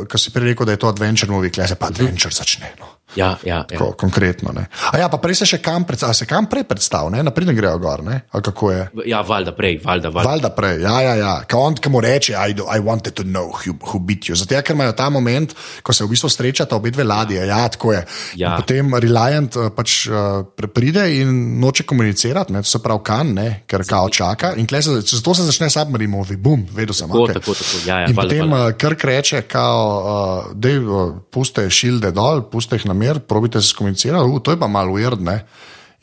ko 0.09 0.17
si 0.17 0.31
prej 0.31 0.51
rekel, 0.51 0.65
da 0.65 0.71
je 0.71 0.77
to 0.77 0.87
adventure 0.87 1.31
movie, 1.31 1.49
klej 1.49 1.67
se 1.67 1.75
pa 1.75 1.89
adventure 1.89 2.33
začne. 2.33 2.75
No. 2.79 2.85
Ja, 3.15 3.37
ja, 3.43 3.65
ja. 3.71 3.77
Ko, 3.77 3.91
konkretno. 3.97 4.53
Ne. 4.53 4.65
A 4.91 4.97
ja, 4.97 5.09
pa 5.09 5.19
prej 5.21 5.41
se 5.41 5.47
še 5.49 5.59
kam 5.63 5.85
predstavlja, 5.85 6.17
se 6.23 6.27
kam 6.29 6.47
prej 6.49 6.65
predstavlja, 6.69 7.23
naprej 7.23 7.53
grejo 7.53 7.77
gor, 7.81 8.03
ne? 8.03 8.21
ali 8.31 8.43
kako 8.43 8.71
je. 8.71 8.87
Ja, 9.05 9.21
valjda 9.21 9.53
prej, 9.55 9.79
valjda. 9.83 10.09
valjda. 10.09 10.29
Valjda 10.29 10.49
prej, 10.55 10.81
ja, 10.81 10.95
ja, 11.01 11.15
ja. 11.15 11.33
Ko 11.49 11.63
on, 11.67 11.77
ki 11.77 11.91
mu 11.93 12.01
reče, 12.01 12.33
I, 12.33 12.53
do, 12.57 12.65
I 12.69 12.81
wanted 12.81 13.13
to 13.19 13.23
know 13.23 13.51
who, 13.51 13.75
who 13.91 13.99
beat 13.99 14.29
you. 14.29 14.37
Zato, 14.39 14.57
ker 14.65 14.75
imajo 14.75 14.95
ta 14.97 15.09
moment, 15.13 15.53
ko 15.83 15.93
se 15.93 16.05
v 16.05 16.13
bistvu 16.13 16.29
srečata 16.29 16.77
obe 16.79 16.91
dve 16.93 17.05
ladje, 17.05 17.45
ja, 17.47 17.61
tako 17.69 17.93
je. 17.93 18.03
Ja. 18.41 18.53
In 18.53 18.63
Potem 18.63 18.95
Reliant 19.03 19.57
uh, 19.59 19.69
pač 19.75 20.07
uh, 20.09 20.43
pride 20.73 21.05
in 21.19 21.59
noče 21.61 21.85
komunicirati, 21.89 22.53
ne? 22.53 22.63
to 22.65 22.71
se 22.73 22.81
pravi 22.83 23.03
kan, 23.05 23.33
ne? 23.35 23.47
ker 23.69 23.85
kao 23.87 24.09
čaka. 24.09 24.53
In 24.57 24.67
se, 24.69 24.99
zato 25.01 25.35
se 25.35 25.47
začne 25.47 25.69
submarine 25.69 26.11
movie, 26.11 26.37
bum, 26.37 26.65
vedel 26.73 26.95
sem. 26.97 27.09
Tako, 27.09 27.23
okej. 27.27 27.39
tako, 27.39 27.57
tako, 27.59 27.83
ja, 27.85 27.99
ja, 28.03 28.09
In 28.09 28.15
valjda, 28.17 28.21
potem 28.21 28.51
valjda. 28.51 28.67
uh, 28.67 28.77
Krk 28.79 29.03
reče, 29.09 29.41
kao, 29.49 29.85
uh, 30.01 30.51
da 30.55 30.73
uh, 30.79 31.15
puste 31.31 31.69
šilde 31.69 32.11
dol, 32.15 32.43
puste 32.49 32.79
jih 32.79 32.87
na 32.89 32.95
mir, 33.03 33.19
probite 33.27 33.61
se 33.61 33.73
skomunicirati, 33.73 34.31
uh, 34.31 34.39
to 34.43 34.55
je 34.55 34.59
pa 34.59 34.71
malo 34.71 34.95
uredne. 34.95 35.41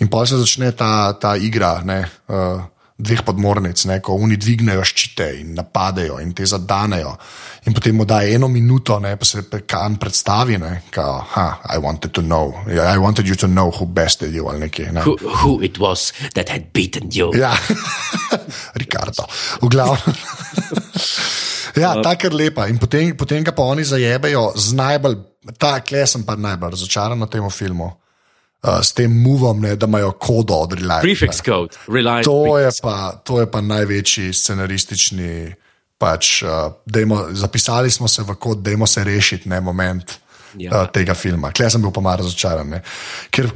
In 0.00 0.08
pa 0.08 0.24
se 0.26 0.38
začne 0.40 0.72
ta, 0.72 1.12
ta 1.20 1.34
igra 1.36 1.80
ne, 1.84 2.00
uh, 2.32 2.60
dveh 3.00 3.22
podmornic, 3.24 3.84
ne, 3.88 3.98
ko 4.04 4.16
oni 4.20 4.36
dvignejo 4.40 4.84
ščite 4.84 5.26
in 5.40 5.54
napadejo 5.56 6.18
in 6.20 6.34
te 6.36 6.46
zadanejo. 6.46 7.14
In 7.68 7.76
potem 7.76 7.96
mu 7.96 8.06
da 8.08 8.20
eno 8.24 8.48
minuto, 8.48 8.98
ne, 9.00 9.14
pa 9.20 9.28
se 9.28 9.44
kan 9.68 9.96
predstavi, 10.00 10.58
ne, 10.60 10.72
kao, 10.92 11.18
ha, 11.34 11.46
I 11.74 11.80
wanted 11.80 12.14
to 12.16 12.24
know, 12.24 12.54
I 12.68 12.98
wanted 13.00 13.28
you 13.28 13.36
to 13.40 13.48
know 13.48 13.72
who 13.72 13.86
bested 13.86 14.34
you 14.34 14.48
ali 14.48 14.66
nekaj. 14.66 14.92
Ne. 14.96 15.04
Who, 15.04 15.16
who 15.42 15.58
it 15.64 15.80
was 15.80 16.12
that 16.36 16.52
had 16.52 16.70
beaten 16.76 17.12
you? 17.12 17.32
Ja, 17.36 17.52
Ricardo, 18.82 19.28
v 19.62 19.72
glavnem. 19.72 20.16
ja, 21.82 21.94
tako 22.02 22.28
je 22.28 22.36
lepa. 22.36 22.68
In 22.68 22.80
potem, 22.80 23.12
potem 23.16 23.44
ga 23.44 23.52
pa 23.56 23.68
oni 23.68 23.84
zajebejo 23.84 24.52
z 24.56 24.76
najbolj, 24.76 25.16
ta 25.58 25.80
klesem 25.80 26.24
pa 26.26 26.36
najbolj 26.36 26.76
razočaran 26.76 27.18
na 27.18 27.26
tem 27.26 27.44
filmu. 27.50 27.90
Uh, 28.60 28.82
s 28.84 28.92
tem 28.92 29.08
movom, 29.22 29.60
ne, 29.60 29.72
da 29.76 29.88
imajo 29.88 30.12
kodo 30.20 30.58
od 30.66 30.74
Reliance. 30.76 31.06
Prefix 31.06 31.40
code, 31.44 31.78
reliant. 31.88 32.26
To 32.28 32.58
je, 32.58 32.68
pa, 32.82 33.16
to 33.24 33.40
je 33.40 33.46
pa 33.48 33.62
največji 33.64 34.34
scenaristični. 34.36 35.54
Pač, 36.00 36.42
uh, 36.44 36.72
dejmo, 36.84 37.26
zapisali 37.36 37.90
smo 37.90 38.08
se 38.08 38.22
v 38.24 38.36
kod, 38.40 38.60
da 38.64 38.86
se 38.86 39.04
rešiti 39.04 39.48
ne 39.48 39.60
moment. 39.60 40.12
Ja. 40.58 40.82
Uh, 40.82 40.88
tega 40.92 41.14
filma. 41.14 41.52
Klej 41.54 41.70
sem 41.70 41.82
bil 41.82 41.92
pa 41.94 42.02
malo 42.04 42.24
razočaran. 42.24 42.68
Ne? 42.68 42.82
Ker 43.30 43.48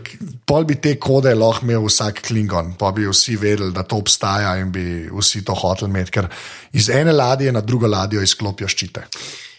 pol 0.46 0.64
bi 0.64 0.76
te 0.80 0.94
kode 0.96 1.32
lahko 1.34 1.66
imel 1.66 1.84
vsak 1.84 2.22
Klingon, 2.28 2.76
pa 2.78 2.92
bi 2.94 3.08
vsi 3.08 3.36
vedeli, 3.40 3.72
da 3.74 3.82
to 3.82 3.98
obstaja 3.98 4.54
in 4.62 4.70
bi 4.72 5.08
vsi 5.10 5.42
to 5.44 5.56
hoteli 5.58 5.90
imeti, 5.90 6.14
ker 6.14 6.30
iz 6.72 6.88
ene 6.88 7.12
ladje 7.12 7.52
na 7.52 7.60
drugo 7.60 7.90
ladjo 7.90 8.22
izklopijo 8.22 8.70
ščite. 8.70 9.08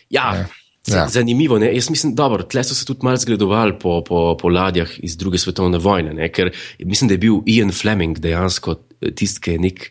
Ja. 0.10 0.32
Ja. 0.40 0.46
Ja. 0.88 1.08
Zanimivo 1.10 1.58
je. 1.58 1.76
Jaz 1.76 1.90
mislim, 1.90 2.16
da 2.16 2.30
tle 2.44 2.64
so 2.64 2.76
se 2.76 2.86
tudi 2.86 3.00
malo 3.04 3.18
zgledovali 3.18 3.74
po, 3.80 4.04
po, 4.08 4.38
po 4.42 4.50
ladjah 4.50 4.90
iz 4.98 5.18
druge 5.18 5.38
svetovne 5.38 5.78
vojne. 5.78 6.14
Ne? 6.14 6.32
Ker 6.32 6.52
mislim, 6.80 7.08
da 7.08 7.14
je 7.14 7.18
bil 7.18 7.40
Ian 7.46 7.72
Fleming 7.72 8.20
dejansko 8.20 8.76
tisti, 9.16 9.42
ki 9.42 9.52
je, 9.52 9.60
nek, 9.60 9.88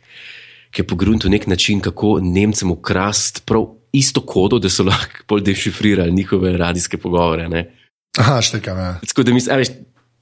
ki 0.70 0.83
je 0.83 0.87
pogrunil 0.87 1.30
nek 1.30 1.46
način, 1.46 1.80
kako 1.80 2.18
Nemcem 2.22 2.70
ukrast 2.70 3.42
prav 3.46 3.66
isto 3.92 4.20
kodo, 4.20 4.59
da 4.59 4.70
so 4.70 4.87
lahko 4.87 5.26
bolj 5.28 5.42
dešifrirali 5.50 6.12
njihove 6.12 6.57
radijske 6.57 6.98
pogovore. 6.98 7.48
Ne? 7.48 7.70
Aha, 8.18 8.40
štekam. 8.42 8.78
Ja. 8.78 9.00
Tako 9.07 9.22
da 9.22 9.35
mislim, 9.35 9.57
veš, 9.57 9.68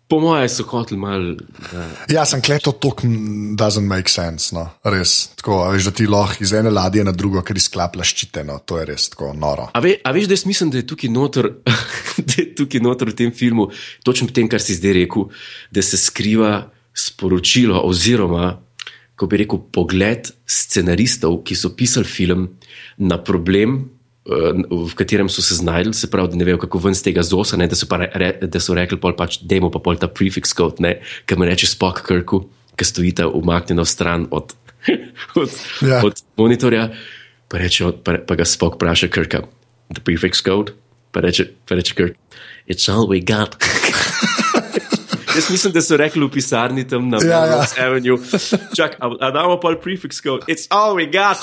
po 0.09 0.19
mojem 0.21 0.49
so 0.49 0.65
hoteli 0.69 0.99
malo. 1.01 1.35
Ja. 2.11 2.25
Sem 2.29 2.43
kleto, 2.45 2.73
to 2.73 2.93
doesn't 3.57 3.87
make 3.89 4.11
sense. 4.13 4.55
No. 4.55 4.67
Res. 4.85 5.33
Tako, 5.41 5.63
veš, 5.73 5.89
da 5.89 5.93
ti 5.97 6.07
lahko 6.07 6.45
iz 6.45 6.53
ene 6.53 6.71
ladje 6.71 7.05
na 7.05 7.15
drugo, 7.17 7.41
ker 7.43 7.57
izklapljaš 7.57 8.13
ščite. 8.13 8.45
No. 8.45 8.59
To 8.69 8.81
je 8.81 8.89
res 8.91 9.09
tako 9.15 9.33
noro. 9.33 9.71
A, 9.73 9.81
ve, 9.85 9.97
a 10.05 10.13
veš, 10.13 10.29
da 10.29 10.37
jaz 10.37 10.45
mislim, 10.49 10.73
da 10.75 10.83
je 10.83 10.89
tukaj 10.91 11.13
noter, 11.13 11.49
da 12.29 12.37
je 12.37 12.49
tukaj 12.59 12.85
noter 12.85 13.13
v 13.13 13.17
tem 13.23 13.33
filmu, 13.33 13.71
točno 14.05 14.29
v 14.29 14.37
tem, 14.37 14.51
kar 14.53 14.61
si 14.61 14.77
zdaj 14.77 14.99
rekel, 15.01 15.31
da 15.73 15.85
se 15.85 16.01
skriva 16.01 16.53
sporočilo 16.93 17.81
oziroma, 17.89 18.53
ko 19.17 19.29
bi 19.31 19.41
rekel, 19.41 19.65
pogled 19.73 20.29
scenaristov, 20.45 21.41
ki 21.47 21.57
so 21.57 21.73
pisali 21.79 22.09
film 22.09 22.51
na 23.01 23.17
problem. 23.23 23.85
Eh, 24.27 24.63
V 24.71 24.95
katerem 24.95 25.29
so 25.29 25.43
se 25.43 25.55
znašli, 25.55 25.95
se 25.95 26.11
pravi, 26.11 26.29
da 26.33 26.37
ne 26.37 26.45
vejo, 26.45 26.59
kako 26.59 26.79
ven 26.79 26.95
z 26.95 27.03
tega 27.03 27.23
zosa, 27.23 27.57
ne, 27.57 27.67
da, 27.67 27.77
so 27.77 27.87
re, 27.91 28.33
da 28.43 28.61
so 28.61 28.75
rekli, 28.75 28.99
pol 29.01 29.17
pač, 29.19 29.41
da 29.43 29.59
imamo 29.59 29.73
pa 29.75 29.83
pol 29.83 29.97
ta 29.99 30.07
prefix 30.09 30.55
code, 30.55 30.83
ne, 30.85 31.01
ki 31.27 31.39
mu 31.39 31.49
reče 31.49 31.67
Spock 31.67 32.05
Krku, 32.07 32.45
ki 32.77 32.85
stojita 32.85 33.29
umaknjeno 33.29 33.85
stran 33.85 34.29
od, 34.31 34.55
od, 35.43 35.51
Ja. 35.83 35.89
ja. 35.89 36.01
od 36.07 36.23
monitorja, 36.37 36.91
pa, 37.49 37.59
reče, 37.59 37.93
pa, 38.05 38.19
pa 38.27 38.35
ga 38.39 38.45
Spock 38.45 38.79
vpraša 38.79 39.09
Krka, 39.09 39.43
the 39.95 40.03
prefix 40.03 40.43
code, 40.43 40.73
pa 41.11 41.21
reče, 41.21 41.51
pa 41.69 41.75
reče 41.79 41.95
Krk, 41.95 42.17
it's 42.67 42.87
all 42.91 43.07
we 43.11 43.23
got. 43.23 43.59
Jaz 45.33 45.51
mislim, 45.51 45.73
da 45.73 45.81
so 45.83 45.97
rekli 45.97 46.21
v 46.27 46.31
pisarni 46.31 46.89
tam 46.89 47.09
na 47.09 47.19
Ja, 47.25 47.31
ja. 47.31 47.41
Melrose 47.41 47.81
Avenue, 47.81 48.19
čak, 48.77 48.97
a, 49.01 49.11
a 49.21 49.31
damo 49.31 49.57
pa 49.61 49.75
prefix 49.85 50.21
code, 50.23 50.45
it's 50.47 50.67
all 50.71 50.95
we 50.95 51.09
got. 51.09 51.39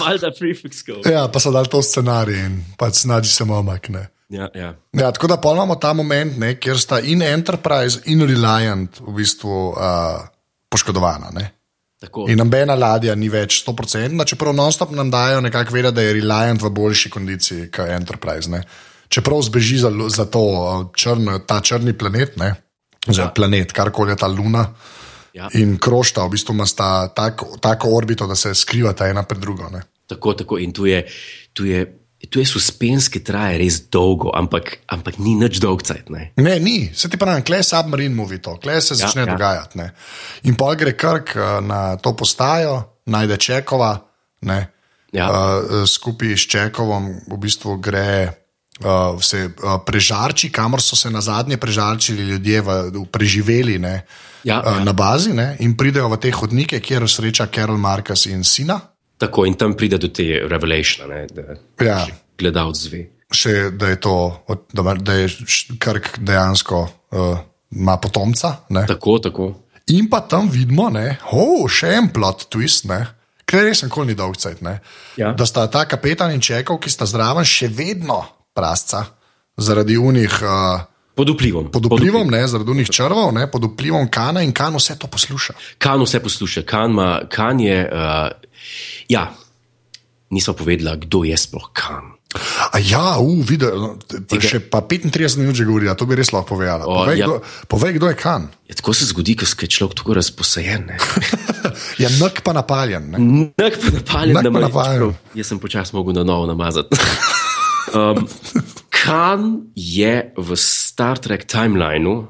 Valjda 0.00 0.30
prefix 0.40 0.84
code. 0.86 1.10
Ja, 1.10 1.28
pa 1.28 1.40
so 1.40 1.50
dali 1.54 1.68
to 1.68 1.82
scenarij 1.82 2.38
in 2.46 2.60
pač 2.78 3.02
snaži 3.04 3.30
se 3.30 3.44
omakne. 3.44 4.08
Ja, 4.28 4.48
ja. 4.54 4.74
Ja, 4.92 5.12
tako 5.12 5.26
da 5.26 5.36
pa 5.40 5.52
imamo 5.52 5.74
ta 5.80 5.92
moment, 5.96 6.36
ne, 6.38 6.54
kjer 6.60 6.78
sta 6.80 6.98
in 7.00 7.22
Enterprise 7.22 8.00
in 8.12 8.20
Reliant 8.28 9.00
v 9.00 9.14
bistvu 9.16 9.70
uh, 9.70 10.26
poškodovana. 10.68 11.30
Ne. 11.32 11.46
Tako. 12.00 12.26
In 12.28 12.38
nobena 12.38 12.76
ladja 12.78 13.14
ni 13.18 13.30
več 13.32 13.62
100%, 13.66 14.24
čeprav 14.28 14.54
non-stop 14.54 14.92
nam 14.94 15.08
dajo 15.10 15.40
nekako 15.40 15.74
vedeti, 15.74 15.94
da 15.96 16.02
je 16.04 16.12
Reliant 16.20 16.62
v 16.62 16.70
boljši 16.70 17.10
kondiciji 17.10 17.70
kot 17.74 17.88
Enterprise. 17.88 18.50
Ne. 18.52 18.62
Čeprav 19.08 19.40
zbeži 19.48 19.78
za, 19.78 19.90
za 20.12 20.28
to, 20.28 20.44
uh, 20.44 20.86
črn, 20.94 21.40
ta 21.48 21.60
črni 21.64 21.96
planet, 21.98 22.36
ne, 22.36 22.52
za 23.06 23.22
Ja. 23.22 23.32
planet, 23.34 23.72
karkoli 23.72 24.12
je 24.12 24.16
ta 24.16 24.26
Luna. 24.28 24.66
Ja. 25.38 25.48
In 25.54 25.76
krošta, 25.78 26.26
v 26.26 26.34
bistvu 26.34 26.56
ima 26.56 26.66
sta 26.66 27.08
tako, 27.14 27.54
tako 27.62 27.92
orbito, 27.94 28.26
da 28.26 28.34
se 28.34 28.54
skrivata 28.54 29.06
ena 29.06 29.22
pred 29.22 29.40
drugo. 29.40 29.70
Ne. 29.70 29.84
Tako, 30.10 30.34
tako. 30.34 30.58
In 30.58 30.72
tu 30.74 30.86
je, 30.88 31.04
tu 31.54 31.64
je, 31.68 31.84
tu 32.26 32.42
je 32.42 32.46
suspens, 32.46 33.06
ki 33.12 33.22
traja 33.24 33.58
res 33.60 33.84
dolgo, 33.92 34.32
ampak, 34.34 34.80
ampak 34.90 35.20
ni 35.22 35.36
nič 35.38 35.60
dolgcajt. 35.62 36.10
Ne? 36.10 36.32
Ne, 36.42 36.56
ni, 36.58 36.90
se 36.94 37.06
ti 37.08 37.20
pravi, 37.20 37.44
kle 37.46 37.62
je 37.62 37.68
submarine 37.70 38.14
movie 38.14 38.42
to, 38.42 38.56
kle 38.58 38.80
se 38.82 38.98
začne 38.98 39.22
ja, 39.22 39.28
ja. 39.28 39.36
dogajati. 39.36 39.78
Ne. 39.78 39.92
In 40.50 40.58
pol 40.58 40.74
gre 40.80 40.96
Krk 40.98 41.36
eh, 41.36 41.54
na 41.62 41.82
to 42.02 42.16
postajo, 42.18 42.80
najde 43.06 43.38
Čekova, 43.38 43.94
ne, 44.50 44.58
Ja. 45.12 45.24
uh, 45.32 45.86
skupaj 45.88 46.36
s 46.36 46.44
Čekovom 46.52 47.24
v 47.32 47.36
bistvu 47.40 47.78
gre. 47.80 48.44
Uh, 48.78 49.18
se 49.18 49.48
uh, 49.50 49.80
prežarči, 49.82 50.52
kamor 50.54 50.78
so 50.78 50.94
se 50.94 51.10
na 51.10 51.18
zadnje 51.18 51.56
prežarčili 51.58 52.22
ljudje, 52.22 52.60
v, 52.62 52.68
v 52.94 53.06
preživeli 53.10 53.74
ne, 53.82 54.06
Ja, 54.44 54.62
ja. 54.64 54.84
na 54.84 54.92
bazi, 54.92 55.32
ne, 55.34 55.56
in 55.60 55.74
pridejo 55.76 56.08
v 56.08 56.16
te 56.22 56.30
hodnike, 56.30 56.80
kjer 56.80 57.08
sreča 57.10 57.46
Carol 57.54 57.78
Marcus 57.78 58.26
in 58.26 58.44
sina. 58.44 58.78
Tako 59.18 59.44
in 59.46 59.54
tam 59.58 59.74
pride 59.74 59.98
do 59.98 60.08
te 60.14 60.22
revelation, 60.48 61.08
ne, 61.10 61.26
da 61.34 61.56
Ja. 61.84 62.06
gledalec 62.38 62.76
zve. 62.76 63.00
Še 63.34 63.70
da 63.76 63.88
je 63.88 63.98
to, 64.00 64.14
da, 64.72 64.94
da 64.94 65.12
je 65.12 65.28
Krk 65.78 66.18
dejansko 66.24 66.78
uh, 67.10 67.38
ima 67.74 67.96
potomca. 68.00 68.56
Ne. 68.70 68.86
Tako, 68.86 69.18
tako. 69.18 69.48
In 69.92 70.08
pa 70.08 70.20
tam 70.20 70.48
vidimo, 70.52 70.88
ne, 70.90 71.18
oh, 71.32 71.66
še 71.68 71.90
en 71.98 72.08
plot 72.12 72.46
twist, 72.52 72.86
ne, 72.88 73.02
ker 73.48 73.64
res 73.66 73.82
nikoli 73.82 74.12
ni 74.12 74.14
dolg 74.14 74.36
cajt. 74.36 74.62
Ne, 74.62 74.78
Ja. 75.16 75.32
Da 75.34 75.46
sta 75.46 75.66
ta 75.66 75.82
kapetan 75.88 76.30
in 76.30 76.40
čekov, 76.40 76.78
ki 76.78 76.90
sta 76.90 77.04
zraven, 77.06 77.44
še 77.44 77.68
vedno 77.68 78.22
prasca 78.54 79.02
zaradi 79.58 79.96
unih. 79.98 80.38
Uh, 80.42 80.86
Pod 81.18 81.34
vplivom. 81.34 81.70
Pod 81.74 81.88
vplivom, 81.90 82.30
ne, 82.30 82.44
zaradi 82.46 82.70
unih 82.70 82.90
črvov, 82.94 83.32
ne, 83.34 83.48
pod 83.50 83.64
vplivom 83.72 84.06
kana 84.06 84.44
in 84.46 84.52
kan 84.54 84.76
vse 84.78 84.94
to 85.02 85.10
posluša. 85.10 85.56
Kan 85.82 85.98
vse 86.04 86.20
posluša, 86.22 86.62
kan, 86.62 86.94
ma, 86.94 87.08
kan 87.26 87.58
je. 87.58 87.80
Uh, 87.90 88.30
ja, 89.10 89.24
nismo 90.30 90.54
povedali, 90.54 90.94
kdo 91.02 91.24
je 91.26 91.34
sploh 91.34 91.66
kan. 91.74 92.14
A 92.70 92.78
ja, 92.78 93.16
uh, 93.18 93.40
videl, 93.42 93.98
še 94.38 94.60
pa 94.70 94.84
35 94.84 95.40
minut 95.42 95.58
že 95.58 95.66
govori, 95.66 95.90
to 95.98 96.06
bi 96.06 96.14
res 96.14 96.30
lahko 96.30 96.54
povedala. 96.54 96.86
O, 96.86 97.02
Povej, 97.02 97.18
ja. 97.18 97.26
kdo, 97.26 97.42
povej 97.66 97.98
kdo 97.98 98.12
je 98.12 98.16
kan. 98.20 98.46
Ja, 98.70 98.78
tako 98.78 98.94
se 98.94 99.10
zgodi, 99.10 99.34
ko 99.34 99.48
je 99.48 99.66
človek 99.74 99.98
tako 99.98 100.20
razposajen. 100.20 100.86
Je 101.98 102.06
nek 102.22 102.44
pa 102.46 102.54
napaljen. 102.54 103.10
Ne. 103.10 103.50
Nek 103.58 103.82
pa 103.82 103.90
napaljen, 103.90 104.38
Nek 104.38 104.46
da 104.46 104.54
me 104.54 104.62
napaljen. 104.62 105.18
Jaz 105.34 105.50
sem 105.50 105.58
počasi 105.58 105.98
mogel 105.98 106.14
na 106.14 106.22
novo 106.22 106.46
namazati. 106.46 106.94
Um, 107.94 108.28
kan 108.92 109.70
je 109.74 110.32
v 110.36 110.56
Star 110.56 111.18
Trek 111.18 111.46
timelineu, 111.48 112.28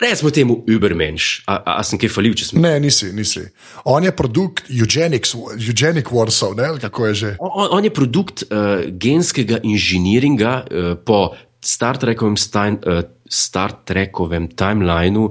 recimo 0.00 0.30
temu 0.30 0.64
Ubermensch, 0.66 1.46
a, 1.46 1.78
a, 1.78 1.82
sem 1.86 2.00
kaj 2.00 2.10
falil, 2.10 2.34
če 2.36 2.50
sem. 2.50 2.60
Ne, 2.62 2.74
nisi, 2.82 3.12
nisi. 3.14 3.44
On 3.88 4.02
je 4.02 4.12
produkt 4.12 4.66
eugenics, 4.68 5.36
eugenic 5.56 6.10
Warsaw, 6.10 6.56
ne, 6.58 6.72
kako 6.82 7.08
je 7.10 7.14
že. 7.14 7.30
On, 7.40 7.78
on 7.78 7.86
je 7.86 7.92
produkt 7.94 8.44
uh, 8.48 8.84
genskega 8.90 9.62
inženiringa 9.62 10.54
uh, 10.66 10.92
po 10.98 11.32
Star 11.62 12.00
Trekovem, 12.02 12.36
stajn, 12.36 12.82
uh, 12.82 13.04
Star 13.30 13.78
Trekovem 13.86 14.50
timelineu 14.50 15.30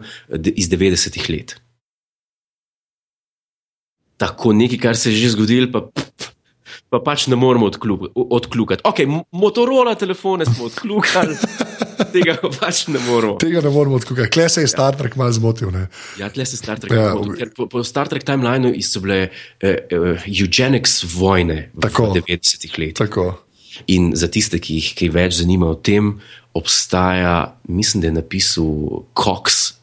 iz 0.56 0.72
90-ih 0.72 1.28
let. 1.30 1.58
Tako 4.22 4.54
nekaj, 4.54 4.80
kar 4.80 4.98
se 4.98 5.12
je 5.12 5.26
že 5.26 5.34
zgodilo, 5.34 5.68
pa, 5.74 5.90
pa 6.92 7.00
pač 7.00 7.28
ne 7.32 7.38
moremo 7.39 7.70
odklup- 7.72 8.12
odkljukati. 8.16 8.84
Ok, 8.84 9.00
Motorola 9.32 9.96
telefone 9.96 10.46
smo 10.46 10.68
odkljukali. 10.68 11.38
tega 12.16 12.36
pa 12.42 12.50
pač 12.52 12.86
ne 12.92 13.00
moremo. 13.00 13.38
Tega 13.39 13.62
ne 13.64 13.72
moremo 13.72 13.96
odkukati. 13.96 14.30
Kle 14.30 14.50
se 14.52 14.66
je 14.66 14.68
Star 14.68 14.98
Trek 15.00 15.16
malo 15.16 15.32
zmotil. 15.32 15.72
Ne? 15.72 15.86
Ja, 16.20 16.28
tle 16.30 16.46
se 16.46 16.60
Star 16.60 16.80
Trek. 16.80 16.92
Ja, 16.92 17.14
v- 17.16 17.38
ker 17.39 17.54
po, 17.56 17.70
po 17.72 17.84
Star 17.88 18.12
Trek 18.12 18.28
timelineu 18.28 18.76
so 18.84 19.00
bile 19.00 19.30
uh, 19.30 19.70
uh, 19.72 20.28
eugenics 20.28 21.00
vojne 21.16 21.70
v 21.72 21.88
Tako. 21.88 22.12
90-ih 22.20 22.76
letih. 22.78 23.00
Tako. 23.00 23.30
In 23.88 24.12
za 24.20 24.28
tiste, 24.28 24.60
ki 24.60 24.76
jih 24.82 24.89
kaj 25.00 25.10
več 25.16 25.38
zanima 25.39 25.72
o 25.72 25.78
tem, 25.80 26.18
obstaja, 26.54 27.56
mislim, 27.72 28.02
da 28.04 28.08
je 28.10 28.18
napisal 28.20 28.68
Cox, 29.16 29.74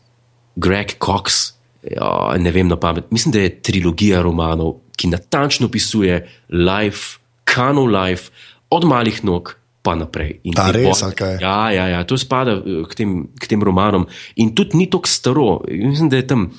Greg 0.60 0.98
Cox, 1.00 1.54
ja, 1.88 2.10
ne 2.36 2.52
vem 2.52 2.68
na 2.68 2.76
pamet, 2.76 3.08
mislim, 3.10 3.32
da 3.32 3.46
je 3.46 3.54
trilogija 3.64 4.20
romanov, 4.22 4.74
ki 4.98 5.08
natančno 5.08 5.66
opisuje 5.66 6.18
life, 6.50 7.16
kanov 7.46 7.86
life, 7.88 8.32
od 8.68 8.84
malih 8.84 9.22
nog 9.22 9.54
pa 9.80 9.94
naprej. 9.94 10.40
In 10.42 10.52
A 10.52 10.66
te 10.66 10.72
res, 10.74 11.00
bo- 11.00 11.12
kaj? 11.12 11.38
Ja, 11.38 11.70
ja, 11.70 11.86
ja, 11.88 12.02
to 12.02 12.18
spada 12.18 12.58
eh, 12.58 12.82
k 12.84 12.94
tem, 12.94 13.10
k 13.32 13.46
tem 13.46 13.62
romanom. 13.62 14.04
In 14.36 14.50
tudi 14.52 14.76
ni 14.76 14.86
tako 14.86 15.06
staro, 15.08 15.48
mislim, 15.64 16.08
da 16.08 16.16
je 16.16 16.26
tam. 16.26 16.50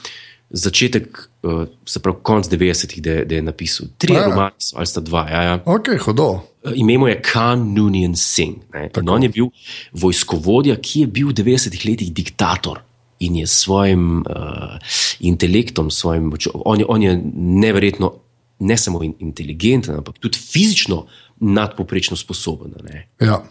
Začetek, 0.51 1.13
uh, 1.43 1.59
se 1.85 1.99
pravi, 1.99 2.23
konc 2.23 2.47
90-ih, 2.47 3.01
da, 3.01 3.11
je- 3.11 3.25
da 3.25 3.35
je 3.35 3.41
napisal. 3.43 3.87
Tri 3.97 4.13
Ja. 4.13 4.19
ja. 4.19 4.25
romane, 4.25 4.55
so, 4.57 4.77
ali 4.77 4.87
sta 4.87 4.97
dva. 4.99 5.27
Ja, 5.27 5.41
ja. 5.43 5.59
Ok, 5.63 5.91
hodo. 5.99 6.41
Ime 6.65 6.97
mu 6.97 7.05
je 7.05 7.19
Khan 7.21 7.69
Noonien 7.69 8.15
Singh. 8.15 8.65
In 8.97 9.09
on 9.09 9.21
je 9.21 9.29
bil 9.29 9.51
vojskovodja, 9.93 10.75
ki 10.75 10.99
je 10.99 11.07
bil 11.07 11.27
v 11.27 11.33
90-ih 11.35 11.85
letih 11.85 12.09
diktator. 12.11 12.81
In 13.19 13.35
je 13.35 13.45
s 13.45 13.59
svojim 13.59 14.03
uh, 14.19 14.79
intelektom, 15.21 15.91
svojim, 15.91 16.33
on, 16.55 16.79
je, 16.79 16.85
on 16.87 17.01
je 17.01 17.13
neverjetno 17.35 18.13
ne 18.59 18.77
samo 18.77 19.03
in, 19.03 19.13
inteligenten, 19.19 19.95
ampak 19.95 20.19
tudi 20.19 20.37
fizično 20.37 21.05
nadpoprečno 21.39 22.17
sposoben. 22.17 22.73
ne. 22.83 23.07
Ja. 23.19 23.43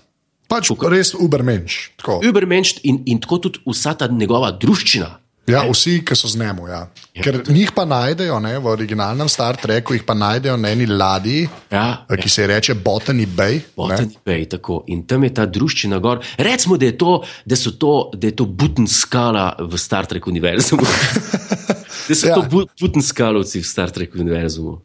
Pač 0.49 0.71
res 0.89 1.15
ubermenš. 1.15 1.91
Tako. 1.97 2.21
Übermensch 2.25 2.81
in, 2.83 3.03
in 3.07 3.21
tako 3.21 3.39
tudi 3.39 3.61
vsa 3.67 3.95
ta 3.95 4.07
njegova 4.09 4.51
druščina. 4.51 5.19
Ja, 5.49 5.63
vsi, 5.65 6.03
ki 6.05 6.13
so 6.17 6.29
z 6.29 6.37
njemu. 6.37 6.69
Ja. 6.69 6.91
Ker 7.25 7.41
njih 7.49 7.73
pa 7.73 7.85
najdejo 7.85 8.37
ne, 8.41 8.59
v 8.59 8.67
originalnem 8.67 9.29
Star 9.29 9.57
Treku, 9.57 9.95
jih 9.97 10.05
pa 10.05 10.13
najdejo 10.15 10.57
na 10.57 10.69
eni 10.69 10.87
ladji, 10.87 11.49
Ja, 11.73 12.05
eh, 12.05 12.17
ki 12.17 12.29
se 12.29 12.43
ji 12.43 12.47
reče 12.47 12.75
Botany 12.75 13.25
Bay. 13.27 13.55
ne. 13.55 13.63
Botany 13.77 14.17
Bay, 14.27 14.49
tako. 14.49 14.85
In 14.87 15.07
tam 15.07 15.25
je 15.25 15.35
ta 15.35 15.47
druščina 15.47 15.99
gor. 15.99 16.21
Recimo, 16.37 16.77
da 16.77 16.85
je 16.85 16.99
to, 16.99 17.25
da 17.47 17.57
to, 17.79 18.11
da 18.15 18.27
je 18.27 18.37
to 18.37 18.45
butn 18.45 18.87
skala 18.87 19.57
v 19.59 19.79
Star 19.79 20.07
Trek 20.07 20.27
univerzumu. 20.27 20.83
da 22.09 22.15
so 22.15 22.27
Ja. 22.27 22.31
ja. 22.31 22.35
to 22.35 22.43
bu- 22.43 22.69
butn 22.81 23.01
skalovci 23.01 23.61
v 23.61 23.67
Star 23.67 23.91
Trek 23.91 24.15
univerzumu. 24.15 24.81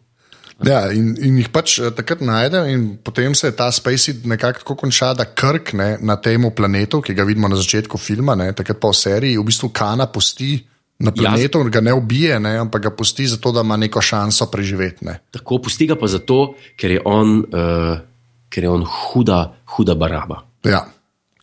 Ja, 0.64 0.80
in, 0.96 1.14
in 1.20 1.38
jih 1.42 1.50
pač 1.54 1.78
eh, 1.80 1.92
takrat 1.96 2.22
najdejo, 2.24 2.68
in 2.72 2.86
potem 3.04 3.36
se 3.36 3.52
ta 3.56 3.70
Spacey 3.72 4.24
nekako 4.30 4.78
konča, 4.80 5.14
da 5.18 5.26
Krk 5.28 5.74
ne, 5.80 5.90
na 6.02 6.16
tem 6.22 6.46
planetu, 6.56 7.02
ki 7.04 7.16
ga 7.18 7.26
vidimo 7.28 7.50
na 7.52 7.60
začetku 7.60 8.00
filma, 8.00 8.36
ne, 8.40 8.52
takrat 8.56 8.80
pa 8.80 8.94
v 8.94 9.00
seriji, 9.00 9.40
v 9.40 9.48
bistvu 9.50 9.72
Kana 9.76 10.08
pusti 10.08 10.56
na 11.04 11.12
planetu, 11.12 11.60
ja. 11.66 11.74
ga 11.74 11.82
ne 11.84 11.94
ubije, 11.94 12.40
ne, 12.40 12.56
ampak 12.64 12.88
ga 12.88 12.92
pusti 12.96 13.28
zato, 13.28 13.52
da 13.52 13.64
ima 13.66 13.78
neko 13.78 14.02
šanso 14.02 14.48
preživeti. 14.52 15.06
Ne. 15.10 15.20
Tako 15.34 15.60
pusti 15.66 15.88
ga 15.90 15.98
pa 16.00 16.08
zato, 16.08 16.56
ker 16.80 16.96
je 16.96 17.02
on, 17.06 17.40
uh, 17.44 17.96
ker 18.50 18.68
je 18.68 18.72
on 18.72 18.86
huda, 18.88 19.42
huda 19.76 19.98
baraba. 20.00 20.44
Ja, 20.64 20.86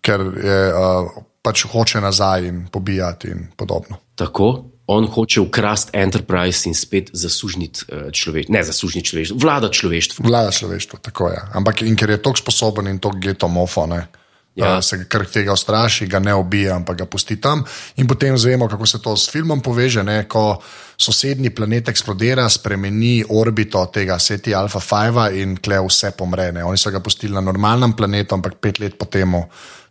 ker 0.01 0.25
je, 0.41 0.61
uh, 0.73 1.25
pač 1.43 1.67
hoče 1.69 2.01
nazaj 2.01 2.49
in 2.49 2.67
pobijati 2.73 3.33
in 3.35 3.49
podobno. 3.57 4.01
Tako. 4.15 4.53
On 4.91 5.07
hoče 5.07 5.41
ukrasti 5.41 5.95
Enterprise 5.95 6.69
in 6.69 6.75
spet 6.75 7.13
zasužniti 7.15 7.85
uh, 7.87 8.09
človeštvo, 8.11 8.55
ne 8.55 8.63
zasužniti 8.67 9.09
človeštvo, 9.13 9.37
vlada 9.39 9.71
človeštvu. 9.71 10.25
Vlada 10.27 10.51
človeštvo, 10.51 10.99
tako 11.03 11.31
je. 11.31 11.43
Ampak 11.55 11.83
in 11.87 11.95
ker 11.97 12.11
je 12.11 12.23
tako 12.23 12.43
sposoben 12.43 12.91
in 12.91 12.99
tako 12.99 13.23
getomofo, 13.23 13.87
ne. 13.87 14.07
Ja. 14.55 14.67
Ja. 14.67 14.83
Se 14.83 14.99
kar 15.09 15.25
tega 15.31 15.55
ustraši, 15.55 16.09
ga 16.11 16.19
ne 16.19 16.35
ubija, 16.35 16.75
ampak 16.77 16.99
ga 16.99 17.07
pusti 17.07 17.37
tam. 17.41 17.63
In 17.97 18.09
potem 18.11 18.39
zvemo, 18.39 18.69
kako 18.69 18.87
se 18.87 18.99
to 19.03 19.15
s 19.17 19.31
filmom 19.31 19.61
poveže. 19.63 20.03
Ne? 20.03 20.25
Ko 20.29 20.59
sosednji 20.99 21.55
planet 21.55 21.89
eksplodira, 21.89 22.49
spremeni 22.51 23.23
orbito 23.29 23.85
tega 23.95 24.19
SETI 24.19 24.55
Alpha 24.55 24.81
5 24.81 25.39
in 25.41 25.55
kle 25.63 25.79
vse 25.87 26.11
pomre. 26.19 26.51
Ne? 26.53 26.65
Oni 26.65 26.79
so 26.79 26.91
ga 26.91 27.01
pustili 27.01 27.35
na 27.35 27.41
normalnem 27.41 27.95
planetu, 27.97 28.35
ampak 28.35 28.59
pet 28.61 28.83
let 28.83 28.99
potem 28.99 29.39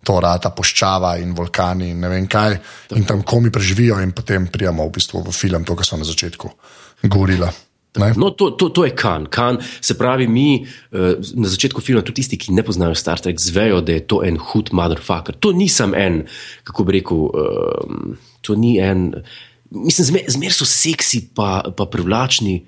to 0.04 0.20
rata 0.24 0.52
poščava 0.56 1.18
in 1.20 1.34
vulkani 1.36 1.90
in 1.94 2.04
ne 2.04 2.12
vem 2.12 2.28
kaj. 2.28 2.60
In 2.98 3.08
tam 3.08 3.24
komi 3.28 3.52
preživijo, 3.52 4.00
in 4.04 4.14
potem 4.16 4.48
prijemo 4.52 4.86
v 4.88 4.94
bistvu 4.96 5.24
v 5.26 5.34
film, 5.36 5.66
to, 5.68 5.76
kar 5.76 5.88
so 5.88 6.00
na 6.00 6.08
začetku 6.08 6.52
govorila. 7.08 7.52
Ne? 7.98 8.14
No, 8.22 8.30
to, 8.38 8.52
to, 8.54 8.70
to 8.70 8.86
je 8.86 8.94
kan. 8.94 9.26
kan. 9.26 9.58
Se 9.82 9.98
pravi, 9.98 10.28
mi 10.30 10.62
uh, 10.62 11.18
na 11.34 11.50
začetku 11.50 11.82
filma, 11.82 12.04
tudi 12.06 12.22
tisti, 12.22 12.38
ki 12.38 12.54
ne 12.54 12.64
poznajo 12.64 12.96
Star 12.96 13.20
Trek, 13.20 13.42
zvejo, 13.42 13.82
da 13.82 13.98
je 13.98 14.06
to 14.06 14.22
en 14.24 14.38
hud 14.38 14.70
motherfucker. 14.78 15.40
To 15.42 15.52
nisem 15.58 15.96
en, 15.98 16.22
kako 16.64 16.86
bi 16.86 17.00
rekel, 17.00 17.26
uh, 17.34 18.14
to 18.46 18.56
ni 18.56 18.78
en. 18.78 19.10
Mislim, 19.74 20.06
zmer, 20.14 20.30
zmer 20.30 20.54
so 20.54 20.70
seksi, 20.70 21.28
pa, 21.36 21.64
pa 21.76 21.90
privlačni, 21.90 22.62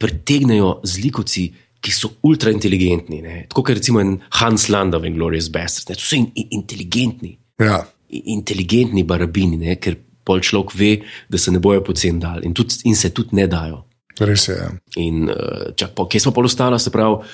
pritegnejo 0.00 0.80
zlikovci, 0.84 1.50
ki 1.84 1.92
so 1.92 2.14
ultra 2.24 2.52
inteligentni. 2.54 3.20
Ne? 3.24 3.44
Tako 3.50 3.66
kot 3.66 3.76
recimo 3.78 4.02
Hans 4.40 4.68
Landa 4.72 5.00
v 5.02 5.12
Glorious 5.14 5.50
Bastards. 5.52 5.90
Ne? 5.90 5.98
To 6.00 6.04
so 6.04 6.16
in, 6.16 6.30
in, 6.34 6.48
inteligentni, 6.60 7.36
Ja. 7.60 7.82
inteligentni 8.08 9.04
barabini, 9.04 9.60
ne? 9.60 9.76
ker 9.76 9.98
pol 10.24 10.40
človek 10.40 10.72
ve, 10.74 10.92
da 11.28 11.38
se 11.38 11.52
ne 11.52 11.60
bojo 11.60 11.82
pocen 11.84 12.18
dal 12.20 12.44
in, 12.44 12.54
tudi, 12.56 12.80
in 12.88 12.96
se 12.96 13.12
tudi 13.12 13.36
ne 13.36 13.46
dajo. 13.50 13.84
Res 14.18 14.46
je. 14.48 14.54
ja. 14.56 14.70
In 15.02 15.28
uh, 15.28 15.74
čak, 15.76 15.92
po, 15.94 16.06
kje 16.06 16.22
smo 16.22 16.32
pa 16.32 16.44
ostali, 16.46 16.78
se 16.80 16.90
pravi, 16.94 17.24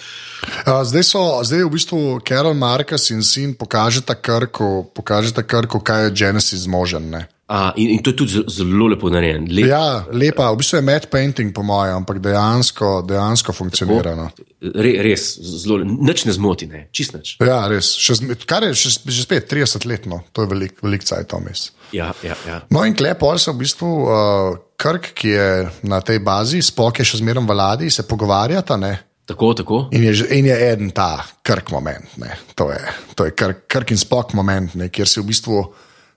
Uh, 0.41 0.81
zdaj, 0.89 1.05
so, 1.05 1.21
zdaj 1.45 1.67
v 1.67 1.73
bistvu 1.75 1.99
Carol 2.25 2.55
Marcus 2.57 3.11
in 3.13 3.21
sin 3.21 3.53
pokažeta 3.53 4.15
Krku, 4.17 4.89
pokažeta 4.97 5.45
Krku 5.45 5.83
kaj 5.85 6.09
je 6.09 6.15
Genesis 6.17 6.65
zmožen. 6.65 7.11
Ne? 7.13 7.27
A, 7.51 7.73
in, 7.83 7.91
in 7.97 8.03
to 8.03 8.13
je 8.13 8.17
tudi 8.17 8.43
zelo- 8.47 8.89
lepo 8.93 9.11
narejen. 9.11 9.49
Lep, 9.51 9.67
Ja, 9.67 10.05
lepa, 10.13 10.53
v 10.55 10.61
bistvu 10.61 10.79
je 10.79 10.85
matte 10.87 11.11
painting, 11.11 11.51
po 11.55 11.65
mojem, 11.67 11.97
ampak 11.99 12.21
dejansko, 12.23 13.01
dejansko 13.09 13.53
funkcionira. 13.53 14.15
No. 14.15 14.29
re, 14.61 14.93
res, 15.03 15.35
zelo, 15.65 15.83
nič 15.83 16.25
ne 16.29 16.37
zmoti, 16.37 16.71
ne, 16.71 16.85
čist 16.95 17.17
nič. 17.19 17.35
Ja, 17.43 17.65
res. 17.71 17.91
Še, 17.99 18.21
kar 18.47 18.69
je 18.69 18.77
še, 18.79 18.95
že 19.03 19.27
spet 19.27 19.51
30 19.51 19.89
let, 19.91 20.07
no. 20.07 20.23
to 20.31 20.47
je 20.47 20.53
velik, 20.53 20.79
velik 20.85 21.03
cajt 21.03 21.35
vmes. 21.35 21.67
Ja, 21.91 22.13
ja, 22.23 22.39
ja. 22.47 22.63
No, 22.71 22.87
in 22.87 22.95
klepol 22.95 23.41
se 23.43 23.51
v 23.51 23.65
bistvu 23.65 23.91
uh, 24.07 24.55
Krk, 24.81 25.11
ki 25.19 25.35
je 25.35 25.51
na 25.91 25.99
tej 26.07 26.23
bazi, 26.25 26.63
spok 26.63 27.03
je 27.03 27.11
še 27.11 27.19
zmeraj 27.19 27.45
v 27.45 27.59
ladji, 27.59 27.91
se 27.91 28.07
pogovarjata. 28.07 28.79
Ne? 28.79 28.95
Tako, 29.27 29.53
tako. 29.59 29.85
In 29.93 30.07
je, 30.07 30.15
in 30.39 30.47
je 30.47 30.57
eden 30.71 30.95
ta 30.95 31.19
krk 31.43 31.71
moment, 31.71 32.17
ne. 32.19 32.31
to 32.55 32.71
je, 32.71 32.81
to 33.15 33.27
je 33.27 33.35
krk, 33.35 33.67
krk 33.71 33.91
in 33.91 33.99
spok 33.99 34.33
moment, 34.35 34.75
ne, 34.75 34.89
kjer 34.91 35.07
se 35.07 35.21
v 35.21 35.29
bistvu 35.29 35.59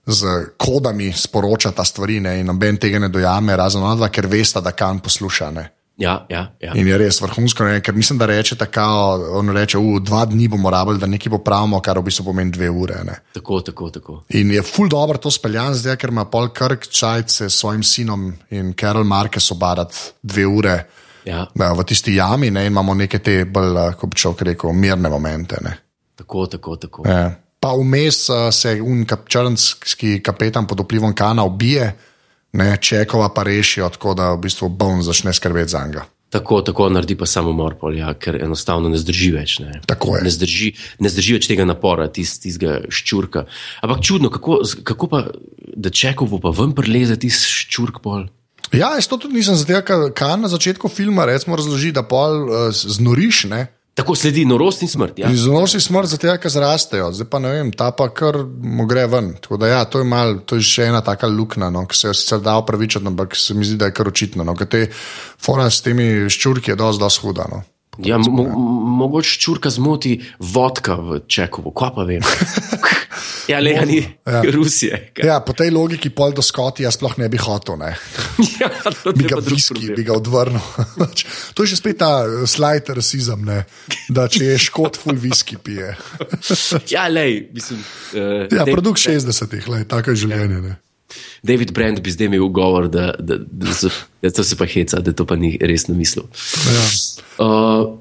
z 0.06 0.34
kodami 0.56 1.12
sporočata 1.12 1.84
stvari 1.84 2.20
ne, 2.20 2.38
in 2.40 2.46
noben 2.46 2.76
tega 2.76 2.98
ne 2.98 3.08
dojame, 3.08 3.56
razen 3.56 3.82
ona 3.82 4.08
ker 4.08 4.26
veste, 4.26 4.60
da 4.60 4.72
kan 4.72 5.00
posluša. 5.00 5.50
Ne. 5.50 5.70
Ja, 5.96 6.26
ja, 6.28 6.48
ja. 6.60 6.72
In 6.74 6.88
je 6.90 6.96
res 6.98 7.20
vrhunsko, 7.22 7.64
ne, 7.68 7.78
ker 7.84 7.94
mislim, 7.94 8.18
da 8.18 8.26
reče 8.26 8.56
tako, 8.58 8.82
on 9.38 9.52
reče, 9.54 9.78
v 9.78 10.00
dva 10.02 10.24
dni 10.26 10.48
bomo 10.50 10.70
rabili, 10.70 10.98
da 10.98 11.06
nekaj 11.06 11.30
popravimo, 11.36 11.78
kar 11.80 12.00
v 12.00 12.08
bistvu 12.08 12.24
pomeni 12.32 12.50
dve 12.50 12.70
ure. 12.70 12.98
Ne. 13.06 13.14
Tako, 13.36 13.60
tako, 13.62 13.90
tako. 13.94 14.16
In 14.34 14.50
je 14.50 14.62
ful 14.66 14.90
dobro 14.90 15.22
to 15.22 15.30
speljan, 15.30 15.76
zdaj, 15.78 15.96
ker 16.02 16.10
ima 16.10 16.26
pol 16.26 16.50
krk 16.50 16.88
čajce 16.90 17.46
s 17.46 17.60
svojim 17.60 17.86
sinom 17.86 18.26
in 18.50 18.74
Carol 18.80 19.06
Marquez 19.06 19.52
obadat 19.54 19.94
dve 20.22 20.46
ure. 20.46 20.76
Ja, 21.24 21.46
Da, 21.54 21.70
v 21.72 21.86
tisti 21.88 22.18
jami 22.18 22.50
ne, 22.52 22.66
imamo 22.66 22.92
neke 22.94 23.18
te 23.24 23.44
bolj, 23.48 23.94
kot 23.96 24.10
bi 24.10 24.18
človek 24.20 24.42
rekel, 24.50 24.74
mirne 24.76 25.08
momente. 25.08 25.56
Ne. 25.64 25.78
tako, 26.18 26.46
tako. 26.46 26.76
tako. 26.76 27.08
Ja. 27.08 27.30
Pa 27.64 27.70
vmes 27.72 28.26
uh, 28.28 28.50
se 28.52 28.74
un 28.84 29.06
kap, 29.08 29.22
črnski 29.24 30.18
kapetan 30.20 30.66
pod 30.68 30.82
vplivom 30.84 31.14
kana 31.16 31.46
ubije, 31.48 31.94
ne, 32.52 32.76
Čekova 32.76 33.30
pa 33.32 33.42
rešijo, 33.42 33.88
tako 33.88 34.12
da 34.14 34.34
v 34.34 34.42
bistvu 34.42 34.68
Bone 34.68 35.02
začne 35.02 35.32
skrbeti 35.32 35.72
za 35.72 35.80
njega. 35.86 36.04
Tako, 36.28 36.60
tako 36.60 36.88
naredi 36.92 37.16
pa 37.16 37.26
samomor, 37.26 37.78
pol, 37.80 37.96
ja, 37.96 38.10
ker 38.20 38.36
enostavno 38.42 38.90
ne 38.92 38.98
zdrži 39.00 39.30
več. 39.32 39.54
Ne, 39.62 39.80
ne, 39.80 40.32
zdrži, 40.34 40.74
ne 41.00 41.08
zdrži 41.08 41.38
več 41.38 41.48
tega 41.48 41.64
napora, 41.64 42.08
tist, 42.12 42.42
tistega 42.42 42.82
ščurka. 42.92 43.46
Ampak 43.86 44.02
čudno, 44.04 44.28
kako, 44.34 44.58
kako 44.84 45.08
pa, 45.08 45.22
da 45.76 45.94
čekovo 45.94 46.42
pa 46.44 46.52
ven 46.52 46.74
preleze 46.76 47.16
tisti 47.16 47.48
ščurk 47.48 48.02
pol. 48.04 48.26
Ja, 48.74 48.92
jaz 48.98 49.08
to 49.08 49.16
tudi 49.22 49.38
nisem 49.38 49.56
ker 49.86 50.10
kan 50.12 50.44
na 50.44 50.52
začetku 50.52 50.90
filma 50.92 51.24
recimo 51.30 51.56
razloži, 51.56 51.94
da 51.96 52.04
pol 52.04 52.44
uh, 52.44 52.68
znoriš, 52.74 53.46
ne. 53.54 53.62
Tako 53.94 54.16
sledi 54.18 54.42
norost 54.44 54.82
in 54.82 54.90
smrt. 54.90 55.18
Ja. 55.22 55.28
In 55.30 55.36
znosi 55.38 55.78
smrt 55.80 56.10
zato, 56.10 56.32
ker 56.42 56.50
zrastejo, 56.50 57.12
zdaj 57.14 57.28
pa 57.30 57.38
ne 57.38 57.52
vem, 57.54 57.70
ta 57.70 57.92
pa 57.94 58.08
kar 58.10 58.40
mu 58.42 58.88
gre 58.90 59.04
ven. 59.10 59.34
Tako 59.42 59.58
da 59.62 59.70
ja, 59.70 59.84
to 59.86 60.02
je, 60.02 60.08
mal, 60.10 60.40
to 60.42 60.58
je 60.58 60.66
še 60.66 60.88
ena 60.90 61.02
taka 61.06 61.30
luknja, 61.30 61.70
no, 61.70 61.84
ki 61.86 62.00
se 62.00 62.08
jo 62.10 62.16
sicer 62.18 62.42
da 62.42 62.56
upravičiti, 62.58 63.06
ampak 63.06 63.38
se 63.38 63.54
mi 63.54 63.66
zdi, 63.66 63.78
da 63.78 63.90
je 63.90 63.94
kar 63.94 64.10
očitno. 64.10 64.46
No, 64.46 64.56
ker 64.58 64.66
te 64.70 64.82
fora 64.90 65.68
s 65.70 65.84
temi 65.86 66.26
ščurki 66.26 66.74
je 66.74 66.78
dosti, 66.80 67.04
dosti 67.04 67.22
huda. 67.22 67.46
No. 67.52 67.62
Ja, 68.02 68.18
mo 68.18 68.42
mo 68.50 68.74
mogoče 69.04 69.38
čurka 69.38 69.70
zmoti 69.70 70.16
vodka 70.38 70.98
v 70.98 71.20
čekovo, 71.30 71.70
kva 71.70 71.92
pa 71.94 72.06
vem. 72.08 72.26
Ja, 73.48 73.60
le 73.60 73.74
ni 73.86 73.98
ja. 74.00 74.42
Rusije. 74.54 75.10
kaj. 75.14 75.26
Ja, 75.28 75.40
po 75.44 75.52
tej 75.56 75.70
logiki 75.74 76.10
pol 76.10 76.32
do 76.36 76.42
Skotija 76.42 76.90
sploh 76.94 77.16
ne 77.20 77.28
bi 77.28 77.40
hotel. 77.40 77.76
Ne. 77.80 77.92
ja, 78.60 78.70
to 79.02 79.12
Bi 79.16 79.28
ga 79.28 79.40
viski, 79.44 79.92
bi 79.96 80.04
ga 80.06 80.16
odvrnil. 80.16 80.62
to 81.54 81.66
je 81.66 81.74
že 81.74 81.80
spet 81.80 82.00
ta 82.00 82.24
eh, 82.24 82.46
slide 82.48 82.96
rasizem, 82.96 83.44
ne? 83.44 83.64
da 84.08 84.26
če 84.28 84.54
je 84.54 84.58
škot, 84.68 84.96
full 85.00 85.18
viski 85.20 85.60
pije. 85.60 85.94
Ja, 86.94 87.06
lej, 87.08 87.48
mislim. 87.54 87.80
Uh, 88.14 88.46
Ja, 88.52 88.64
produkt 88.68 89.00
60-ih, 89.02 89.66
lej, 89.68 89.84
tako 89.90 90.12
je 90.12 90.24
življenje. 90.24 90.60
Ne? 90.62 90.74
David 91.42 91.72
Brand 91.76 92.00
bi 92.04 92.12
zdaj 92.12 92.30
imel 92.30 92.48
govor, 92.54 92.88
da, 92.92 93.12
da, 93.18 93.38
da, 93.38 93.74
so, 93.76 93.90
da 94.22 94.30
to 94.34 94.44
se 94.44 94.56
pa 94.56 94.66
heca, 94.68 95.00
da 95.04 95.12
to 95.12 95.26
pa 95.28 95.36
ni 95.36 95.54
resno 95.60 95.94
mislil. 95.96 96.26
Ja. 96.72 96.86
Uh, 97.44 97.94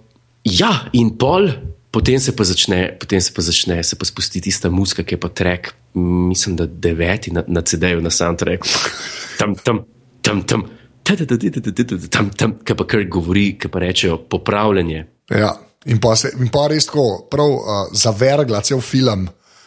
ja, 0.43 0.71
in 0.93 1.13
pol, 1.19 1.49
potem 1.93 2.19
se 2.19 2.33
pa 2.33 2.43
začne, 2.43 2.97
potem 2.99 3.21
se 3.21 3.31
pa 3.33 3.41
začne, 3.45 3.77
se 3.83 3.95
pa 3.95 4.05
spusti 4.05 4.41
tista 4.41 4.69
muska, 4.73 5.05
ki 5.05 5.13
je 5.13 5.19
pa 5.21 5.29
trek, 5.29 5.73
mislim, 5.93 6.55
da 6.57 6.65
deveti 6.65 7.31
na, 7.31 7.43
na 7.47 7.61
CD-ju, 7.61 8.01
na 8.01 8.09
soundtracku. 8.09 8.67
Tam, 9.39 9.55
tam, 9.55 9.85
tam, 10.21 10.43
tam. 10.45 10.61
Tam, 11.03 12.29
tam, 12.37 12.51
ki 12.63 12.75
pa 12.79 12.85
kar 12.87 13.01
govori, 13.11 13.57
ki 13.59 13.67
pa 13.67 13.81
rečejo 13.81 14.17
popravljanje. 14.29 15.01
Ja. 15.33 15.49
In 15.91 15.99
pa, 15.99 16.13
se, 16.15 16.29
in 16.39 16.47
pa 16.53 16.67
res 16.71 16.85
tako, 16.87 17.25
prav 17.27 17.49
uh, 17.49 17.81
zavergla 17.91 18.61
cel 18.63 18.79
film. 18.79 19.25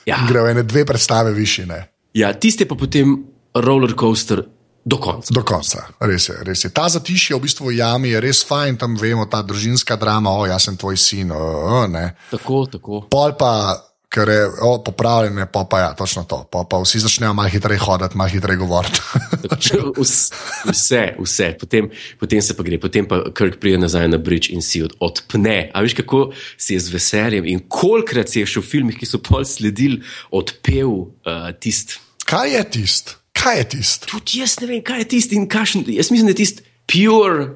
Ja. 0.09 0.23
Gre 0.31 0.47
v 0.47 0.55
ene 0.55 0.63
dve 0.65 0.87
predstave 0.89 1.35
višine. 1.37 1.83
Ja, 2.17 2.31
tiste 2.33 2.65
pa 2.65 2.79
potem 2.79 3.19
roller 3.59 3.93
coaster 3.99 4.47
do 4.87 5.01
konca. 5.03 5.35
Do 5.35 5.43
konca, 5.43 5.83
res 6.07 6.29
je. 6.31 6.37
Res 6.47 6.63
je. 6.63 6.71
Ta 6.71 6.87
zatišje 6.87 7.35
v 7.35 7.43
bistvu 7.43 7.73
v 7.73 7.81
jami 7.81 8.15
je 8.15 8.23
res 8.23 8.45
fajn, 8.47 8.79
tam 8.79 8.95
vemo, 8.95 9.27
ta 9.27 9.43
družinska 9.43 9.99
drama, 9.99 10.31
o, 10.31 10.47
jaz 10.47 10.71
sem 10.71 10.79
tvoj 10.79 10.95
sin. 10.95 11.35
O, 11.35 11.43
o, 11.83 11.83
ne. 11.91 12.13
Tako, 12.31 12.63
tako. 12.71 13.03
Pol 13.11 13.35
pa, 13.35 13.75
ker 14.07 14.31
je 14.31 14.45
o, 14.63 14.77
popravljene, 14.87 15.49
pa, 15.51 15.65
pa 15.67 15.81
ja, 15.83 15.91
točno 15.99 16.23
to. 16.31 16.45
Pa, 16.47 16.63
pa 16.71 16.79
vsi 16.85 17.03
začnejo 17.03 17.35
malo 17.35 17.51
hitreje 17.51 17.83
hoditi, 17.83 18.15
malo 18.15 18.31
hitreje 18.31 18.63
govoriti. 18.63 19.03
Vs- 19.99 20.31
Vse, 20.71 21.03
vse. 21.19 21.51
Potem, 21.59 21.91
potem 22.23 22.43
se 22.43 22.55
pa 22.55 22.63
gre, 22.63 22.79
potem 22.79 23.11
pa 23.11 23.25
Kirk 23.35 23.59
pride 23.59 23.83
nazaj 23.83 24.07
na 24.15 24.23
bridge 24.23 24.55
in 24.55 24.63
si 24.63 24.87
od, 24.87 24.95
odpne. 25.03 25.67
A 25.75 25.83
veš, 25.83 25.99
kako 25.99 26.31
si 26.55 26.79
je 26.79 26.87
z 26.87 26.95
veseljem 26.95 27.51
in 27.51 27.67
kolikrat 27.67 28.31
si 28.31 28.45
je 28.45 28.55
še 28.55 28.63
v 28.63 28.71
filmih, 28.71 29.03
ki 29.03 29.11
so 29.11 29.19
pol 29.19 29.43
sledili, 29.43 29.99
odpel 30.31 30.95
uh, 30.95 31.51
tisti. 31.59 31.99
Kaj 32.27 32.55
je 32.55 32.67
tist? 32.79 33.17
Kaj 33.47 33.59
je 33.59 33.69
tist? 33.77 34.09
Tudi 34.11 34.41
jaz 34.41 34.57
ne 34.61 34.67
vem, 34.67 34.83
kaj 34.83 35.05
je 35.05 35.09
tisti 35.15 35.39
in 35.39 35.47
kakšen. 35.47 35.85
Jaz 35.95 36.11
mislim, 36.11 36.27
da 36.27 36.35
je 36.35 36.41
tisti 36.43 36.67
pure 36.91 37.47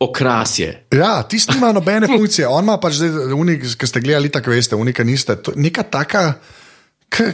okrasje. 0.00 0.86
Ja, 0.94 1.22
tisti 1.22 1.54
nima 1.54 1.72
nobene 1.72 2.06
funkcije. 2.06 2.48
On 2.48 2.64
ima 2.64 2.78
pač, 2.80 3.00
zdaj, 3.02 3.34
unik, 3.34 3.66
ki 3.78 3.86
ste 3.86 4.00
gledali, 4.00 4.30
tako 4.32 4.54
veste, 4.54 4.78
unika 4.78 5.04
niste. 5.04 5.36
To, 5.42 5.52
neka 5.56 5.82
taka, 5.82 6.22
k, 7.10 7.32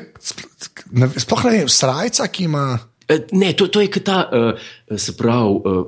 ne, 0.96 1.10
sploh 1.12 1.44
ne 1.44 1.52
vem, 1.58 1.68
srajca, 1.68 2.26
ki 2.32 2.48
ima. 2.48 2.66
Eh, 3.08 3.28
Ne, 3.32 3.52
to, 3.52 3.68
to 3.70 3.80
je 3.84 4.00
ta, 4.02 4.24
uh, 4.32 4.98
se 4.98 5.12
pravi, 5.16 5.60
uh, 5.62 5.84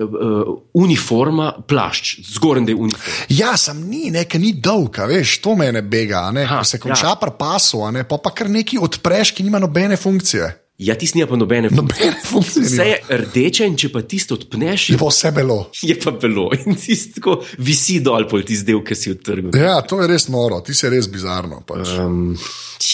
uh, 0.00 0.54
uniforma, 0.80 1.50
plašč, 1.68 2.14
zgoren 2.38 2.64
del 2.64 2.78
uniforme. 2.80 3.26
Ja, 3.28 3.52
sem 3.60 3.82
ni, 3.84 4.08
nekaj 4.14 4.40
ni 4.40 4.54
dolg, 4.62 4.96
veš, 5.10 5.40
to 5.44 5.58
mene 5.60 5.82
bega. 5.82 6.22
a 6.30 6.32
Ne, 6.32 6.46
Aha, 6.48 6.62
Ko 6.62 6.64
se 6.64 6.80
konča 6.80 7.12
ja. 7.12 7.16
pri 7.20 7.34
pasu, 7.38 7.82
ne, 7.92 8.06
pa, 8.08 8.16
pa 8.16 8.32
kar 8.32 8.48
nekaj 8.48 8.80
odpreš, 8.80 9.34
ki 9.36 9.44
nima 9.44 9.58
nobene 9.60 9.98
funkcije. 10.00 10.63
Ja, 10.78 10.96
tisti 10.98 11.18
nima 11.18 11.28
pa 11.30 11.36
nobene 11.38 11.68
funkcije. 11.70 12.06
Nobene 12.10 12.22
funkcije. 12.26 12.64
Vse 12.66 12.84
je 12.88 13.18
rdeče, 13.18 13.66
in 13.66 13.76
če 13.78 13.88
pa 13.94 14.00
tisto 14.02 14.34
odpneš, 14.34 14.88
Je 14.90 14.98
pa 14.98 15.06
vse 15.06 15.30
belo. 15.32 15.58
je 15.82 15.94
pa 16.02 16.10
belo. 16.10 16.48
In 16.66 16.74
tisti 16.74 17.20
tako 17.20 17.36
visi 17.58 18.00
dol, 18.02 18.26
pol 18.28 18.42
tisti 18.42 18.66
del, 18.72 18.80
ki 18.82 18.96
si 18.98 19.12
odtrgal. 19.14 19.54
Ja, 19.54 19.76
to 19.86 20.00
je 20.02 20.08
res 20.10 20.26
noro, 20.28 20.58
ti 20.66 20.74
si 20.74 20.90
res 20.90 21.06
bizarno. 21.08 21.60
Pač. 21.66 21.92
Um, 22.02 22.34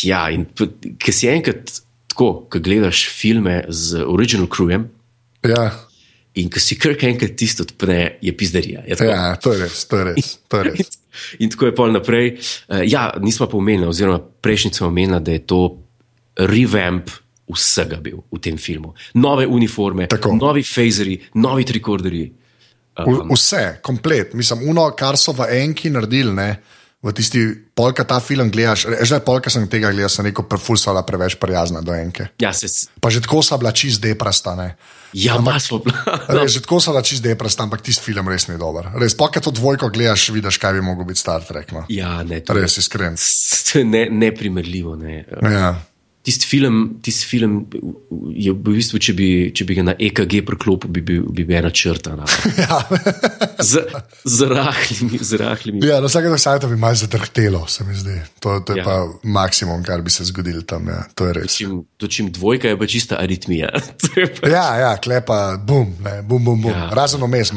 ja, 0.05 0.27
in 0.31 0.45
ki 1.01 1.13
si 1.17 1.31
enkrat 1.33 1.73
tako, 2.13 2.29
ko 2.53 2.61
gledaš 2.61 3.07
filme 3.17 3.63
z 3.73 4.05
original 4.05 4.51
crewem. 4.53 4.91
Ja, 5.49 5.71
In 6.39 6.47
ko 6.47 6.61
si 6.63 6.77
kar 6.79 6.93
enkrat 6.95 7.33
tisto 7.35 7.65
odpre, 7.67 8.19
je 8.23 8.31
pizderija. 8.39 8.85
Je 8.87 8.95
tako? 8.95 9.11
ja, 9.11 9.33
to 9.43 9.51
je 9.51 9.65
res, 9.65 9.81
to 9.91 9.99
je 9.99 10.05
res. 10.13 10.29
To 10.47 10.61
je 10.61 10.69
res. 10.69 10.93
In 11.43 11.51
tako 11.51 11.67
je 11.67 11.75
pol 11.75 11.91
naprej. 11.97 12.29
Uh, 12.69 12.85
ja, 12.87 13.09
nismo 13.19 13.49
pa 13.51 13.59
omenili, 13.59 13.89
oziroma 13.91 14.21
prejšnjič 14.21 14.79
smo 14.79 14.87
omenili, 14.93 15.19
da 15.27 15.33
je 15.35 15.43
to 15.43 15.59
revamp 16.39 17.11
vsega 17.53 17.97
bil 17.97 18.23
v 18.31 18.39
tem 18.39 18.59
filmu. 18.59 18.95
Nove 19.15 19.47
uniforme, 19.47 20.07
Tako. 20.07 20.35
novi 20.37 20.63
fazeri, 20.63 21.21
novi 21.35 21.65
trikorderji. 21.65 22.33
V- 23.01 23.25
Vse, 23.31 23.79
komplet. 23.83 24.35
Mislim, 24.35 24.69
uno, 24.69 24.91
kar 24.93 25.17
so 25.17 25.33
v 25.33 25.47
enki 25.63 25.89
naredili, 25.91 26.35
ne, 26.35 26.51
v 27.01 27.13
tisti 27.17 27.41
polka 27.75 28.05
ta 28.05 28.21
film 28.21 28.51
gledaš. 28.51 28.85
Že 29.03 29.21
polka 29.25 29.49
sem 29.49 29.65
tega 29.69 29.89
gledal, 29.89 30.11
sem 30.13 30.27
rekel, 30.27 30.45
prefulsala 30.45 31.01
preveč 31.03 31.39
prijazna 31.41 31.81
do 31.81 31.95
enke. 31.97 32.29
Ja, 32.39 32.53
se, 32.53 32.69
Pa 33.01 33.09
že 33.09 33.23
tako 33.25 33.41
so 33.41 33.57
bila 33.57 33.73
čist 33.73 34.03
deprasta. 34.05 34.53
Ne. 34.55 34.77
ja 35.17 35.39
bila. 35.41 35.57
Res, 36.37 36.53
že 36.53 36.61
tako 36.61 36.77
so 36.81 36.93
bila 36.93 37.01
čist 37.03 37.25
deprasta, 37.25 37.65
ampak 37.65 37.81
tisti 37.81 38.05
film 38.05 38.29
res 38.29 38.49
ni 38.53 38.59
dober. 38.61 38.93
Res, 39.01 39.17
kad 39.17 39.41
to 39.41 39.51
dvojko 39.51 39.89
gledaš, 39.89 40.29
vidiš, 40.29 40.59
kaj 40.61 40.77
bi 40.77 40.81
mogel 40.85 41.09
biti 41.09 41.25
Star 41.25 41.41
Trek. 41.41 41.73
No. 41.73 41.87
Ja, 41.89 42.21
ne, 42.23 42.45
to, 42.45 42.53
Res, 42.53 42.77
iskren. 42.77 43.17
to 43.73 43.79
je 43.81 43.85
ne, 43.97 44.05
neprimerljivo. 44.13 44.97
Ne. 45.01 45.25
Ja. 45.41 45.81
Tisti 46.21 46.45
film, 46.45 46.99
tist 47.01 47.25
film 47.25 47.63
je 48.37 48.53
v 48.53 48.59
bistvu, 48.61 48.99
če 49.01 49.13
bi, 49.17 49.27
če 49.57 49.65
bi 49.65 49.73
ga 49.73 49.83
na 49.83 49.95
EKG 49.97 50.43
preklopil, 50.45 50.91
bi 50.93 51.01
bil, 51.01 51.23
bi 51.25 51.47
bil 51.49 51.57
ena 51.57 51.71
črta. 51.71 52.13
na. 52.13 52.27
Ja. 52.61 52.77
Z, 53.59 53.81
z 54.25 54.45
rahlimi, 54.45 55.17
z 55.19 55.37
rahlimi. 55.37 55.81
ja, 55.81 55.97
na 56.01 56.09
vsakem 56.09 56.33
sajtu 56.35 56.69
bi 56.69 56.77
malo 56.77 56.95
zadrhtelo, 56.95 57.65
se 57.67 57.85
mi 57.85 57.95
zdi. 57.95 58.15
To, 58.39 58.61
to 58.61 58.73
je 58.73 58.79
Ja. 58.79 58.85
pa 58.85 58.95
maksimum, 59.23 59.81
kar 59.83 60.03
bi 60.03 60.11
se 60.11 60.25
zgodilo 60.25 60.61
tam. 60.63 60.89
Ja. 60.89 61.05
To 61.15 61.27
je 61.27 61.33
res. 61.33 61.57
Čim, 61.57 61.71
to 61.97 62.07
čim 62.07 62.29
dvojka 62.29 62.69
je 62.69 62.77
pa 62.77 62.87
čista 62.87 63.17
aritmija. 63.17 63.73
To 64.03 64.21
je 64.21 64.27
pa- 64.31 64.49
Ja, 64.49 64.67
ja, 64.77 64.93
klepa, 64.97 65.57
bum, 65.59 65.97
ne, 66.01 66.21
bum, 66.23 66.45
bum, 66.45 66.61
bum. 66.61 66.71
Ja. 66.71 66.89
Razen 66.91 67.23
omes, 67.23 67.53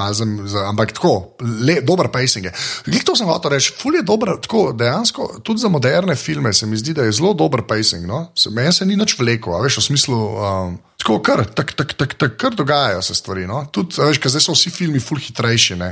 ampak 0.64 0.92
tako, 0.94 1.36
le, 1.60 1.82
dober 1.82 2.08
pacing 2.08 2.46
je. 2.46 2.52
Glej, 2.86 3.04
to 3.04 3.16
sem 3.16 3.28
hotel 3.28 3.52
reči, 3.52 3.72
ful 3.74 3.96
je 3.96 4.04
dober, 4.04 4.36
tako 4.40 4.72
dejansko, 4.74 5.42
tudi 5.42 5.60
za 5.60 5.70
moderne 5.70 6.16
filme 6.16 6.54
se 6.54 6.66
mi 6.66 6.78
zdi, 6.78 6.94
da 6.94 7.04
je 7.04 7.12
zelo 7.14 7.34
dober 7.34 7.64
pacing. 7.64 8.06
No? 8.06 8.32
Se, 8.36 8.53
meni 8.54 8.74
se 8.74 8.86
ni 8.86 8.98
nič 9.00 9.16
vleko, 9.20 9.58
veš, 9.64 9.82
v 9.82 9.86
smislu. 9.90 10.18
Um, 10.18 10.82
Tako, 11.04 11.20
kar, 11.20 11.42
tak, 11.52 11.74
tak, 11.76 11.94
tak, 12.00 12.14
tak, 12.16 12.36
kar 12.40 12.56
dogajajo 12.56 13.02
se 13.04 13.16
stvari. 13.18 13.44
No? 13.48 13.66
Tudi, 13.68 14.00
veš, 14.00 14.22
ker 14.24 14.32
zdaj 14.32 14.46
so 14.46 14.56
vsi 14.56 14.72
filmi 14.72 15.02
ful 15.04 15.20
hitrejši, 15.20 15.76
ne? 15.76 15.90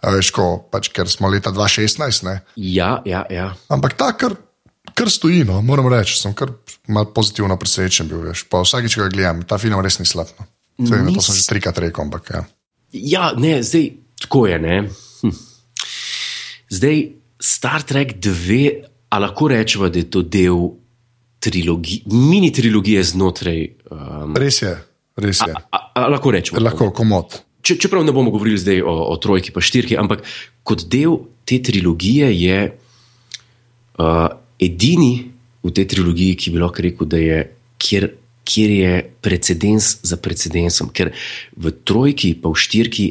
Veš, 0.00 0.30
ko, 0.32 0.46
pač, 0.72 0.88
ker 0.96 1.10
smo 1.12 1.28
leta 1.28 1.52
2016. 1.52 2.24
Ne? 2.24 2.38
Ja, 2.56 3.02
ja, 3.04 3.26
ja. 3.28 3.50
Ampak 3.68 3.98
ta, 4.00 4.14
kar, 4.16 4.32
kar 4.96 5.12
stoji, 5.12 5.44
no? 5.44 5.58
moram 5.60 5.90
reči, 5.92 6.16
sem 6.16 6.32
kar 6.36 6.54
malo 6.88 7.10
pozitivno 7.12 7.58
presenečen 7.60 8.08
bil. 8.08 8.24
Veš. 8.30 8.46
Pa 8.48 8.62
vsakič, 8.64 8.96
ko 8.96 9.04
ga 9.04 9.12
gledam, 9.12 9.44
ta 9.44 9.60
film 9.60 9.84
res 9.84 10.00
ni 10.00 10.08
slab. 10.08 10.32
No? 10.40 10.48
Sej, 10.88 11.04
to 11.12 11.24
sem 11.24 11.36
že 11.36 11.44
trikrat 11.52 11.84
rekel, 11.84 12.08
ampak 12.08 12.32
ja. 12.32 12.42
Ja, 12.96 13.28
ne, 13.36 13.58
zdaj 13.60 13.90
tako 14.24 14.46
je. 14.48 14.58
Ne? 14.62 14.76
Hm. 15.20 15.36
Zdaj, 16.72 17.04
Star 17.40 17.84
Trek 17.84 18.16
2, 18.24 18.58
a 19.12 19.20
lahko 19.20 19.52
rečemo, 19.52 19.92
da 19.92 20.00
je 20.00 20.08
to 20.08 20.24
del 20.24 20.72
trilogije, 21.40 22.02
mini 22.06 22.52
trilogije 22.52 23.02
znotraj. 23.04 23.66
Um, 23.90 24.36
Res 24.36 24.62
je, 24.62 24.72
res 25.16 25.40
je. 25.40 25.52
a, 25.54 25.78
a, 25.94 26.06
lahko 26.08 26.32
rečemo. 26.34 26.62
Lahko, 26.62 26.90
komod. 26.94 27.38
Če, 27.66 27.78
čeprav 27.82 28.04
ne 28.06 28.14
bomo 28.14 28.30
govorili 28.34 28.58
zdaj 28.60 28.82
o, 28.82 28.94
o 29.12 29.16
trojki, 29.22 29.52
pa 29.54 29.62
štirki, 29.64 29.98
ampak 29.98 30.24
kot 30.66 30.86
del 30.90 31.18
te 31.46 31.58
trilogije 31.62 32.30
je 32.34 32.60
uh, 33.98 34.28
edini 34.62 35.12
v 35.66 35.74
tej 35.74 35.88
trilogiji, 35.90 36.38
ki 36.38 36.54
bi 36.54 36.62
lahko 36.62 36.84
rekel, 36.86 37.10
da 37.10 37.20
je, 37.20 37.38
kjer, 37.82 38.08
kjer 38.46 38.74
je 38.76 38.92
precedens 39.22 39.96
za 40.06 40.18
precedensom. 40.22 40.92
Ker 40.94 41.10
v 41.58 41.74
trojki, 41.84 42.36
pa 42.40 42.52
v 42.52 42.66
štirki. 42.66 43.06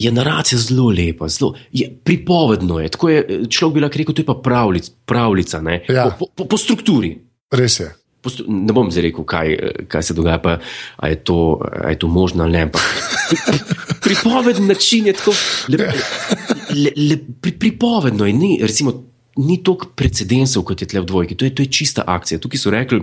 Je 0.00 0.08
naracija 0.08 0.56
zelo 0.56 0.86
lepa, 0.96 1.26
zelo 1.28 1.52
je, 1.76 1.84
pripovedno 1.84 2.78
je. 2.80 2.88
Tako 2.88 3.08
je 3.10 3.18
človek 3.52 3.74
bi 3.74 3.82
lahko 3.84 4.00
rekel, 4.00 4.14
to 4.16 4.22
je 4.24 4.28
pa 4.30 4.36
pravlic, 4.40 4.86
pravljica. 5.04 5.60
ne. 5.60 5.82
Ja. 5.92 6.06
Po, 6.16 6.24
po, 6.32 6.46
po 6.48 6.56
strukturi. 6.56 7.18
Res 7.50 7.80
je. 7.80 7.88
Ne 8.48 8.74
bom 8.76 8.90
zdaj 8.92 9.06
rekel, 9.08 9.24
kaj, 9.24 9.54
kaj 9.88 10.02
se 10.10 10.14
dogaja, 10.14 10.38
pa 10.44 10.58
je, 11.08 11.16
to, 11.24 11.60
je 11.88 11.96
to 11.98 12.08
možno 12.08 12.44
ali 12.44 12.58
ne. 12.58 12.62
Ampak 12.68 12.82
pripovedni 14.04 14.66
način 14.68 15.06
je 15.08 15.14
tako. 15.16 15.32
Le, 15.68 15.92
le, 16.76 16.92
le, 16.96 17.16
pri, 17.40 17.54
pripovedno 17.58 18.28
je, 18.28 18.32
ni, 18.36 18.50
recimo, 18.62 18.92
ni 19.40 19.62
toliko 19.64 19.88
precedensov, 19.96 20.66
kot 20.68 20.84
je 20.84 20.90
tle 20.90 21.00
v 21.00 21.08
dvojki. 21.08 21.38
To 21.40 21.48
je, 21.48 21.54
to 21.54 21.64
je 21.64 21.72
čista 21.72 22.04
akcija. 22.06 22.42
Tukaj 22.44 22.60
so 22.60 22.74
rekli, 22.74 23.00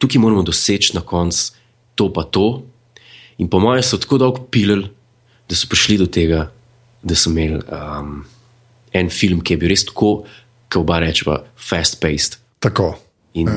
tukaj 0.00 0.22
moramo 0.22 0.42
doseči 0.48 0.96
na 0.96 1.04
koncu 1.04 1.60
to 2.00 2.08
pa 2.08 2.24
to. 2.24 2.64
In 3.36 3.48
po 3.52 3.60
mojem 3.60 3.84
so 3.84 4.00
tako 4.00 4.16
dolgo 4.16 4.48
pilili, 4.48 4.88
da 5.48 5.56
so 5.56 5.68
prišli 5.68 5.98
do 6.00 6.08
tega, 6.08 6.48
da 7.02 7.16
so 7.16 7.28
imeli 7.32 7.60
um, 7.60 8.24
en 8.96 9.12
film, 9.12 9.44
ki 9.44 9.56
je 9.56 9.60
bil 9.60 9.72
res 9.72 9.84
tako, 9.88 10.22
kot 10.72 10.80
oba 10.80 11.00
rečeva, 11.04 11.42
fast-paced. 11.56 12.40
Tako. 12.60 12.94
In, 13.38 13.50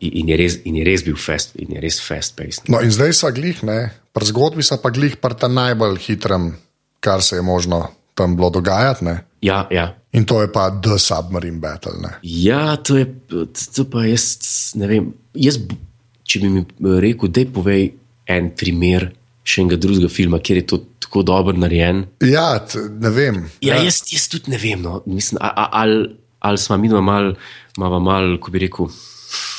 in, 0.00 0.12
in, 0.22 0.32
je 0.32 0.38
res, 0.40 0.58
in 0.64 0.78
je 0.80 0.86
res 0.86 1.04
bil 1.04 1.18
fast, 1.20 1.56
in 1.60 1.74
je 1.76 1.82
res 1.82 2.00
fast-paced. 2.00 2.68
No, 2.72 2.80
in 2.84 2.92
zdaj 2.94 3.16
so 3.18 3.30
glih, 3.34 3.60
ne, 3.66 3.80
pri 4.16 4.28
zgodbi 4.30 4.64
so 4.64 4.78
pa 4.82 4.92
glih, 4.94 5.18
pri 5.20 5.36
tem 5.38 5.54
najbolj 5.58 5.98
hitrem, 6.06 6.52
kar 7.04 7.22
se 7.22 7.36
je 7.38 7.44
možno 7.44 7.84
tam 8.18 8.36
bilo 8.38 8.50
dogajati. 8.50 9.04
Ne. 9.04 9.18
Ja, 9.44 9.66
ja. 9.70 9.92
In 10.12 10.24
to 10.24 10.40
je 10.42 10.48
pa 10.52 10.70
The 10.70 10.98
Submarine 10.98 11.60
Battle. 11.62 12.00
Ne? 12.02 12.16
Ja, 12.22 12.76
to 12.76 12.96
je 12.96 13.06
to 13.76 13.84
pa 13.90 14.06
jaz, 14.08 14.72
ne 14.80 14.88
vem. 14.90 15.12
Jaz, 15.36 15.60
če 16.24 16.40
bi 16.42 16.50
mi 16.50 16.64
rekel, 17.04 17.30
da 17.30 17.44
povej 17.52 17.92
en 18.28 18.50
primer 18.56 19.10
še 19.48 19.62
enega 19.62 19.78
drugega 19.80 20.10
filma, 20.12 20.40
kjer 20.44 20.62
je 20.62 20.66
to 20.72 20.80
tako 21.04 21.22
dobro 21.24 21.56
narejen. 21.56 22.04
Ja, 22.24 22.58
ne 23.00 23.12
vem. 23.14 23.44
Ja, 23.64 23.78
ja. 23.78 23.86
Jaz, 23.88 24.02
jaz 24.12 24.26
tudi 24.32 24.52
ne 24.52 24.60
vem. 24.60 24.82
No. 24.84 25.00
Mislim, 25.08 25.40
ali, 25.40 26.02
ali 26.44 26.60
smo 26.60 26.76
mi 26.80 26.90
malo, 26.92 27.36
malo, 27.80 28.00
mal, 28.04 28.36
ko 28.42 28.52
bi 28.52 28.66
rekel, 28.66 28.90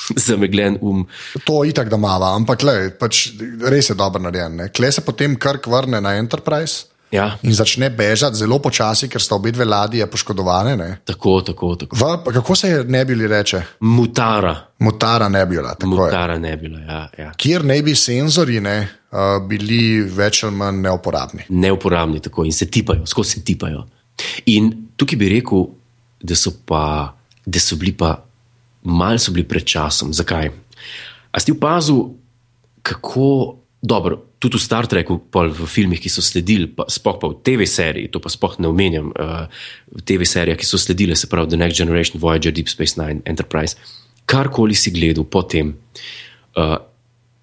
zamegljen 0.28 0.78
um. 0.82 1.08
To 1.44 1.64
itak 1.66 1.90
da 1.90 1.98
mava, 1.98 2.36
ampak 2.36 2.64
le, 2.64 2.90
pač 3.00 3.30
res 3.62 3.90
je 3.90 3.96
dobro 3.96 4.22
narejen. 4.22 4.56
ne. 4.56 4.70
Kle 4.70 4.92
se 4.92 5.02
potem 5.02 5.36
Krk 5.36 5.68
vrne 5.68 6.02
na 6.02 6.16
Enterprise. 6.18 6.86
Ja, 7.12 7.40
In 7.42 7.54
začne 7.58 7.90
bežati 7.90 8.38
zelo 8.38 8.60
počasi, 8.62 9.08
ker 9.10 9.22
sta 9.22 9.34
obe 9.36 9.50
dve 9.52 9.66
ladje 9.66 10.06
poškodovane. 10.06 10.76
ne. 10.78 11.00
tako, 11.06 11.42
tako. 11.42 11.76
tako. 11.76 11.96
V, 11.96 12.34
kako 12.34 12.56
se 12.56 12.70
je 12.70 12.84
nebili 12.84 13.28
reče? 13.28 13.62
Mutara, 13.80 14.56
Mutara 14.80 15.30
tako 15.30 15.86
je. 15.86 15.88
mutara 15.88 16.38
ne 16.38 16.58
bila. 16.58 16.80
Ja, 16.80 17.10
ja. 17.18 17.32
Kjer 17.38 17.66
naj 17.66 17.82
bi 17.82 17.96
senzori 17.96 18.60
ne, 18.62 18.88
uh, 19.12 19.48
bili 19.48 20.02
več 20.02 20.44
ali 20.44 20.56
manj 20.56 20.82
neuporabni. 20.82 21.44
neuporabni 21.50 22.20
tako 22.20 22.46
in 22.46 22.54
se 22.54 22.70
tipajo, 22.70 23.06
skozi 23.06 23.32
se 23.32 23.44
tipajo. 23.44 23.88
In 24.46 24.88
tukaj 24.96 25.18
bi 25.18 25.30
rekel, 25.30 25.66
da 26.22 26.36
so, 26.36 26.52
pa, 26.66 27.16
da 27.46 27.60
so 27.60 27.76
bili 27.76 27.98
pa 27.98 28.20
malce 28.90 29.32
bili 29.32 29.48
pred 29.48 29.66
časom. 29.66 30.14
Zakaj? 30.14 30.52
A 31.32 31.40
si 31.40 31.54
opazil, 31.54 32.18
kako 32.82 33.60
dobro, 33.82 34.30
tudi 34.40 34.58
v 34.58 34.64
Star 34.64 34.88
Treku, 34.88 35.20
pol 35.32 35.52
v 35.52 35.68
filmih, 35.68 36.00
ki 36.00 36.12
so 36.12 36.24
sledili, 36.24 36.68
pa 36.68 36.88
sploh 36.88 37.20
pa 37.20 37.32
v 37.32 37.40
TV-seriji, 37.44 38.12
to 38.12 38.20
pa 38.24 38.32
sploh 38.32 38.60
ne 38.60 38.68
omenjam, 38.72 39.12
uh, 39.16 39.48
v 39.92 40.02
TV-serijah, 40.04 40.60
ki 40.60 40.68
so 40.68 40.80
sledile, 40.80 41.16
se 41.16 41.28
pravi 41.32 41.56
The 41.56 41.60
Next 41.60 41.80
Generation, 41.80 42.20
Voyager, 42.20 42.52
Deep 42.52 42.72
Space 42.72 43.00
Nine, 43.00 43.24
Enterprise, 43.28 43.80
karkoli 44.28 44.76
si 44.76 44.92
gledal 44.92 45.28
potem, 45.28 45.76
uh, 46.56 46.80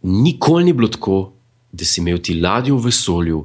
nikoli 0.04 0.68
ni 0.68 0.76
bilo 0.76 0.88
tako, 0.92 1.32
da 1.72 1.84
si 1.84 2.00
imel 2.00 2.20
ti 2.20 2.36
ladjo 2.40 2.76
v 2.80 2.88
vesolju, 2.88 3.40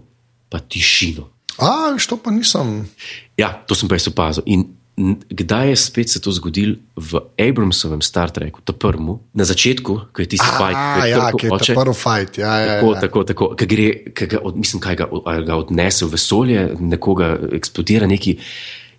pa 0.52 0.60
tišino. 0.60 1.28
A, 1.60 1.95
što 1.99 2.18
pa 2.18 2.32
nisem. 2.32 2.88
Ja, 3.38 3.54
to 3.68 3.76
sem 3.76 3.91
pa 3.91 3.99
jaz 3.99 4.08
opazil. 4.08 4.43
In 4.47 4.81
kdaj 5.30 5.70
je 5.70 5.76
spet 5.76 6.10
se 6.10 6.22
to 6.22 6.32
zgodilo 6.32 6.76
v 6.95 7.22
Abramsovem 7.39 8.02
Star 8.02 8.32
Treku, 8.32 8.62
ta 8.62 8.74
prvem, 8.74 9.18
na 9.34 9.45
začetku, 9.47 9.93
ko 10.14 10.18
je 10.22 10.28
tisti 10.28 10.47
fajn, 10.58 10.76
A, 10.76 11.06
ja, 11.08 11.32
ki 11.32 11.47
je 11.47 11.52
ta 11.52 11.76
prvi 11.78 11.95
fight. 11.95 12.38
Ja, 12.38 12.54
ja, 12.60 12.68
Tako, 12.76 12.93
ja. 12.93 13.02
tako, 13.02 13.24
tako. 13.24 13.45
Ki 13.56 13.66
gre, 13.66 13.88
ki 14.14 14.28
ga, 14.36 14.41
od, 14.43 14.60
mislim, 14.60 14.84
kaj 14.84 14.99
ga, 15.02 15.08
ga 15.47 15.58
odnese 15.58 16.06
v 16.06 16.16
vesolje, 16.16 16.68
nekoga 16.80 17.34
eksplodira 17.58 18.10
neki. 18.10 18.38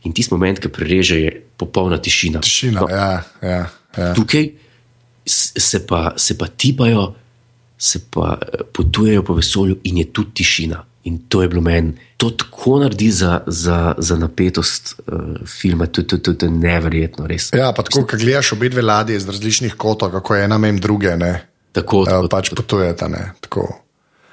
In 0.02 0.14
tisti 0.16 0.34
moment, 0.34 0.58
ki 0.58 0.72
prereže, 0.72 1.18
je 1.22 1.32
popolna 1.56 2.00
tišina. 2.02 2.42
Tišina, 2.42 2.86
ja, 2.90 3.10
ja, 3.42 3.60
ja. 3.96 4.12
Tukaj 4.18 4.48
se 5.26 5.86
pa, 5.86 6.14
se 6.16 6.38
pa 6.38 6.48
tipajo, 6.50 7.12
se 7.78 8.02
pa 8.10 8.34
eh, 8.40 8.64
potujejo 8.72 9.22
po 9.22 9.38
vesolju, 9.38 9.78
in 9.84 10.02
je 10.02 10.08
tudi 10.10 10.42
tišina. 10.42 10.82
In 11.04 11.18
to 11.28 11.42
je 11.42 11.48
bilo 11.50 11.62
meni, 11.66 11.96
to 12.16 12.30
tako 12.30 12.78
naredi 12.78 13.10
za, 13.10 13.40
za, 13.46 13.94
za 13.98 14.16
napetost 14.16 14.94
uh, 15.00 15.40
filma, 15.46 15.86
to, 15.86 16.02
to, 16.02 16.18
to, 16.18 16.34
to 16.38 16.46
je 16.46 16.52
neverjetno, 16.54 17.26
res. 17.26 17.50
Ja, 17.50 17.72
pa 17.74 17.82
tako, 17.82 18.04
ko 18.06 18.18
gledaš 18.20 18.52
obe 18.54 18.70
dve 18.70 18.84
ladje 18.86 19.16
iz 19.18 19.26
različnih 19.26 19.74
kotov, 19.74 20.12
kako 20.14 20.38
je 20.38 20.44
ena 20.44 20.58
mem 20.62 20.78
druge, 20.78 21.16
ne, 21.18 21.32
Tako, 21.72 22.04
uh, 22.04 22.08
tako, 22.08 22.28
pač 22.28 22.50
potujeta. 22.52 23.08
Ne, 23.08 23.32
tako. 23.40 23.66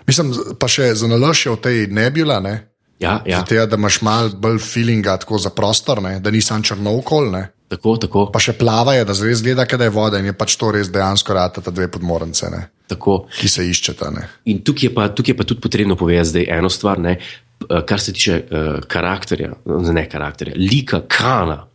Mislim, 0.07 0.33
pa 0.59 0.67
še 0.67 0.91
za 0.99 1.07
nalož 1.07 1.45
je 1.45 1.53
v 1.53 1.61
tej 1.63 1.77
nebula, 1.93 2.39
ne, 2.43 2.55
ja, 2.99 3.21
ja, 3.25 3.39
Zato, 3.39 3.65
da 3.65 3.77
imaš 3.79 4.01
malo 4.01 4.29
bolj 4.35 4.59
feelinga 4.59 5.17
tako 5.17 5.39
za 5.39 5.49
prostor, 5.55 6.01
ne, 6.03 6.17
da 6.19 6.31
nisem 6.31 6.63
črnovkol, 6.63 7.31
ne. 7.31 7.45
tako, 7.69 7.95
tako, 8.01 8.25
pa 8.33 8.41
še 8.41 8.57
plavajo, 8.57 9.05
da 9.05 9.13
res 9.13 9.43
gleda, 9.45 9.65
da 9.65 9.87
je 9.87 9.93
voda 9.93 10.19
in 10.19 10.31
je 10.31 10.33
pač 10.33 10.57
to 10.57 10.71
res 10.73 10.89
dejansko 10.91 11.33
rata 11.37 11.61
ta 11.61 11.71
dve 11.71 11.87
podmornice, 11.87 12.49
ne, 12.49 12.63
tako. 12.89 13.19
ki 13.39 13.47
se 13.49 13.65
iščeta. 13.69 14.11
Ne. 14.15 14.27
In 14.51 14.63
tukaj 14.65 14.89
je, 14.89 14.93
pa, 14.95 15.07
tukaj 15.13 15.33
je 15.33 15.37
pa 15.37 15.47
tudi 15.47 15.61
potrebno 15.61 15.95
povedati 15.99 16.33
zdaj 16.33 16.49
eno 16.57 16.69
stvar, 16.69 16.99
ne, 16.99 17.17
eh, 17.19 17.81
kar 17.85 18.01
se 18.01 18.13
tiče 18.13 18.39
uh, 18.43 18.79
karakterja, 18.87 19.53
ne 19.93 20.09
karakterja, 20.09 20.57
lika 20.57 21.01
Kana. 21.07 21.65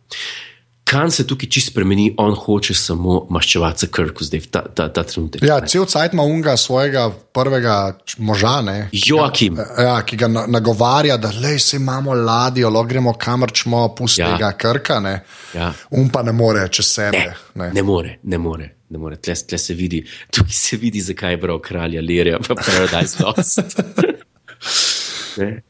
Kan 0.85 1.09
se 1.11 1.23
tukaj 1.27 1.49
čisto 1.49 1.71
spremeni, 1.71 2.11
on 2.21 2.35
hoče 2.37 2.73
samo 2.77 3.23
maščevati 3.33 3.79
se 3.79 3.87
Krku 3.91 4.23
zdaj, 4.23 4.41
ta, 4.53 4.61
ta, 4.69 4.85
ta 4.93 5.03
trenutek. 5.03 5.41
Ja, 5.43 5.57
cel 5.65 5.87
cajt 5.89 6.13
ima 6.13 6.23
unga 6.23 6.53
svojega 6.57 7.07
prvega 7.33 7.97
moža, 8.17 8.59
ne, 8.61 8.75
Joakim, 8.93 9.57
ja, 9.81 9.95
ki 10.05 10.19
ga 10.21 10.29
na, 10.29 10.45
nagovarja, 10.47 11.17
da 11.17 11.31
le 11.41 11.55
se 11.59 11.79
imamo 11.81 12.13
ladjo, 12.13 12.69
lahko 12.69 12.91
gremo 12.93 13.15
kamor 13.17 13.51
čmo, 13.51 13.87
pusti 13.97 14.21
Ja. 14.21 14.51
krka, 14.53 14.99
ne. 14.99 15.23
Ja. 15.53 15.73
Um 15.89 16.09
pa 16.09 16.21
ne 16.21 16.31
more 16.31 16.67
čez 16.69 16.85
sebe. 16.85 17.33
Ne. 17.55 17.71
ne 17.73 17.83
more, 17.83 18.19
ne 18.23 18.37
more. 18.37 18.74
Ne 18.89 18.97
more. 19.01 19.17
Tle, 19.17 19.33
tle 19.49 19.57
se 19.57 19.73
vidi, 19.73 20.03
tukaj 20.33 20.53
se 20.53 20.77
vidi, 20.77 21.01
zakaj 21.01 21.33
je 21.33 21.41
bral 21.41 21.59
kralja 21.59 22.01
Lirija, 22.01 22.39
pa 22.47 22.55
Paradise 22.55 23.23
Lost. 23.23 23.59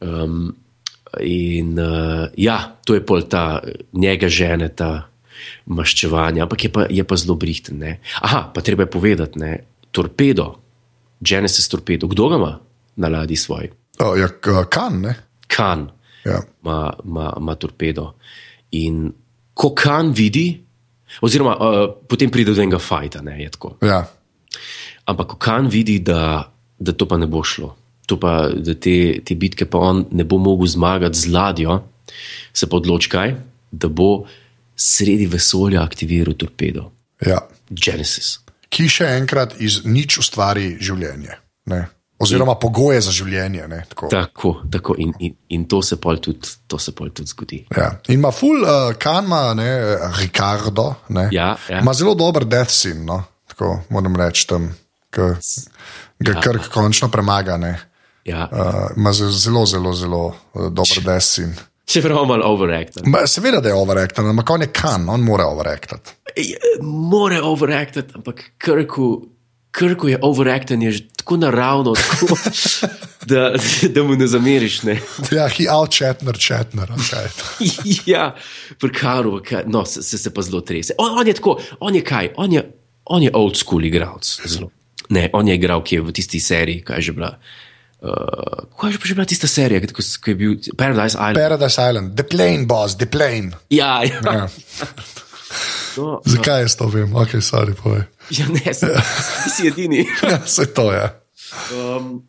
Um, 0.00 0.54
in 1.20 1.78
uh, 1.78 2.28
ja, 2.38 2.76
to 2.86 2.94
je 2.94 3.02
pol 3.06 3.24
ta 3.26 3.58
njega 3.92 4.28
žene, 4.30 4.68
ta 4.68 5.08
maščevanje, 5.66 6.42
ampak 6.44 6.64
je 6.64 6.70
pa, 6.72 6.84
je 6.90 7.04
pa 7.04 7.16
zelo 7.18 7.34
brihten. 7.34 7.80
Ne. 7.82 7.96
Aha, 8.22 8.44
pa 8.54 8.62
treba 8.62 8.86
je 8.86 8.92
povedati, 8.94 9.38
ne, 9.42 9.50
torpedo, 9.90 10.52
Genesis 11.20 11.68
torpedo, 11.68 12.06
kdo 12.06 12.28
ga 12.28 12.38
ima 12.38 12.52
na 12.96 13.08
ladji 13.08 13.36
svoj? 13.36 13.70
O, 13.98 14.14
ja, 14.16 14.28
kan, 14.70 15.00
ne. 15.02 15.14
Kan 15.50 15.88
Ja. 16.26 16.40
ima, 16.62 16.92
ima, 17.04 17.32
ima 17.38 17.54
torpedo. 17.54 18.12
In 18.70 19.12
ko 19.54 19.74
kan 19.74 20.12
vidi, 20.12 20.64
oziroma 21.20 21.56
uh, 21.56 21.80
potem 22.08 22.30
pride 22.30 22.54
do 22.54 22.62
enega 22.62 22.80
fajta, 22.82 23.22
ne. 23.22 23.38
Ja. 23.82 24.04
Ampak 25.06 25.36
kan 25.42 25.68
vidi, 25.70 25.98
da, 26.02 26.46
da 26.78 26.92
to 26.92 27.08
pa 27.08 27.18
ne 27.20 27.28
bo 27.30 27.44
šlo, 27.46 27.74
to 28.06 28.18
pa, 28.20 28.48
da 28.50 28.74
te, 28.74 29.20
te 29.24 29.36
bitke 29.38 29.68
pa 29.70 29.78
on 29.78 30.06
ne 30.10 30.24
bo 30.24 30.38
mogel 30.42 30.66
zmagati 30.70 31.18
z 31.18 31.32
ladjo, 31.34 31.78
se 32.52 32.68
pa 32.70 32.76
odloči 32.76 33.10
kaj, 33.12 33.34
da 33.70 33.88
bo 33.88 34.26
sredi 34.76 35.26
vesolja 35.30 35.82
aktiviral 35.82 36.36
torpedo, 36.36 36.90
Ja. 37.24 37.40
Genesis. 37.70 38.40
Ki 38.68 38.90
še 38.92 39.06
enkrat 39.16 39.54
iz 39.62 39.80
nič 39.88 40.18
ustvari 40.20 40.76
življenje. 40.82 41.38
Ne. 41.72 41.86
Oziroma 42.18 42.54
pogoje 42.54 43.00
za 43.00 43.10
življenje. 43.12 43.66
Ne, 43.68 43.82
tako. 43.88 44.08
Tako, 44.08 44.54
tako 44.72 44.94
in, 44.98 45.12
in, 45.18 45.34
in 45.48 45.64
to 45.64 45.82
se 45.82 45.96
pol 45.96 46.16
tudi, 46.16 46.48
to 46.66 46.78
se 46.78 46.92
pol 46.92 47.10
tudi 47.10 47.28
zgodi. 47.28 47.58
Ja. 47.76 47.90
In 48.08 48.14
ima 48.14 48.30
full, 48.32 48.62
uh, 48.62 48.94
kan 48.94 49.24
ima, 49.24 49.54
ne, 49.54 49.68
Ricardo, 50.16 50.94
ne, 51.08 51.28
Ja, 51.32 51.56
ja. 51.68 51.80
ima 51.80 51.92
zelo 51.92 52.14
dober 52.14 52.44
death 52.44 52.70
scene, 52.70 53.04
no, 53.04 53.18
tako 53.46 53.80
moram 53.90 54.16
reči 54.16 54.46
tam, 54.46 54.70
ki 55.10 55.20
ga 56.20 56.32
ja. 56.32 56.40
Krk 56.40 56.70
končno 56.72 57.08
premaga. 57.08 57.56
Ne. 57.56 57.74
Ja. 58.24 58.48
Uh, 58.52 58.96
ima 58.96 59.12
ze- 59.12 59.30
zelo, 59.30 59.66
zelo, 59.66 59.92
zelo 59.92 60.26
uh, 60.26 60.62
dober 60.70 61.04
death 61.04 61.24
scene. 61.26 61.54
Če 61.86 62.00
prav 62.02 62.24
malo 62.26 62.48
overacted. 62.48 63.04
Ma, 63.06 63.26
seveda, 63.26 63.60
da 63.60 63.68
je 63.68 63.74
overacted, 63.74 64.24
ampak 64.26 64.50
on 64.50 64.60
je 64.60 64.72
kan, 64.72 65.04
on 65.08 65.20
mora 65.22 65.44
overacted. 65.46 66.00
More 66.80 67.38
overacted, 67.42 68.10
ampak 68.14 68.40
Krku, 68.58 69.28
Krku 69.76 70.08
je 70.08 70.18
overacted, 70.24 70.80
je 70.82 70.92
že 70.92 71.02
tako 71.20 71.36
naravno, 71.36 71.92
tako, 71.94 72.36
da, 73.30 73.52
da 73.92 74.02
mu 74.02 74.16
ne 74.16 74.26
zameriš. 74.26 74.82
Ne? 74.88 74.94
Ja, 75.32 75.48
he 75.52 75.66
out 75.68 75.92
chatner, 75.92 76.38
chatner. 76.38 76.88
Okay. 76.96 77.28
ja, 78.14 78.30
pri 78.80 78.92
Karu, 78.92 79.40
kaj- 79.44 79.66
no, 79.68 79.84
se, 79.84 80.02
se, 80.02 80.18
se 80.18 80.32
pa 80.32 80.42
zelo 80.42 80.60
trese. 80.64 80.96
On, 80.98 81.18
on 81.18 81.28
je 81.28 81.34
tako, 81.36 81.58
on 81.80 81.94
je 81.94 82.04
kaj, 82.04 82.32
on 82.36 82.52
je, 82.52 82.64
on 83.04 83.22
je 83.22 83.30
old 83.34 83.56
school 83.60 83.84
igralec. 83.84 84.24
zelo. 84.46 84.70
Ne, 85.12 85.28
on 85.32 85.48
je 85.48 85.54
igral, 85.54 85.84
ki 85.84 86.00
je 86.00 86.06
v 86.08 86.12
tisti 86.16 86.40
seriji, 86.40 86.80
kaj 86.86 86.96
je 86.98 87.10
že 87.10 87.12
bila. 87.12 87.34
Uh, 88.00 88.64
kaj 88.80 88.96
je 88.96 88.98
že 89.04 89.14
bila 89.14 89.28
tista 89.28 89.46
serija, 89.50 89.80
ko, 89.92 90.02
ko 90.24 90.30
je 90.30 90.34
bil 90.34 90.56
Paradise 90.76 91.14
Island? 91.18 91.36
Paradise 91.36 91.76
Island, 91.90 92.16
the 92.16 92.24
plane, 92.24 92.64
boss, 92.66 92.96
the 92.96 93.06
plane. 93.06 93.52
ja, 93.70 94.00
ja. 94.04 94.20
Ja. 94.24 94.48
No, 95.96 96.20
Zakaj 96.24 96.62
jaz 96.66 96.76
to 96.76 96.88
vem? 96.92 97.14
Ok, 97.16 97.38
sorry, 97.40 97.74
povej. 97.74 98.04
ja 98.30 98.46
ne, 98.48 98.74
si, 98.78 99.50
si 99.50 99.68
edini. 99.68 100.04
Ja, 100.22 100.40
se 100.46 100.66
to 100.74 100.92
je. 100.92 101.06
Um, 101.72 102.22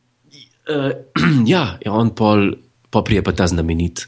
uh, 0.69 0.91
ja, 1.53 1.77
ja, 1.85 1.91
on 1.91 2.13
pol, 2.15 2.51
pa 2.89 3.01
prije 3.03 3.23
pa 3.23 3.31
ta 3.35 3.47
znamenit, 3.47 4.07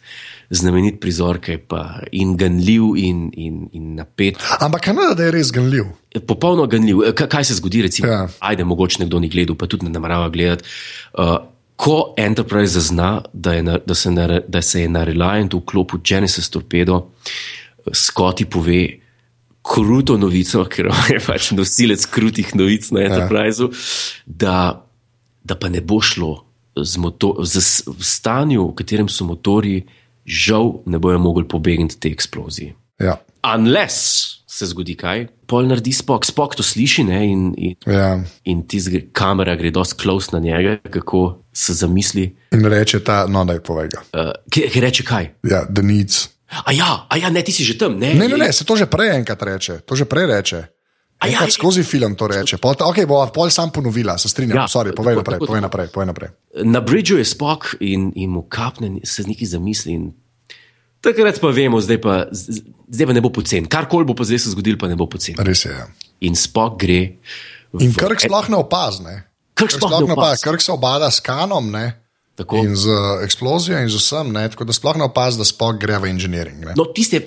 znamenit 0.49 0.99
prizor, 1.01 1.39
ki 1.43 1.51
je 1.57 1.62
pa 1.68 1.99
in 2.12 2.38
ganljiv, 2.38 2.95
in, 2.97 3.30
in, 3.34 3.68
in 3.74 3.95
napet. 3.99 4.39
Ampak 4.60 4.88
kaj 4.89 5.16
da 5.18 5.28
je 5.28 5.36
res 5.36 5.51
ganljiv? 5.51 5.91
Popolno 6.28 6.66
ganljiv. 6.68 7.03
Kaj, 7.16 7.28
kaj 7.28 7.49
se 7.51 7.60
zgodi, 7.60 7.82
recimo, 7.86 8.07
Ja. 8.07 8.14
ja. 8.14 8.28
ajde, 8.39 8.64
mogoče 8.64 9.03
nekdo 9.03 9.20
ni 9.20 9.30
gledal, 9.30 9.55
pa 9.55 9.68
tudi 9.68 9.86
ne 9.86 9.91
namerava 9.91 10.30
gledati. 10.30 10.64
Uh, 11.14 11.38
ko 11.80 12.14
Enterprise 12.18 12.74
zazna, 12.74 13.22
da, 13.34 13.53
je 13.53 13.64
na, 13.64 13.78
da, 13.86 13.95
se 13.95 14.12
na, 14.12 14.39
da 14.47 14.62
se 14.62 14.82
je 14.82 14.89
na 14.89 15.03
Reliantu 15.03 15.62
vklopil 15.62 15.99
Genesis 16.03 16.49
torpedo, 16.49 17.05
Scotty 17.95 18.45
pove 18.45 18.82
kruto 19.70 20.17
novico, 20.17 20.65
ker 20.65 20.89
je 21.13 21.22
pač 21.22 21.51
nosilec 21.53 22.05
krutih 22.09 22.53
novic 22.57 22.89
na 22.95 23.05
Enterpriseu, 23.05 23.70
ja. 23.70 23.78
da, 24.26 24.57
da 25.45 25.59
pa 25.59 25.70
ne 25.70 25.82
bo 25.86 26.01
šlo 26.01 26.34
z 26.80 26.97
moto, 27.01 27.36
z, 27.45 27.84
v 27.88 28.03
stanju, 28.05 28.70
v 28.72 28.76
katerem 28.82 29.09
so 29.11 29.28
motori 29.28 29.84
žal 30.26 30.80
ne 30.86 30.99
bojo 31.01 31.20
mogli 31.20 31.47
pobegniti 31.47 31.99
te 31.99 32.11
eksplozije. 32.13 32.76
Ja. 33.01 33.17
Unless 33.43 34.39
se 34.49 34.67
zgodi 34.67 34.95
kaj, 34.99 35.28
pol 35.47 35.70
naredi 35.70 35.93
spok, 35.95 36.26
spok 36.28 36.57
to 36.59 36.65
sliši 36.65 37.05
ne, 37.07 37.20
in, 37.30 37.43
in, 37.57 37.76
Ja. 37.88 38.20
in 38.43 38.63
tizga 38.67 38.99
kamera 39.13 39.55
gre 39.55 39.72
dosti 39.72 40.01
close 40.01 40.34
na 40.34 40.39
njega, 40.39 40.78
kako 40.89 41.39
se 41.53 41.74
zamisli. 41.74 42.26
In 42.51 42.65
reče 42.65 42.99
ta, 43.03 43.26
no, 43.28 43.45
da 43.45 43.53
je 43.53 43.63
povega. 43.63 44.01
Uh, 44.13 44.34
ki, 44.51 44.67
ki 44.74 44.84
reče 44.84 45.05
kaj? 45.07 45.32
Ja, 45.47 45.63
the 45.65 45.84
needs. 45.86 46.28
A 46.49 46.71
ja, 46.71 47.05
a 47.05 47.13
ja, 47.15 47.29
ne, 47.29 47.41
ti 47.41 47.51
si 47.51 47.61
že 47.61 47.77
tam, 47.77 47.93
ne? 47.93 48.13
Ne, 48.13 48.25
ne, 48.25 48.37
ne, 48.37 48.49
se 48.49 48.63
to 48.63 48.73
že 48.73 48.85
prej 48.85 49.13
enkrat 49.15 49.37
reče, 49.39 49.79
to 49.79 49.93
že 49.93 50.03
prej 50.03 50.25
reče. 50.27 50.59
Ja, 51.21 51.43
ja. 51.43 51.51
skozi 51.51 51.83
film 51.83 52.15
to 52.15 52.25
reče. 52.25 52.57
Pol, 52.57 52.73
ok, 52.73 53.03
bo 53.03 53.19
pol 53.27 53.49
sam 53.49 53.69
ponovila, 53.69 54.15
se 54.15 54.25
strinjam. 54.25 54.55
Ja, 54.55 54.65
Sorry, 54.65 54.89
povej 54.89 55.13
tako, 55.13 55.21
naprej, 55.21 55.35
tako, 55.35 55.45
povej 55.45 55.57
tako. 55.57 55.67
naprej, 55.67 55.87
povej 55.89 56.07
naprej. 56.07 56.29
Na 56.65 56.79
bridžu 56.79 57.17
je 57.17 57.25
spok 57.27 57.75
in, 57.81 58.09
in 58.15 58.31
mu 58.31 58.41
kapne, 58.41 59.03
se 59.03 59.21
nekaj 59.21 59.45
zamisli. 59.49 59.91
In... 59.91 60.03
Takrat 60.97 61.37
pa 61.37 61.47
vemo, 61.49 61.77
zdaj 61.77 61.99
pa, 61.99 62.13
z- 62.29 62.63
zdaj 62.87 63.05
pa 63.05 63.13
ne 63.13 63.21
bo 63.21 63.29
pocen. 63.29 63.63
Karkoli 63.65 64.03
bo 64.03 64.15
pa 64.15 64.23
zdaj 64.23 64.39
se 64.39 64.49
zgodilo, 64.49 64.75
pa 64.75 64.87
ne 64.87 64.95
bo 64.95 65.05
pocen. 65.05 65.35
Res 65.37 65.63
je. 65.63 65.71
Ja. 65.71 65.85
In 66.21 66.33
spok 66.33 66.75
gre. 66.77 67.19
v- 67.69 67.83
In 67.83 67.91
Krk 67.93 68.19
sploh 68.21 68.47
ne 68.47 68.57
opazne. 68.57 69.13
Krk 69.53 69.71
sploh 69.71 69.99
ne 70.01 70.15
opazi. 70.15 70.41
Krk 70.41 70.59
se 70.59 70.71
obada 70.71 71.07
s 71.07 71.19
kanom 71.19 71.67
ne? 71.69 71.99
Tako. 72.39 72.61
in 72.63 72.75
z 72.75 72.93
eksplozijo 73.23 73.79
in 73.83 73.89
z 73.91 73.99
vsem, 73.99 74.31
ne? 74.31 74.45
tako 74.49 74.69
da 74.69 74.73
sploh 74.73 74.95
ne 74.97 75.09
opazi, 75.09 75.41
da 75.41 75.47
spok 75.47 75.81
gre 75.81 75.97
v 75.99 76.13
inženiring. 76.13 76.63
ne. 76.65 76.75
No, 76.79 76.85
tiste, 76.95 77.19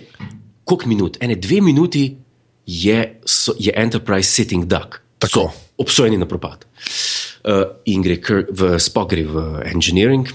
koliko 0.65 0.89
minut, 0.89 1.19
ene 1.21 1.37
dve 1.37 1.61
minuti 1.61 2.07
je, 2.67 3.21
so, 3.29 3.53
je 3.59 3.75
Enterprise 3.77 4.31
sitting 4.31 4.65
duck. 4.65 5.03
Tako. 5.21 5.51
So 5.53 5.73
obsojeni 5.83 6.19
na 6.19 6.27
propad. 6.27 6.65
Uh, 7.43 7.63
in 7.91 8.03
gre 8.03 8.19
v 8.51 8.79
spok 8.79 9.11
gre 9.11 9.27
v 9.27 9.45
engineering, 9.67 10.29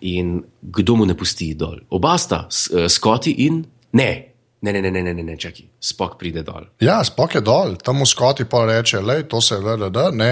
in 0.00 0.40
kdo 0.60 0.96
mu 0.96 1.06
ne 1.08 1.16
pusti 1.16 1.52
dol? 1.58 1.82
Oba 1.92 2.16
sta, 2.20 2.44
uh, 2.48 2.86
Scotty 2.88 3.36
in 3.44 3.64
ne. 3.92 4.33
Ne, 4.64 4.72
ne, 4.72 4.80
ne, 4.80 4.90
ne, 4.90 5.02
ne, 5.04 5.12
ne, 5.12 5.22
ne 5.26 5.34
čakaj, 5.36 5.66
spok 5.76 6.14
pride 6.16 6.40
dol. 6.46 6.64
Ja, 6.80 7.02
spok 7.04 7.36
je 7.36 7.42
dol, 7.44 7.74
tam 7.84 8.00
v 8.00 8.08
skoti 8.08 8.46
pa 8.48 8.62
reče, 8.64 9.02
da 9.04 9.18
to 9.28 9.42
se 9.44 9.58
da, 9.60 10.06
ne, 10.10 10.30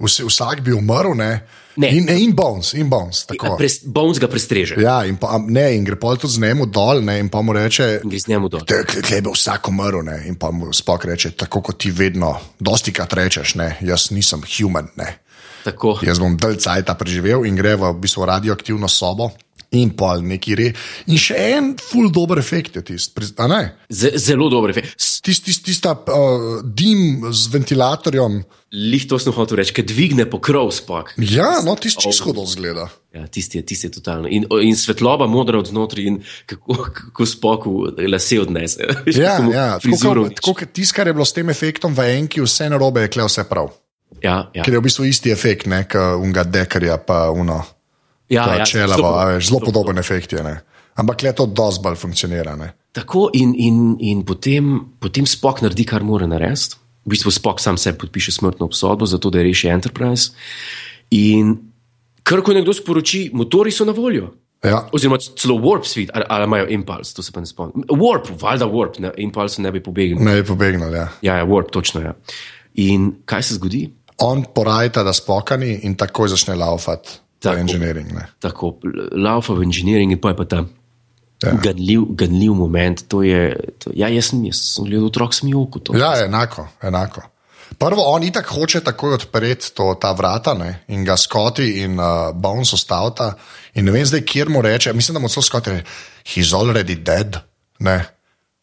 Vsi, 0.00 0.24
vsak 0.26 0.64
bi 0.64 0.72
umrl, 0.74 1.12
ne. 1.14 1.46
Ne. 1.76 1.90
In, 1.90 2.08
in 2.08 2.32
bones, 2.34 2.72
in 2.78 2.88
bones. 2.90 3.24
Pres, 3.58 3.80
Bones 3.86 4.20
ga 4.22 4.28
prestreže 4.30 4.76
Ja, 4.78 5.00
in, 5.06 5.16
pa, 5.18 5.40
ne, 5.42 5.66
in 5.74 5.84
gre 5.86 5.98
pol 5.98 6.18
tudi 6.22 6.36
z 6.36 6.42
njemu 6.42 6.68
dol, 6.70 7.02
ne, 7.02 7.18
in 7.22 7.28
pa 7.30 7.42
mu 7.42 7.54
reče. 7.54 8.00
Tukaj 8.06 9.22
bi 9.26 9.34
vsak 9.34 9.68
umrl, 9.70 10.04
ne? 10.06 10.20
in 10.30 10.38
pa 10.38 10.52
mu 10.54 10.70
spok 10.74 11.08
reče, 11.10 11.34
tako 11.38 11.64
kot 11.66 11.78
ti 11.82 11.90
vedno, 11.94 12.32
dosti 12.62 12.94
krat 12.94 13.14
rečeš, 13.18 13.56
ne? 13.58 13.74
jaz 13.82 14.10
nisem 14.14 14.42
human, 14.56 14.90
ne? 14.98 15.10
Tako. 15.64 15.98
jaz 16.04 16.20
bom 16.20 16.36
dalj 16.36 16.60
cajta 16.60 16.96
preživel 17.00 17.46
in 17.48 17.56
gre 17.56 17.74
v, 17.80 17.94
v 17.94 18.04
bistvu 18.04 18.28
radioaktivno 18.28 18.90
sobo. 18.92 19.32
In 19.74 19.90
pol 19.98 20.22
neki 20.22 20.54
re. 20.54 20.68
In 21.10 21.18
še 21.18 21.34
en 21.56 21.72
full 21.80 22.12
dober 22.14 22.38
efekt 22.38 22.76
je 22.78 22.82
tisti, 22.92 23.24
zelo 23.90 24.46
dober 24.52 24.70
efekt. 24.70 24.94
Tisti, 24.94 25.48
tist, 25.48 25.64
tista 25.66 25.94
uh, 25.96 26.60
dim 26.62 27.24
z 27.32 27.50
ventilatorjem. 27.50 28.38
Lih 28.74 29.06
to 29.10 29.18
sem 29.22 29.34
hotel 29.34 29.58
reči, 29.58 29.74
ker 29.74 29.86
dvigne 29.86 30.26
pokrov 30.30 30.70
spok. 30.74 31.14
Ja, 31.18 31.60
no, 31.66 31.74
tisti 31.78 32.06
čisto 32.06 32.30
hudo 32.30 32.46
zgleda. 32.46 32.86
Ja, 33.14 33.26
tisti 33.30 33.58
je, 33.58 33.66
tisti 33.66 33.90
je 33.90 33.96
totalno. 33.98 34.30
In, 34.30 34.46
in 34.62 34.78
svetloba 34.78 35.26
modra 35.30 35.58
od 35.62 35.70
znotraj, 35.70 36.10
in 36.10 36.20
kako, 36.50 36.78
kako 37.00 37.26
spoku 37.26 37.74
lase 38.10 38.40
odnese. 38.42 38.90
Ja, 39.14 39.38
ja. 39.50 39.68
Tako 39.82 40.54
kot 40.60 40.70
tisto, 40.74 40.94
kar 40.98 41.10
je 41.10 41.16
bilo 41.16 41.26
s 41.26 41.34
tem 41.34 41.50
efektom 41.50 41.94
v 41.94 42.12
enki, 42.18 42.42
vse 42.46 42.70
narobe 42.70 43.08
je 43.08 43.14
kle 43.14 43.26
vse 43.26 43.46
prav. 43.50 43.74
Ja, 44.22 44.50
ja. 44.54 44.62
Ker 44.62 44.74
je 44.74 44.80
v 44.80 44.84
bistvu 44.86 45.04
isti 45.04 45.32
efekt, 45.32 45.66
ne, 45.66 45.84
kot 45.90 46.20
unga 46.22 46.44
dekarja, 46.44 46.96
pa 46.98 47.30
uno. 47.30 47.62
ja, 48.28 48.44
Ta 48.44 48.54
ja, 48.56 48.64
čela, 48.64 48.96
zelo- 48.96 49.10
zelo, 49.10 49.34
veš, 49.34 49.48
zelo 49.48 49.60
podoben 49.60 49.98
efekt 49.98 50.32
je. 50.32 50.42
Ne? 50.42 50.60
Ampak 50.94 51.22
le 51.22 51.32
to 51.32 51.46
dosti 51.46 51.82
bolj 51.82 51.96
funkcionira. 51.96 52.56
Ne? 52.56 52.72
Tako 52.92 53.30
in, 53.34 53.54
in, 53.58 53.96
in 54.00 54.22
potem, 54.24 54.80
potem 55.00 55.26
spok 55.26 55.60
naredi, 55.62 55.84
kar 55.84 56.02
mora 56.06 56.26
narediti. 56.26 56.76
V 57.04 57.10
bistvu 57.12 57.30
spok 57.30 57.60
sam 57.60 57.76
sebi 57.76 57.98
podpiše 57.98 58.32
smrtno 58.32 58.64
obsodbo, 58.66 59.04
zato 59.06 59.30
da 59.30 59.42
reši 59.42 59.68
Enterprise. 59.68 60.30
In 61.10 61.56
kar 62.22 62.40
ko 62.40 62.54
nekdo 62.56 62.72
sporoči, 62.72 63.28
motori 63.32 63.70
so 63.70 63.84
na 63.84 63.92
voljo. 63.92 64.30
Ja. 64.64 64.78
Oziroma, 64.96 65.18
celo 65.36 65.58
warp 65.60 65.84
speed, 65.84 66.08
ali, 66.14 66.24
ali 66.28 66.44
imajo 66.48 66.66
impuls, 66.72 67.10
to 67.12 67.22
se 67.22 67.32
pa 67.32 67.40
ne 67.40 67.46
spomnim. 67.46 67.84
Warp, 68.00 68.30
valjda 68.40 68.64
warp, 68.72 68.96
impuls 69.20 69.58
ne 69.60 69.72
bi 69.72 69.82
pobegnil. 69.84 70.24
Ne 70.24 70.38
bi 70.40 70.46
pobegnil. 70.48 70.94
Ja. 70.94 71.08
Ja, 71.20 71.36
ja, 71.42 71.44
warp, 71.44 71.68
točno. 71.70 72.00
Ja. 72.00 72.14
In 72.80 73.10
kaj 73.28 73.42
se 73.42 73.54
zgodi? 73.58 73.90
On 74.18 74.44
porajta, 74.54 75.02
da 75.02 75.12
spokani 75.12 75.80
in 75.82 75.96
takoj 75.96 76.28
začne 76.28 76.54
laufati 76.54 77.18
Tako. 77.42 77.58
inženiring. 77.60 78.12
ne. 78.12 78.26
Tako, 78.40 78.76
laufa 79.12 79.52
v 79.54 79.62
inženiring 79.62 80.12
in 80.12 80.20
pa 80.20 80.28
je 80.28 80.36
pa 80.36 80.44
ta 80.44 80.64
Ja. 81.44 81.50
ganljiv, 81.62 82.02
ganljiv 82.16 82.54
moment. 82.54 83.08
To 83.08 83.22
je, 83.22 83.56
to, 83.78 83.90
ja, 83.94 84.08
jaz 84.08 84.30
sem, 84.30 84.44
jaz 84.44 84.56
sem 84.74 84.84
gledal 84.84 85.06
otrok 85.06 85.34
smijoku. 85.34 85.80
Ja, 85.98 86.24
enako, 86.24 86.68
enako. 86.82 87.20
Prvo, 87.78 88.02
on 88.06 88.22
itak 88.22 88.46
hoče 88.46 88.80
takoj 88.80 89.14
odpreti 89.14 89.74
to, 89.74 89.94
ta 90.00 90.12
vrata 90.12 90.54
ne? 90.54 90.84
in 90.88 91.04
ga 91.04 91.16
skoti 91.16 91.82
in 91.82 91.98
uh, 92.00 92.30
Bones 92.34 92.72
ostavta. 92.72 93.34
In 93.74 93.84
ne 93.84 93.92
vem 93.92 94.06
zdaj, 94.06 94.22
kjer 94.24 94.48
mu 94.48 94.62
reče, 94.62 94.92
mislim, 94.92 95.14
da 95.14 95.20
mu 95.20 95.28
celo 95.28 95.42
skoti 95.42 95.70
he's 96.24 96.54
already 96.54 96.94
dead. 97.02 97.36
Ne? 97.78 98.04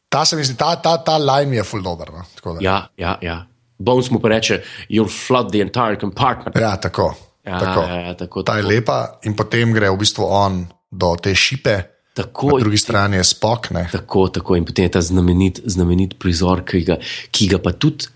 Ta 0.09 0.25
se 0.25 0.35
mi 0.35 0.43
zdi, 0.43 0.55
ta, 0.57 0.75
ta, 0.75 0.97
ta 0.97 1.17
line 1.17 1.49
mi 1.51 1.55
je 1.55 1.63
full 1.63 1.83
dober. 1.83 2.07
No? 2.11 2.57
Ja, 2.59 2.87
ja, 2.97 3.17
ja. 3.21 3.45
Bones 3.82 4.11
mu 4.13 4.21
pa 4.21 4.34
reče, 4.36 4.61
you'll 4.89 5.11
flood 5.11 5.51
the 5.51 5.63
entire 5.65 5.97
compartment. 5.99 6.55
Ja, 6.55 6.75
tako. 6.77 7.13
Ja, 7.45 7.59
tako. 7.59 7.82
ja, 7.82 7.99
ja, 8.01 8.13
tako, 8.13 8.43
Ta 8.43 8.59
je 8.59 8.61
tako. 8.61 8.73
lepa, 8.73 8.99
in 9.25 9.36
potem 9.36 9.73
gre 9.73 9.89
v 9.89 9.97
bistvu 9.97 10.27
on 10.29 10.61
do 10.91 11.15
te 11.21 11.34
šipe, 11.36 11.79
Tako, 12.13 12.49
na 12.51 12.59
drugi 12.59 12.77
strani 12.77 13.17
je 13.17 13.23
spok. 13.23 13.69
Ne? 13.71 13.86
tako, 13.91 14.27
tako. 14.27 14.55
In 14.55 14.65
potem 14.65 14.86
je 14.86 14.91
ta 14.91 15.01
znamenit, 15.01 15.61
znamenit 15.65 16.17
prizor, 16.19 16.65
ki 16.67 16.84
ga, 16.84 16.97
ki 17.32 17.47
ga 17.47 17.59
pa 17.63 17.71
tudi, 17.71 18.09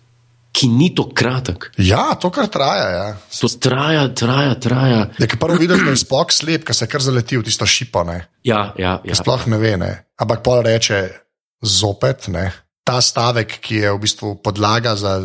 ki 0.55 0.67
ni 0.71 0.89
tako 0.95 1.15
kratek. 1.15 1.69
Ja, 1.77 2.15
to 2.19 2.29
kar 2.31 2.47
traja. 2.51 2.89
Ja. 2.91 3.05
To 3.39 3.47
traja, 3.59 4.07
traja, 4.15 4.55
traja. 4.59 5.01
Je, 5.19 5.27
ki 5.27 5.39
prvo 5.39 5.57
vidiš, 5.59 5.83
da 5.83 5.95
je 5.95 6.01
spok 6.03 6.31
slep, 6.35 6.67
ker 6.67 6.75
se 6.75 6.87
kar 6.91 7.03
zaleti 7.03 7.39
v 7.39 7.47
tisto 7.47 7.67
šipo. 7.67 8.03
Ne? 8.07 8.19
Ja, 8.43 8.73
ja, 8.79 8.99
ja. 9.03 9.15
Sploh 9.15 9.47
ne 9.51 9.59
ve, 9.59 9.75
ne. 9.79 9.91
ampak 10.19 10.43
pol 10.43 10.63
reče 10.67 11.01
zopet. 11.63 12.27
Ne? 12.31 12.49
Ta 12.87 13.01
stavek, 13.01 13.59
ki 13.63 13.83
je 13.83 13.95
v 13.95 14.03
bistvu 14.03 14.35
podlaga 14.43 14.95
za 14.99 15.17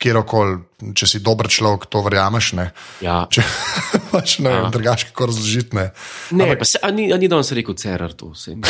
kjerkoli, 0.00 0.58
če 0.96 1.08
si 1.08 1.20
dober 1.24 1.48
človek, 1.50 1.88
to 1.92 2.02
verjameš. 2.04 2.52
Ne? 2.58 2.68
ja. 3.04 3.24
Če 3.30 3.44
pač 4.12 4.38
ne 4.44 4.52
vem, 4.52 4.70
drugače 4.74 5.12
kako 5.12 5.30
razložiti. 5.32 5.76
Ne? 5.78 5.90
Ne, 6.36 6.52
pa 6.58 6.68
se, 6.68 6.80
a 6.82 6.90
ni, 6.94 7.10
a 7.14 7.20
ni 7.20 7.30
danes 7.30 7.52
rekel 7.56 7.78
Cerar 7.78 8.16
to 8.16 8.32
vse. 8.34 8.56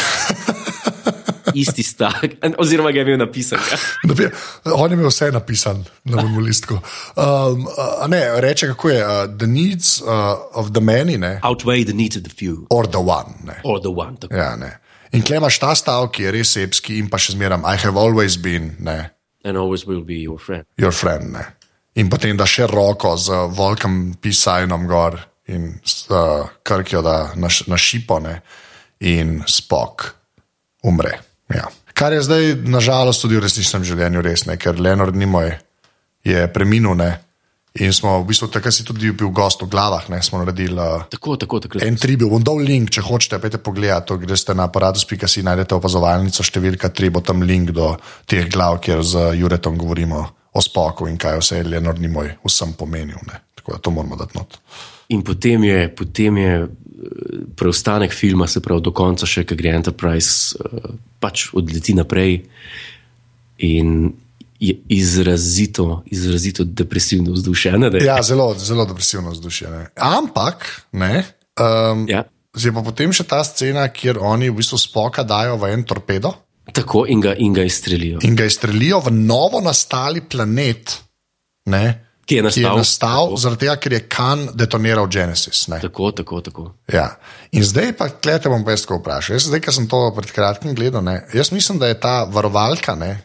Isti 1.54 1.84
stavek, 1.86 2.38
oziroma 2.62 2.90
ga 2.90 2.98
je 2.98 3.06
imel 3.06 3.18
napisan. 3.20 3.60
Ja. 3.70 3.78
Da 4.10 4.74
On 4.74 4.90
je 4.90 4.96
imel 4.98 5.10
vse 5.10 5.30
napisan 5.32 5.84
na 6.04 6.16
mojemu 6.16 6.40
listku. 6.40 6.74
Um, 6.74 7.68
a 8.00 8.08
ne, 8.10 8.22
reče, 8.42 8.72
kako 8.72 8.90
je 8.90 9.04
uh, 9.04 9.38
the 9.38 9.46
needs 9.46 10.00
uh, 10.02 10.08
of 10.54 10.72
the 10.74 10.80
many, 10.80 11.18
ne, 11.18 11.38
Outweigh 11.42 11.84
the 11.86 11.94
needs 11.94 12.16
of 12.16 12.24
the 12.24 12.32
few, 12.34 12.66
or 12.70 12.88
the 12.90 12.98
one. 12.98 13.38
Ne. 13.44 13.60
or 13.64 13.80
the 13.80 13.92
one. 13.92 14.16
Tako. 14.20 14.34
Ja, 14.34 14.56
ne. 14.56 14.78
In 15.14 15.22
klemaš 15.22 15.60
ta 15.62 15.74
stavek, 15.78 16.16
ki 16.16 16.22
je 16.26 16.30
res 16.34 16.56
sepski 16.56 16.98
in 16.98 17.06
pa 17.10 17.20
še 17.22 17.36
zmeraj, 17.36 17.62
I 17.62 17.78
have 17.84 18.00
always 18.00 18.34
been, 18.40 18.74
ne, 18.82 19.13
And 19.44 19.60
always 19.60 19.84
will 19.86 20.04
be 20.04 20.22
your 20.22 20.40
friend. 20.40 20.64
your 20.80 20.92
friend. 20.92 21.32
Ne. 21.32 21.44
In 22.00 22.08
potem 22.10 22.36
da 22.36 22.46
še 22.48 22.66
roko 22.66 23.14
z 23.16 23.44
volkom 23.54 24.16
pisajnom 24.20 24.86
gor 24.88 25.18
in 25.52 25.68
uh, 26.08 26.48
krkijo, 26.62 27.02
da 27.04 27.34
na, 27.36 27.50
na 27.66 27.78
šipo 27.78 28.18
ne, 28.24 28.38
in 29.04 29.42
spok 29.46 30.08
umre. 30.88 31.18
Ja. 31.52 31.68
Kar 31.94 32.12
je 32.12 32.22
zdaj, 32.24 32.54
nažalost, 32.66 33.22
tudi 33.22 33.36
v 33.36 33.44
resničnem 33.44 33.84
življenju 33.86 34.24
res 34.24 34.46
ne, 34.48 34.56
ker 34.58 34.80
Leonard 34.80 35.14
Nimoy 35.14 35.52
je 36.24 36.46
preminul 36.50 36.96
ne, 36.98 37.12
in 37.74 37.90
smo 37.90 38.22
v 38.22 38.28
bistvu 38.30 38.46
takrat 38.54 38.74
si 38.74 38.84
tudi 38.86 39.10
bil 39.10 39.32
gost 39.34 39.62
v 39.62 39.66
glavah, 39.66 40.06
ne, 40.06 40.22
smo 40.22 40.38
naredili. 40.38 40.78
Uh, 40.78 41.08
Tako, 41.10 41.34
tako, 41.36 41.58
tako. 41.60 41.82
En 41.82 41.98
tribut, 41.98 42.30
bom 42.30 42.42
dal 42.42 42.62
link, 42.62 42.92
če 42.94 43.02
hočete, 43.02 43.40
pejte 43.42 43.58
pogledat. 43.58 44.06
To 44.06 44.18
greste 44.20 44.54
na 44.54 44.68
aparatus.si, 44.70 45.42
najdete 45.42 45.74
opazovalnico 45.74 46.46
številka 46.46 46.92
3, 46.94 47.10
bo 47.10 47.24
tam 47.26 47.42
link 47.42 47.74
do 47.74 47.90
teh 48.30 48.46
glav, 48.46 48.78
kjer 48.78 49.02
z 49.02 49.34
Juretom 49.40 49.74
govorimo 49.80 50.22
o 50.54 50.62
spoku 50.62 51.10
in 51.10 51.18
kaj 51.18 51.40
vse 51.42 51.58
je 51.58 51.66
Leonard 51.66 51.98
ni 51.98 52.08
moj 52.08 52.30
vsem 52.46 52.78
pomenil. 52.78 53.18
Ne. 53.26 53.42
Tako 53.58 53.74
da 53.74 53.82
to 53.82 53.90
moramo 53.90 54.16
dati 54.16 54.38
not. 54.38 54.58
In 55.08 55.26
potem 55.26 55.64
je, 55.66 55.88
potem 55.90 56.38
je 56.38 56.52
eh, 56.62 56.68
preostanek 57.58 58.14
filma, 58.14 58.46
se 58.46 58.62
pravi 58.62 58.86
do 58.86 58.94
konca, 58.94 59.26
še 59.26 59.42
ki 59.42 59.58
gre 59.58 59.74
Enterprise, 59.74 60.54
eh, 60.54 60.94
pač 61.18 61.48
odleti 61.58 61.96
naprej 61.98 62.44
in 63.66 64.14
je 64.64 64.74
izrazito, 64.88 65.84
izrazito 66.06 66.64
depresivno 66.64 67.32
vzdušje. 67.32 67.72
ne, 67.74 67.90
da 67.90 67.98
je- 67.98 68.04
Ja, 68.04 68.22
zelo, 68.22 68.54
zelo 68.54 68.84
depresivno 68.84 69.30
vzdušje. 69.30 69.70
Ne. 69.70 69.86
Ampak, 69.96 70.64
ne. 70.92 71.24
Um, 71.56 72.06
Ja. 72.08 72.24
Je 72.56 72.70
pa 72.70 72.82
potem 72.82 73.10
še 73.10 73.24
ta 73.24 73.42
scena, 73.42 73.88
kjer 73.88 74.18
oni 74.20 74.46
v 74.46 74.54
bistvu 74.54 74.78
spoka 74.78 75.24
dajo 75.24 75.56
v 75.56 75.72
en 75.72 75.82
torpedo 75.82 76.30
Tako 76.72 77.04
in 77.06 77.20
ga, 77.20 77.34
in 77.34 77.52
ga 77.52 77.62
izstrelijo. 77.62 78.18
in 78.22 78.36
ga 78.36 78.44
izstrelijo 78.44 79.00
v 79.00 79.10
novo 79.12 79.60
nastali 79.60 80.20
planet, 80.22 80.94
ne, 81.66 82.00
Ki 82.24 82.34
je 82.34 82.42
ki 82.42 82.60
je 82.60 82.62
nastal. 82.62 82.76
nastal 82.78 83.36
zaradi 83.36 83.60
tega, 83.60 83.76
ker 83.76 83.92
je 83.92 84.00
Kan 84.08 84.48
detoniral 84.54 85.06
Genesis. 85.08 85.66
Ne? 85.68 85.80
Tako, 85.80 86.12
tako, 86.12 86.40
tako. 86.40 86.64
Ja. 86.88 87.18
In 87.52 87.64
zdaj 87.64 87.92
pa, 87.92 88.08
klete 88.10 88.48
bom 88.48 88.64
pa 88.64 88.70
jaz 88.70 88.80
tako 88.82 88.98
vprašal. 88.98 89.34
Jaz, 89.34 89.44
zdaj, 89.44 89.60
ki 89.60 89.72
sem 89.72 89.86
to 89.86 90.12
pred 90.14 90.30
kratkim 90.30 90.74
gledal, 90.74 91.02
ne, 91.02 91.26
jaz 91.34 91.50
mislim, 91.50 91.78
da 91.78 91.86
je 91.86 92.00
ta 92.00 92.24
varovalka, 92.24 92.94
ne, 92.94 93.18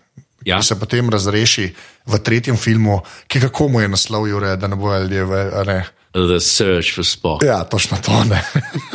Ja. 0.46 0.60
ki 0.60 0.66
se 0.66 0.80
potem 0.80 1.10
razreši 1.10 1.70
v 2.06 2.20
tretjem 2.24 2.58
filmu, 2.58 3.02
ki 3.28 3.42
kako 3.42 3.68
mu 3.68 3.82
je 3.82 3.88
naslov, 3.88 4.28
Jure, 4.28 4.56
da 4.56 4.68
ne 4.68 4.76
bojo 4.76 5.00
ljudje. 5.04 5.26
Ne. 5.68 5.80
The 6.14 6.40
Search 6.40 6.96
for 6.96 7.06
Spock. 7.06 7.44
Ja, 7.46 7.64
točno 7.64 7.98
to 8.02 8.24
ne. 8.24 8.42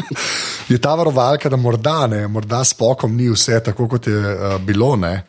je 0.72 0.78
ta 0.78 0.94
varovalka, 0.94 1.48
da 1.48 1.56
morda, 1.56 2.06
ne, 2.06 2.28
morda 2.28 2.64
s 2.64 2.74
pokom 2.74 3.16
ni 3.16 3.28
vse 3.30 3.60
tako, 3.62 3.88
kot 3.88 4.06
je 4.06 4.18
uh, 4.18 4.56
bilo. 4.60 4.96
Ne. 4.96 5.22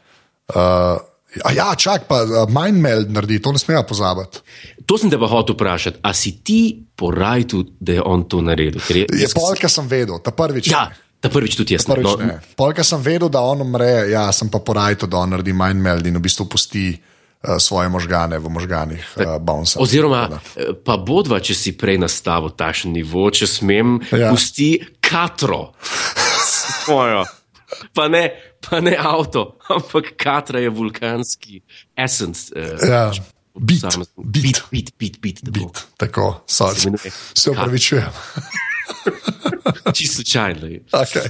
Uh, 0.49 0.97
a 1.43 1.51
ja, 1.53 1.75
čak 1.77 2.07
pa 2.09 2.23
uh, 2.23 2.49
Mindmeld 2.49 3.11
naredi, 3.11 3.41
to 3.41 3.51
ne 3.51 3.61
smemo 3.61 3.83
pozabiti. 3.83 4.41
To 4.85 4.97
sem 4.97 5.09
te 5.09 5.19
pa 5.21 5.29
hotel 5.29 5.57
vprašati, 5.57 6.01
a 6.01 6.13
si 6.13 6.39
ti 6.43 6.59
po 6.95 7.11
rajtu, 7.11 7.63
da 7.79 7.99
je 7.99 8.01
on 8.05 8.25
to 8.29 8.41
naredil? 8.41 8.81
Ker 8.81 9.03
Je, 9.03 9.07
Je 9.21 9.29
polka 9.33 9.69
sem 9.69 9.87
vedel, 9.87 10.17
ta 10.25 10.33
prvič. 10.33 10.71
Ja. 10.71 10.87
Ta 11.25 11.29
prvič 11.29 11.57
tudi 11.57 11.73
jaz. 11.73 11.85
Prvič, 11.85 12.05
no. 12.21 12.37
Polka 12.55 12.85
sem 12.85 13.01
vedel, 13.01 13.27
da 13.29 13.41
on 13.41 13.61
umre, 13.61 14.05
ja, 14.07 14.29
sem 14.31 14.47
pa 14.47 14.61
porajal, 14.61 15.09
da 15.09 15.17
on 15.19 15.33
naredi 15.33 15.53
Mindmeld 15.53 16.05
in 16.05 16.15
v 16.15 16.23
bistvu 16.23 16.45
pusti 16.45 16.85
uh, 16.93 17.57
svoje 17.57 17.89
možgane 17.89 18.37
v 18.37 18.49
možganih 18.49 19.03
uh, 19.17 19.35
Bounce. 19.39 19.79
Oziroma, 19.79 20.27
eh, 20.53 20.73
pa 20.77 20.97
bodva, 20.97 21.39
če 21.39 21.53
si 21.53 21.73
prej 21.73 21.97
nastavil 21.99 22.53
takšen 22.53 22.93
nivo, 22.93 23.25
če 23.29 23.49
smem, 23.49 23.97
Ja. 24.13 24.29
pusti 24.29 24.75
katro. 25.01 25.73
Svojo. 26.85 27.25
Pa 27.93 28.05
ne, 28.07 28.29
pa 28.61 28.77
ne 28.79 28.93
avto, 28.93 29.57
ampak 29.67 30.13
katra 30.15 30.59
je 30.61 30.69
vulkanski 30.69 31.61
essence. 31.97 32.53
Eh, 32.55 32.77
Ja, 32.87 33.09
bit, 33.55 33.81
posamezen- 33.83 34.13
bit, 34.21 34.43
bit, 34.43 34.61
bit, 34.71 34.91
bit, 34.99 35.15
bit, 35.21 35.39
bit, 35.51 35.83
tako, 35.97 36.43
sorry. 36.47 36.93
Se 37.33 37.49
upravičujem. 37.51 38.11
Čisto 39.95 40.15
slučajno. 40.15 40.67
Okay. 40.91 41.29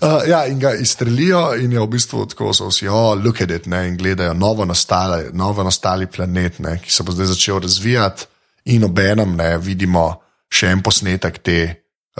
Uh, 0.00 0.28
ja, 0.28 0.46
in 0.46 0.58
ga 0.60 0.74
izstrelijo, 0.74 1.54
in 1.54 1.72
je 1.72 1.80
v 1.80 1.86
bistvu 1.86 2.26
tako, 2.26 2.52
so 2.52 2.68
vsi, 2.68 2.88
oh, 2.88 3.14
look 3.24 3.40
at 3.40 3.50
it, 3.50 3.66
ne, 3.66 3.86
in 3.88 3.96
gledajo 3.96 4.34
novo, 4.34 4.64
nastale, 4.64 5.30
novo 5.32 5.64
nastali 5.64 6.06
planet, 6.06 6.58
ne, 6.58 6.78
ki 6.84 6.92
se 6.92 7.02
bo 7.02 7.12
zdaj 7.12 7.26
začel 7.32 7.60
razvijati, 7.64 8.26
in 8.64 8.84
obenem 8.84 9.36
ne, 9.36 9.54
vidimo 9.58 10.08
še 10.52 10.68
en 10.74 10.82
posnetek 10.84 11.38
te, 11.38 11.58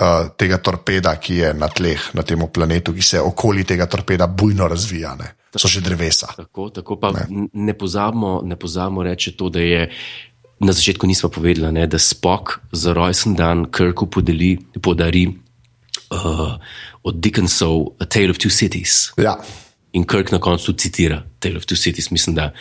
uh, 0.01 0.31
tega 0.39 0.59
torpeda, 0.59 1.17
ki 1.21 1.41
je 1.43 1.53
na 1.55 1.69
tleh, 1.69 2.11
na 2.15 2.25
tem 2.25 2.47
planetu, 2.49 2.95
ki 2.97 3.03
se 3.03 3.21
okoli 3.21 3.65
tega 3.65 3.87
torpeda 3.87 4.27
bujno 4.27 4.69
razvija. 4.69 5.17
Ne. 5.21 5.33
So 5.57 5.69
že 5.69 5.81
drevesa. 5.81 6.33
Tako, 6.37 6.71
tako 6.71 6.99
pa 7.01 7.13
ne, 7.17 7.49
ne 7.53 7.75
pozabimo, 7.75 8.41
ne 8.45 8.57
pozabimo 8.57 9.03
reči 9.03 9.37
to, 9.37 9.49
da 9.49 9.61
je. 9.61 9.91
Na 10.61 10.73
začetku 10.73 11.07
nismo 11.07 11.29
povedali, 11.29 11.73
ne, 11.73 11.87
da 11.87 11.99
Spock 11.99 12.65
za 12.73 12.93
rojsten 12.93 13.35
dan 13.35 13.67
Kirku 13.71 14.07
podeli, 14.07 14.57
podari 14.83 15.29
uh, 15.29 16.57
od 17.03 17.15
Dickensov 17.21 17.87
A 18.01 18.05
Tale 18.05 18.31
of 18.31 18.37
Two 18.41 18.51
Cities. 18.51 19.13
Ja, 19.17 19.37
In 19.93 20.05
Kirk 20.05 20.29
na 20.33 20.37
koncu 20.39 20.73
citira 20.77 21.23
Tale 21.41 21.57
of 21.57 21.65
Two 21.65 21.77
Cities, 21.77 22.11
mislim, 22.11 22.35
da 22.37 22.53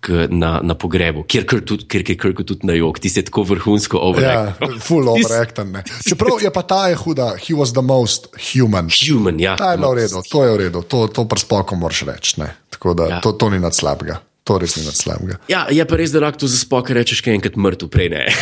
k, 0.00 0.26
na, 0.28 0.60
na 0.62 0.74
pogrebu, 0.74 1.22
kjer 1.24 1.46
Kirk 1.46 1.64
tudi, 1.64 1.84
kjer 1.88 2.04
je 2.10 2.16
Kirk 2.18 2.40
tudi 2.44 2.66
na 2.66 2.72
jog, 2.72 2.98
ti 2.98 3.08
se 3.08 3.22
tako 3.22 3.42
vrhunsko 3.42 3.96
ja 3.96 4.02
overreact. 4.02 4.60
full 4.80 5.08
overacten. 5.08 5.70
ne. 5.72 5.84
Čeprav 6.08 6.42
je 6.42 6.50
pa 6.52 6.62
ta 6.62 6.88
je 6.88 6.96
huda, 6.96 7.36
he 7.38 7.54
was 7.54 7.72
the 7.72 7.80
most 7.80 8.28
human. 8.52 8.90
Human, 9.08 9.40
ja. 9.40 9.56
Ta 9.56 9.70
je 9.72 9.78
bila 9.78 9.90
v 9.90 9.94
redu, 9.94 10.20
to 10.30 10.44
je 10.44 10.50
v 10.52 10.56
redu, 10.56 10.82
to, 10.82 11.06
to 11.08 11.24
prspokom 11.24 11.78
moraš 11.78 12.02
reči. 12.02 12.40
ne. 12.40 12.56
Tako 12.70 12.94
da 12.94 13.04
Ja. 13.08 13.20
to, 13.20 13.32
to 13.32 13.48
ni 13.50 13.60
nad 13.60 13.72
slabega, 13.74 14.20
to 14.44 14.58
res 14.58 14.76
ni 14.76 14.82
nad 14.84 14.94
slabega. 14.96 15.36
Ja, 15.48 15.66
je 15.70 15.84
pa 15.86 15.96
res, 15.96 16.10
da 16.10 16.20
lahko 16.20 16.38
to 16.42 16.48
za 16.50 16.58
Spock 16.58 16.90
rečeš, 16.90 17.20
kaj 17.22 17.34
enkrat 17.38 17.56
mrtev, 17.56 17.88
prej 17.88 18.08
ne. 18.10 18.24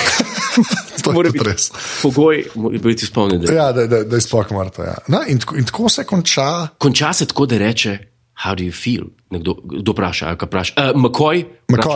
To 1.04 1.10
je 1.10 1.14
Mora 1.16 1.30
biti 1.32 1.44
res. 1.46 1.70
Pogoj, 2.02 2.42
mora 2.60 2.78
biti 2.78 3.06
spomnjen, 3.06 3.40
da 3.40 3.52
Ja, 3.54 3.68
da, 3.72 3.86
da, 3.86 4.02
da 4.04 4.16
je 4.18 4.20
sploh 4.20 4.50
mrtev. 4.52 4.84
Ja. 4.84 4.96
No, 5.08 5.20
in, 5.28 5.38
tako- 5.40 5.56
in 5.56 5.64
tako 5.64 5.88
se 5.88 6.04
konča. 6.04 6.68
konča 6.78 7.12
se 7.12 7.26
tako, 7.26 7.46
da 7.46 7.58
reče, 7.58 7.98
how 8.44 8.52
do 8.56 8.64
you 8.64 8.72
feel? 8.74 9.08
Nekdo 9.30 9.54
kdo 9.54 9.92
vpraša, 9.92 10.26
ali 10.28 10.36
ga 10.36 10.46
vpraša. 10.46 10.74
Uh, 10.76 11.00
McCoy, 11.00 11.44
vpraša 11.70 11.88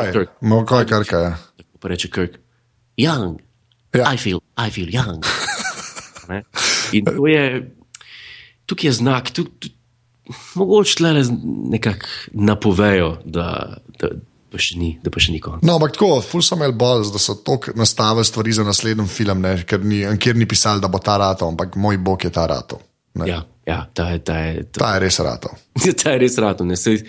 Makoj, 0.43 0.87
Kirk. 0.87 1.13
je. 1.13 1.35
Tako 1.59 1.79
pa 1.81 1.89
reče 1.89 2.09
Kirk, 2.11 2.39
young, 2.97 3.39
Ja. 3.95 4.09
I 4.15 4.17
feel, 4.17 4.41
I 4.59 4.71
feel 4.71 4.89
young. 4.89 5.21
In 6.97 7.05
to 7.05 7.27
je, 7.27 7.71
tukaj 8.67 8.89
je 8.89 8.93
znak, 8.93 9.31
tu, 9.31 9.45
tu, 9.45 9.69
mogoče 10.55 10.95
tle 10.97 11.13
nekako 11.71 12.07
napovejo, 12.33 13.17
da, 13.25 13.77
da, 14.01 14.09
pa 14.51 14.59
še 14.59 14.79
ni, 14.79 14.95
da 15.03 15.11
pa 15.11 15.21
še 15.21 15.35
ni 15.35 15.41
konc. 15.43 15.63
No, 15.63 15.77
ampak 15.77 15.97
tako, 15.97 16.21
ful 16.23 16.43
so 16.43 16.57
imeli 16.57 16.73
bolj, 16.75 17.11
da 17.13 17.21
so 17.21 17.35
tako 17.37 17.75
nastavili 17.75 18.25
stvari 18.25 18.53
za 18.53 18.65
naslednji 18.65 19.07
film, 19.09 19.43
ne, 19.43 19.57
ker 19.63 19.85
ni, 19.85 20.03
kjer 20.19 20.37
ni 20.37 20.47
pisali, 20.47 20.81
da 20.81 20.89
bo 20.89 20.99
ta 20.99 21.17
rato, 21.17 21.49
ampak 21.49 21.77
moj 21.77 21.99
bog 21.99 22.25
je 22.25 22.31
ta 22.31 22.47
rato. 22.47 22.81
Ne. 23.15 23.29
Ja, 23.29 23.45
ja, 23.67 23.85
ta 23.95 24.09
je, 24.11 24.19
ta 24.19 24.39
je, 24.39 24.63
ta, 24.65 24.79
Ta 24.81 24.95
je 24.95 25.01
res 25.01 25.21
rato. 25.21 25.53
ta 26.03 26.15
je 26.15 26.19
res 26.19 26.39
rado. 26.39 26.65
ne, 26.65 26.77
saj- 26.77 27.05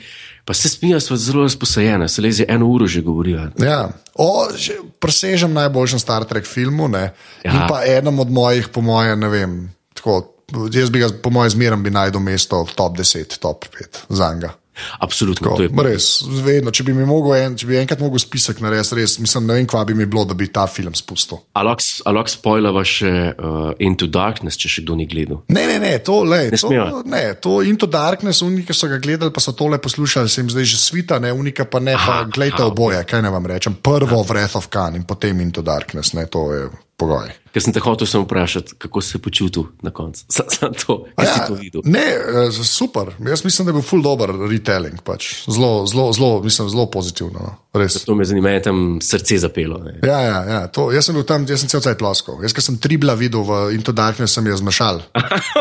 Pa 0.45 0.53
se 0.53 0.69
smija, 0.69 0.99
smo 1.01 1.15
zelo 1.17 1.41
razposajene, 1.41 2.05
se 2.05 2.21
le 2.21 2.29
že 2.31 2.45
eno 2.47 2.67
uro 2.69 2.85
že 2.85 3.01
govorijo. 3.01 3.47
Ja. 3.57 3.89
O, 4.13 4.45
že 4.53 4.75
presežem 5.01 5.49
najboljšem 5.53 5.97
Star 5.99 6.21
Trek 6.23 6.45
filmu 6.45 6.85
ne? 6.87 7.15
ja. 7.41 7.49
in 7.49 7.63
pa 7.65 7.81
enem 7.81 8.19
od 8.19 8.29
mojih, 8.29 8.67
po 8.69 8.81
mojem, 8.81 9.19
ne 9.19 9.29
vem. 9.29 9.55
Tako, 9.97 10.34
jaz 10.73 10.91
bi 10.93 11.01
ga, 11.03 11.09
po 11.21 11.33
mojem, 11.33 11.55
zmeraj 11.57 11.81
bi 11.85 11.93
najdel 11.95 12.23
mesto 12.23 12.65
top 12.75 12.97
10, 12.97 13.39
top 13.39 13.65
5 13.71 14.05
za 14.09 14.33
njega. 14.33 14.53
Absolutno, 14.99 15.49
Tako, 15.49 15.61
je 15.63 15.69
Res, 15.87 16.07
vedno, 16.43 16.71
če 16.71 16.83
bi, 16.83 16.93
mi 16.93 17.05
mogel 17.07 17.35
en, 17.37 17.53
če 17.55 17.67
bi 17.69 17.77
enkrat 17.79 18.01
mogel 18.03 18.19
spisek 18.19 18.59
narediti, 18.63 18.97
res, 18.99 19.13
mislim, 19.23 19.45
ne 19.47 19.55
vem, 19.59 19.67
kva 19.71 19.85
bi 19.87 19.95
mi 19.95 20.07
bilo, 20.09 20.25
da 20.27 20.35
bi 20.37 20.49
ta 20.51 20.65
film 20.67 20.95
spustil. 20.97 21.39
A 21.55 21.63
lahko 21.63 22.31
spoilava 22.31 22.83
še 22.83 23.11
uh, 23.31 23.69
Into 23.79 24.09
Darkness, 24.11 24.59
če 24.59 24.71
še 24.73 24.83
kdo 24.83 24.97
ni 24.99 25.07
gledal. 25.07 25.45
Ne, 25.47 25.63
ne, 25.69 25.77
ne, 25.79 25.93
to, 26.03 26.17
lej, 26.27 26.49
Ne 26.51 26.59
to, 26.59 26.67
smejo. 26.67 27.03
ne, 27.07 27.23
to 27.39 27.61
Into 27.63 27.87
Darkness, 27.91 28.43
uniki, 28.45 28.67
ki 28.73 28.77
so 28.77 28.91
ga 28.91 28.99
gledali, 28.99 29.31
pa 29.31 29.43
so 29.43 29.55
tole 29.55 29.79
poslušali, 29.79 30.31
se 30.31 30.43
jim 30.43 30.51
zdaj 30.51 30.67
že 30.75 30.81
svita, 30.81 31.21
ne, 31.23 31.31
unika 31.31 31.67
pa 31.69 31.79
ne, 31.79 31.95
pa 31.95 32.19
Aha, 32.19 32.27
gledajte 32.27 32.63
aha, 32.65 32.71
oboje, 32.73 32.99
kaj 33.07 33.23
ne 33.23 33.31
vam 33.31 33.47
rečem. 33.47 33.79
Prvo 33.79 34.25
Wrath 34.27 34.59
of 34.59 34.67
Khan 34.73 34.99
in 34.99 35.07
potem 35.07 35.39
Into 35.39 35.63
Darkness, 35.63 36.11
ne, 36.19 36.27
to 36.27 36.49
je 36.51 36.67
pogoj. 36.99 37.31
Ker 37.55 37.63
sem 37.63 37.71
te 37.71 37.79
hotel 37.79 38.03
samo 38.03 38.25
vprašati, 38.25 38.73
kako 38.83 38.99
se 39.01 39.13
je 39.15 39.21
počutil 39.23 39.63
na 39.79 39.91
koncu. 39.95 40.25
Sam 40.55 40.73
to, 40.75 41.05
ki 41.15 41.23
si 41.23 41.39
to 41.47 41.53
videl. 41.55 41.81
ne, 41.87 42.03
eh, 42.03 42.51
super. 42.51 43.13
Jaz 43.23 43.45
mislim, 43.45 43.65
da 43.65 43.71
je 43.71 43.77
bil 43.77 43.85
full 43.85 44.03
dober 44.03 44.33
retelling. 44.49 44.99
Pač. 45.07 45.45
Zelo, 45.47 45.85
zelo, 45.87 46.09
zelo, 46.13 46.41
mislim, 46.43 46.67
zelo 46.69 46.89
pozitivno. 46.91 47.39
No. 47.39 47.53
Res. 47.79 47.95
To 48.03 48.15
me 48.15 48.25
zanima, 48.27 48.49
je 48.49 48.65
tam 48.67 48.81
srce 49.01 49.37
zapelo. 49.37 49.79
Ne. 49.83 49.99
Ja, 50.03 50.19
ja, 50.21 50.41
ja 50.49 50.59
to, 50.67 50.89
jaz 50.91 51.07
sem 51.07 51.15
bil 51.15 51.23
tam, 51.23 51.47
jaz 51.47 51.63
sem 51.63 51.71
cel 51.71 51.83
cel 51.85 51.95
ploskal. 51.99 52.41
Jaz, 52.43 52.55
ki 52.55 52.63
sem 52.63 52.79
tri 52.81 52.99
bila 52.99 53.15
videl 53.15 53.47
v 53.47 53.61
Into 53.77 53.95
Darkness, 53.95 54.35
sem 54.35 54.47
jih 54.47 54.57
zmešal 54.59 54.99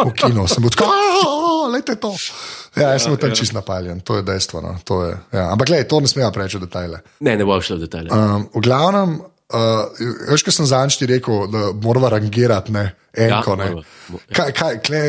v 0.03 0.11
kino. 0.19 0.49
Sem 0.51 0.67
bil 0.67 0.75
tako, 0.75 0.91
lejte 1.75 1.95
to. 2.03 2.11
Ja, 2.75 2.91
jaz 2.97 3.07
sem 3.07 3.15
bil 3.15 3.23
tam 3.23 3.37
čist 3.39 3.55
napaljen, 3.55 4.03
to 4.03 4.19
je 4.19 4.27
dejstvo. 4.27 4.63
No. 4.67 4.75
To 4.91 5.05
je, 5.07 5.15
ja. 5.31 5.47
Ampak, 5.55 5.71
gledaj, 5.71 5.87
to 5.95 6.03
ne 6.03 6.11
smemo 6.11 6.35
preveč 6.35 6.59
v 6.59 6.67
detajle. 6.67 7.03
Ne, 7.23 7.39
ne 7.39 7.47
bo 7.47 7.61
šlo 7.63 7.79
v 7.79 7.87
detalje. 7.87 8.11
Um, 8.11 8.49
v 8.51 8.63
glavnem, 8.67 9.19
uh, 9.53 9.91
veš, 10.31 10.43
kaj 10.47 10.53
sem 10.53 10.67
zanj 10.67 10.97
ti 10.99 11.07
rekel, 11.11 11.47
da 11.53 11.73
moramo 11.83 12.09
rangirati 12.09 12.73
ne, 12.73 12.85
enko. 13.13 13.55
Ja, 13.55 13.57
Ne. 13.57 13.71
morava. 13.71 14.23
Kaj, 14.33 14.53
kaj, 14.53 14.79
kle, 14.87 15.03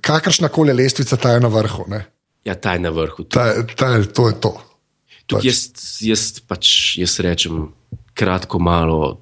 kakršna 0.00 0.48
koli 0.48 0.72
lestvica, 0.72 1.16
ta 1.16 1.36
je 1.36 1.40
na 1.40 1.48
vrhu. 1.48 1.84
Ne. 1.88 2.04
Ja, 2.44 2.54
ta 2.54 2.72
je 2.76 2.80
na 2.84 2.90
vrhu. 2.90 3.24
Ta, 3.24 3.50
ta, 3.76 3.94
to 4.04 4.28
je 4.28 4.40
to. 4.40 4.52
Tudi 5.28 5.48
jaz, 5.50 5.66
jaz 6.00 6.40
pač 6.48 6.96
jaz 6.96 7.18
rečem 7.20 7.66
kratko, 8.16 8.58
malo. 8.58 9.20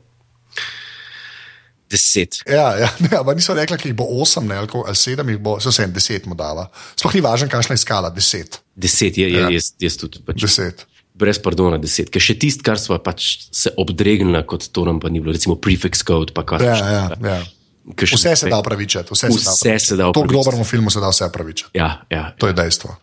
Deset. 1.90 2.40
Ja, 2.50 2.74
ja 2.78 2.88
ne, 2.98 3.10
ampak 3.14 3.36
niso 3.38 3.54
rekli, 3.54 3.76
da 3.78 3.86
jih 3.86 3.94
bo 3.94 4.06
osem 4.22 4.48
ne, 4.50 4.56
ali, 4.58 4.94
sedem, 4.98 5.28
jih 5.30 5.38
bo, 5.42 5.56
so 5.62 5.70
se 5.70 5.84
en 5.86 5.92
deset 5.94 6.24
mu 6.26 6.34
dala. 6.34 6.64
Sploh 6.98 7.14
ni 7.14 7.22
važno, 7.22 7.46
kakšna 7.50 7.76
je 7.78 7.82
skala, 7.84 8.10
deset. 8.10 8.58
Deset 8.74 9.18
je, 9.18 9.28
je 9.30 9.38
Ja. 9.40 9.50
jaz, 9.54 9.68
jaz 9.78 9.96
tudi. 10.00 10.18
Pač, 10.26 10.40
deset. 10.42 10.82
Brez 11.16 11.38
pardona, 11.42 11.78
deset. 11.80 12.10
Ker 12.12 12.22
še 12.22 12.36
tisto, 12.38 12.64
kar 12.66 12.80
smo 12.80 12.98
pač 13.02 13.48
se 13.52 13.72
obdregnili, 13.80 14.42
kot 14.48 14.68
to 14.72 14.84
nam 14.84 15.00
pa 15.00 15.08
ni 15.08 15.20
bilo, 15.20 15.32
recimo 15.32 15.56
prefix 15.56 16.04
code, 16.04 16.32
Ja, 16.60 16.76
ja, 16.76 17.04
ja. 17.16 17.40
Vse 17.86 18.36
se 18.36 18.50
da 18.50 18.58
upravičiti. 18.58 19.14
Vse, 19.14 19.28
Vse 19.30 19.78
se 19.78 19.96
da 19.96 20.10
To 20.10 20.10
v 20.10 20.10
opravičiti. 20.10 20.32
globalnem 20.34 20.64
filmu 20.64 20.90
se 20.90 21.00
da 21.00 21.08
vse 21.08 21.28
upravičiti. 21.30 21.70
Ja, 21.78 22.02
ja, 22.10 22.30
To 22.38 22.46
je 22.46 22.52
dejstvo. 22.52 22.96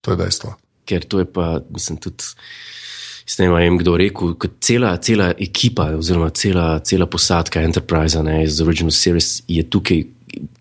To 0.00 0.14
je 0.14 0.16
dejstvo. 0.16 0.54
ker 0.86 1.04
to 1.06 1.18
je 1.18 1.24
pa, 1.24 1.60
mislim, 1.70 1.98
tudi. 2.02 2.24
Ne 3.38 3.46
vem, 3.46 3.76
kdo 3.78 3.94
je 3.94 4.08
rekel, 4.08 4.34
cela, 4.58 4.96
cela 4.98 5.28
ekipa, 5.38 5.84
oziroma 5.94 6.30
cela, 6.34 6.80
cela 6.82 7.06
posadka 7.06 7.62
Enterprise 7.62 8.18
ne, 8.26 8.42
iz 8.42 8.58
Original 8.60 8.90
Series 8.90 9.42
je 9.46 9.62
tukaj, 9.70 10.00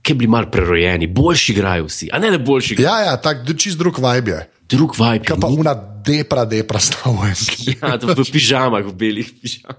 ki 0.05 0.13
bi 0.13 0.17
bili 0.19 0.29
malo 0.29 0.51
prerojeni, 0.53 1.07
boljši 1.07 1.55
igrajo 1.55 1.87
vsi, 1.89 2.09
a 2.13 2.19
ne 2.21 2.29
da 2.29 2.37
boljši 2.37 2.73
igrajo. 2.73 2.93
Ja, 2.93 3.09
ja, 3.09 3.17
tak 3.17 3.41
čist 3.57 3.79
drug 3.81 3.97
vibe 3.97 4.31
je. 4.31 4.43
Drug 4.69 4.93
vibe. 4.97 5.25
Kaj 5.25 5.39
pa 5.41 5.49
ni- 5.49 5.59
una 5.59 5.73
depra, 6.05 6.45
depra 6.45 6.79
stavljenka. 6.79 7.57
Ja, 7.81 7.97
to 7.99 8.13
v 8.13 8.25
pižamah, 8.31 8.85
v 8.85 8.93
belih 8.95 9.29
pižamah. 9.41 9.77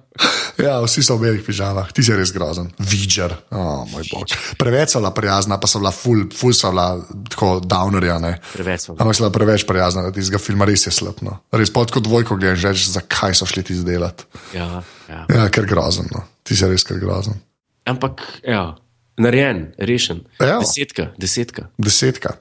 Ja, 0.61 0.76
vsi 0.84 1.03
so 1.03 1.16
v 1.16 1.24
belih 1.30 1.43
pižamah, 1.47 1.88
ti 1.97 2.05
si 2.05 2.12
res 2.14 2.32
grozen. 2.34 2.68
Vidžer, 2.76 3.32
oh, 3.55 3.86
moj 3.88 4.05
bog. 4.12 4.28
Preveč 4.61 4.93
so 4.93 5.01
bila 5.01 5.14
prijazna, 5.16 5.57
pa 5.62 5.70
so 5.70 5.80
bila 5.80 5.93
full, 5.95 6.28
full 6.36 6.53
so 6.57 6.70
bila 6.74 7.01
tako 7.32 7.61
downerja. 7.64 8.18
Ne? 8.20 8.34
Preveč 8.53 8.86
smo. 8.86 8.99
Ampak 9.01 9.16
so 9.16 9.24
bila 9.24 9.32
preveč 9.38 9.64
prijazna, 9.68 10.05
da 10.07 10.12
tistega 10.14 10.43
filma 10.43 10.68
res 10.68 10.84
je 10.86 10.93
slabno. 10.93 11.41
Res 11.57 11.72
pa 11.72 11.86
tako 11.88 12.05
dvojko 12.05 12.36
gledaš, 12.36 12.76
že 12.76 12.99
zakaj 12.99 13.38
so 13.41 13.49
šli 13.49 13.64
ti 13.64 13.78
izdelati. 13.78 14.28
Ja, 14.55 14.82
ja. 15.09 15.24
Ja, 15.24 15.49
ker 15.49 15.64
grozen, 15.70 16.11
no. 16.12 16.26
ti 16.45 16.59
si 16.59 16.68
res 16.68 16.84
ker 16.84 17.01
grozen. 17.01 17.41
Ampak, 17.88 18.20
ja, 18.45 18.76
narejen, 19.20 19.72
rešen. 19.78 20.24
Ja. 20.40 20.58
Desetka, 20.62 21.10
desetka. 21.20 21.68
Desetka. 21.78 22.34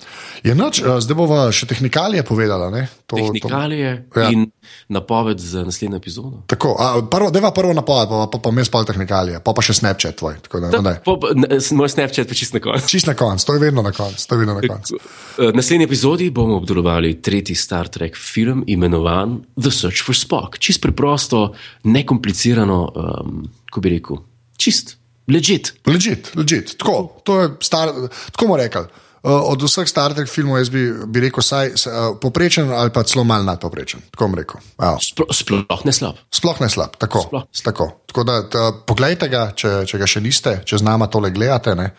Je 0.44 0.56
noč, 0.56 0.80
uh, 0.82 0.98
zdaj 1.04 1.18
bova 1.20 1.40
še 1.52 1.68
tehnikalije 1.68 2.24
povedala. 2.24 2.70
Ne? 2.72 2.88
To, 3.10 3.18
Tehnikalije 3.20 3.90
Ja. 4.16 4.22
ja. 4.22 4.30
in 4.32 4.52
napoved 4.88 5.40
za 5.42 5.64
naslednjo 5.66 5.98
epizodo. 5.98 6.44
Tako, 6.48 6.76
a, 6.80 7.02
prvo, 7.10 7.32
deva 7.34 7.52
prvo 7.52 7.74
napoved, 7.74 8.10
pa 8.10 8.28
pa, 8.32 8.38
pa 8.40 8.52
mes 8.54 8.70
pol 8.70 8.86
tehnikalije, 8.86 9.42
pa 9.44 9.54
pa 9.54 9.66
še 9.66 9.74
Snapchat 9.74 10.16
tvoj. 10.22 10.38
Tako 10.46 10.62
da, 10.62 10.70
no, 10.78 10.82
daj. 10.86 11.00
Po, 11.04 11.18
po, 11.20 11.34
n- 11.34 11.50
moj 11.74 11.90
Snapchat 11.90 12.30
pa 12.30 12.38
čist 12.38 12.54
na 12.54 12.62
koncu. 12.62 12.86
Čist 12.88 13.10
na 13.10 13.16
koncu, 13.18 13.46
to 13.46 13.58
je 13.58 13.64
vedno 13.66 13.82
na 13.82 13.92
koncu. 13.92 14.28
to 14.30 14.38
koncu. 14.70 15.00
V 15.40 15.52
naslednji 15.58 15.90
epizodi 15.90 16.30
bomo 16.30 16.60
obdelovali 16.62 17.18
tretji 17.22 17.56
Star 17.56 17.88
Trek 17.90 18.14
film, 18.18 18.64
imenovan 18.68 19.40
The 19.58 19.72
Search 19.74 20.06
for 20.06 20.16
Spock. 20.16 20.60
Čist 20.62 20.82
preprosto, 20.82 21.54
nekomplicirano, 21.84 22.80
um, 22.86 23.44
ko 23.72 23.82
bi 23.82 23.98
rekel, 23.98 24.22
čist, 24.60 24.99
legit. 25.30 25.74
Legit, 25.88 26.34
legit. 26.36 26.76
Tako, 26.78 27.22
to 27.24 27.42
je 27.42 27.54
star, 27.62 27.94
tako 28.32 28.50
bomo 28.50 28.58
rekli. 28.58 28.88
Uh, 29.20 29.52
od 29.52 29.60
vseh 29.60 29.84
Star 29.84 30.14
Trek 30.16 30.30
filmov 30.32 30.62
jaz 30.62 30.70
bi, 30.72 30.86
bi 31.12 31.20
rekel, 31.20 31.44
saj 31.44 31.74
uh, 31.76 31.98
poprečen 32.24 32.70
ali 32.72 32.88
pa 32.88 33.04
celo 33.04 33.26
mal 33.28 33.44
nadpoprečen. 33.44 34.00
Tako 34.16 34.30
bom 34.30 34.38
rekel. 34.40 34.64
Evo. 34.80 34.96
Splo, 35.04 35.28
sploh 35.36 35.84
ne 35.84 35.92
slab. 35.92 36.22
Sploh 36.32 36.62
ne 36.64 36.70
slab, 36.72 36.96
tako. 36.96 37.26
Sploh. 37.28 37.44
tako. 37.66 37.90
tako 38.08 38.24
da, 38.24 38.38
ta, 38.48 38.72
poglejte 38.88 39.28
ga, 39.28 39.50
če, 39.52 39.84
če 39.92 40.00
ga 40.00 40.08
še 40.08 40.24
niste, 40.24 40.54
če 40.64 40.80
z 40.80 40.88
nama 40.88 41.12
tole 41.12 41.34
gledate. 41.36 41.76
ne. 41.76 41.92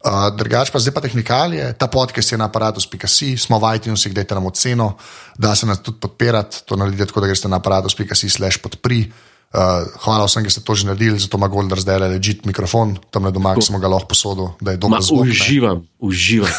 Uh, 0.00 0.30
drugač 0.32 0.72
pa 0.72 0.80
zdaj 0.80 0.96
pa 0.96 1.04
tehnikalije, 1.04 1.74
ta 1.76 1.90
podcast 1.92 2.32
je 2.32 2.40
na 2.40 2.48
aparatus.si, 2.48 3.36
smo 3.36 3.60
v 3.60 3.76
iTunesih, 3.76 4.16
dajte 4.16 4.38
nam 4.38 4.48
oceno, 4.48 4.94
da 5.36 5.52
se 5.52 5.68
nas 5.68 5.84
tudi 5.84 6.00
podpirati, 6.00 6.64
to 6.64 6.80
naredite 6.80 7.10
tako, 7.10 7.20
da 7.20 7.28
greste 7.28 7.52
na 7.52 7.60
aparatus.si 7.60 8.32
slash 8.32 8.64
podpri. 8.64 9.04
Uh, 9.54 9.86
hvala 10.02 10.26
vsem, 10.26 10.42
ki 10.44 10.50
ste 10.52 10.60
to 10.60 10.74
že 10.74 10.84
naredili, 10.84 11.16
zato 11.22 11.38
ima 11.38 11.46
Golder 11.48 11.78
zdaj 11.80 12.02
le 12.02 12.08
legit 12.18 12.42
mikrofon, 12.44 12.98
tam 13.14 13.24
na 13.24 13.30
doma, 13.32 13.54
ki 13.54 13.62
smo 13.62 13.78
ga 13.80 13.88
lahko 13.88 14.10
posodil, 14.10 14.50
da 14.60 14.74
je 14.74 14.76
Ma, 14.76 14.82
doma 14.82 14.98
zvok. 15.00 15.22
ne. 15.22 15.32
uživam, 15.32 15.78
uživam. 16.02 16.50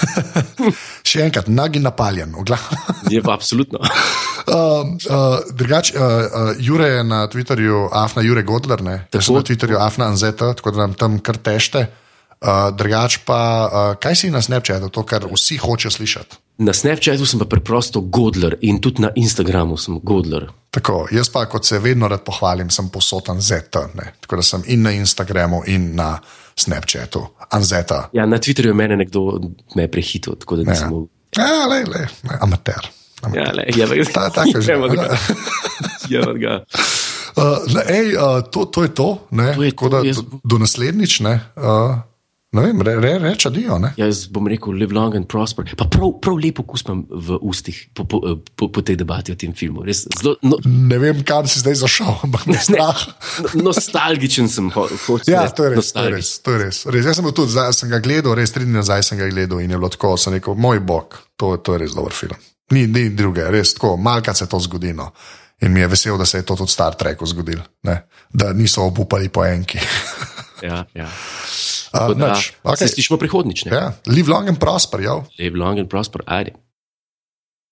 Še 1.09 1.27
enkrat, 1.27 1.51
nagi 1.51 1.83
napaljen, 1.83 2.31
v 2.33 2.47
glavu. 2.47 2.79
Je 3.13 3.21
pa 3.21 3.35
absolutno. 3.35 3.83
Uh, 3.83 4.95
uh, 5.13 5.43
drugač, 5.51 5.91
uh, 5.93 5.99
uh, 5.99 6.51
Jure 6.63 6.88
je 6.95 7.03
na 7.03 7.27
Twitterju, 7.27 7.91
Afna 7.91 8.23
Jure 8.25 8.41
Godler, 8.47 8.81
ne? 8.81 8.95
Jaz 9.11 9.27
sem 9.27 9.35
Tako. 9.35 9.43
na 9.43 9.47
Twitterju 9.51 9.77
Afna 9.83 10.09
Anzeta, 10.09 10.55
tako 10.57 10.73
da 10.73 10.88
nam 10.88 10.95
tam 10.97 11.19
kar 11.19 11.38
tešte. 11.38 11.91
Uh, 12.39 12.71
drugač 12.71 13.19
pa, 13.27 13.41
uh, 13.67 13.93
kaj 13.99 14.15
si 14.15 14.33
na 14.33 14.41
Snapchatu, 14.41 14.89
to, 14.89 15.03
kar 15.05 15.27
vsi 15.27 15.59
hočejo 15.61 15.91
slišati. 15.91 16.46
Na 16.57 16.73
Snapchatu 16.73 17.25
sem 17.25 17.37
pa 17.39 17.45
preprosto 17.45 18.01
Godler 18.01 18.55
in 18.61 18.79
tudi 18.81 19.01
na 19.01 19.11
Instagramu 19.15 19.77
sem 19.77 19.99
Godler. 20.03 20.47
Tako, 20.73 21.07
jaz 21.11 21.29
pa, 21.29 21.45
kot 21.45 21.65
se 21.65 21.77
vedno 21.79 22.07
rad 22.07 22.23
pohvalim, 22.25 22.69
sem 22.69 22.89
posoten 22.89 23.37
ZT, 23.41 23.75
ne? 23.93 24.13
tako 24.21 24.35
da 24.35 24.41
sem 24.43 24.63
in 24.67 24.81
na 24.81 24.91
Instagramu, 24.91 25.61
in 25.67 25.91
na 25.95 26.17
Snapchatu, 26.55 27.21
Anzeta. 27.49 28.09
Ja, 28.13 28.25
na 28.25 28.37
Twitterju 28.37 28.69
je 28.69 28.73
mene 28.73 28.97
nekdo 28.97 29.39
je 29.75 29.87
prehitil, 29.87 30.35
tako 30.35 30.55
da 30.55 30.61
Ja, 30.61 30.69
nisem 30.71 30.89
mogel. 30.89 31.07
ja 31.37 31.67
le, 31.67 31.83
le, 31.85 32.07
ne, 32.23 32.37
amater. 32.41 32.89
Ja, 33.33 33.51
le, 33.53 33.63
je 33.69 34.05
Ta- 34.05 34.29
tako 34.29 34.61
že. 34.61 34.73
Evo 34.73 36.33
ga. 36.41 36.63
Uh, 37.37 37.43
le, 37.69 37.83
ej, 37.87 38.15
uh, 38.15 38.41
to, 38.51 38.65
to 38.65 38.83
je 38.83 38.89
to, 38.89 39.07
ne? 39.31 39.53
To 39.53 39.63
je 39.63 39.71
to, 39.71 39.89
da 39.89 39.97
jaz- 40.01 40.21
do, 40.25 40.39
do 40.43 40.57
naslednjič, 40.57 41.19
ne, 41.19 41.39
uh, 41.55 41.97
ne 42.51 42.61
vem, 42.63 42.81
re, 42.81 42.93
re, 43.01 43.11
reč 43.19 43.45
adijo. 43.49 43.75
Ne? 43.79 43.89
Ja, 43.99 44.05
Jaz 44.07 44.25
bom 44.31 44.47
rekel, 44.47 44.73
live 44.79 44.95
long 44.95 45.15
and 45.15 45.27
prosper. 45.27 45.67
Pa 45.77 45.85
prav, 45.91 46.13
prav 46.23 46.37
lepo 46.39 46.63
kuspam 46.63 47.03
v 47.09 47.37
ustih 47.43 47.75
po, 47.93 48.05
po, 48.07 48.21
po, 48.55 48.69
po 48.71 48.81
tej 48.81 48.95
debati 49.01 49.31
o 49.31 49.37
tem 49.39 49.51
filmu. 49.53 49.83
Res, 49.87 50.05
zelo, 50.19 50.37
no, 50.41 50.57
Ne 50.65 50.97
vem, 51.01 51.19
kam 51.27 51.47
si 51.47 51.59
zdaj 51.59 51.75
zašel, 51.83 52.13
ampak 52.23 52.47
je 52.47 52.59
strah. 52.69 53.01
no- 53.53 53.67
nostalgičen 53.67 54.47
sem. 54.49 54.71
Ho, 54.73 54.87
hočem 55.07 55.33
Ja, 55.35 55.43
reči, 55.43 55.55
to 55.59 55.67
je 55.67 55.75
res. 55.75 55.91
To 55.91 56.03
je 56.03 56.13
res, 56.15 56.29
to 56.39 56.55
je 56.55 56.59
res. 56.63 56.77
res. 56.87 57.05
Jaz 57.11 57.19
sem 57.19 57.27
bil 57.27 57.35
tudi, 57.35 57.51
zdaj 57.51 57.73
sem 57.75 57.91
ga 57.91 57.99
gledal, 57.99 58.35
res 58.39 58.55
tri 58.55 58.63
dni 58.63 58.79
nazaj 58.79 59.03
sem 59.03 59.19
ga 59.19 59.27
gledal 59.27 59.59
in 59.59 59.71
je 59.71 59.77
bilo 59.77 59.89
tako, 59.91 60.15
sem 60.17 60.37
rekel, 60.39 60.55
moj 60.55 60.79
bog, 60.79 61.19
to, 61.35 61.57
to 61.59 61.75
je 61.75 61.83
res 61.83 61.97
dober 61.97 62.15
film. 62.15 62.37
Ni, 62.71 62.87
ni 62.87 63.09
druge, 63.15 63.43
res 63.51 63.75
tako, 63.75 63.95
malkrat 63.99 64.35
se 64.39 64.47
to 64.47 64.59
zgodi. 64.59 64.91
No. 64.95 65.11
In 65.61 65.71
mi 65.73 65.79
je 65.81 65.87
vesel, 65.89 66.17
da 66.17 66.25
se 66.25 66.37
je 66.37 66.45
to 66.45 66.55
tudi 66.55 66.69
Star 66.71 66.93
Treku 66.95 67.25
zgodil, 67.25 67.59
ne? 67.83 67.95
da 68.31 68.53
niso 68.53 68.83
obupali 68.85 69.29
po 69.29 69.43
enki. 69.45 69.79
Ja, 70.61 70.83
ja. 70.93 71.07
Uh, 71.93 72.11
da 72.13 72.33
nič, 72.35 72.51
Se 72.51 72.55
okay. 72.63 72.88
slišimo 72.88 73.17
prihodnič. 73.17 73.65
ne? 73.65 73.71
ja, 73.71 73.93
live 74.11 74.27
long 74.31 74.47
and 74.47 74.59
prosper, 74.59 74.99
ja. 74.99 75.23
Live 75.39 75.55
long 75.57 75.79
and 75.79 75.88
prosper. 75.89 76.21
Ajde. 76.27 76.53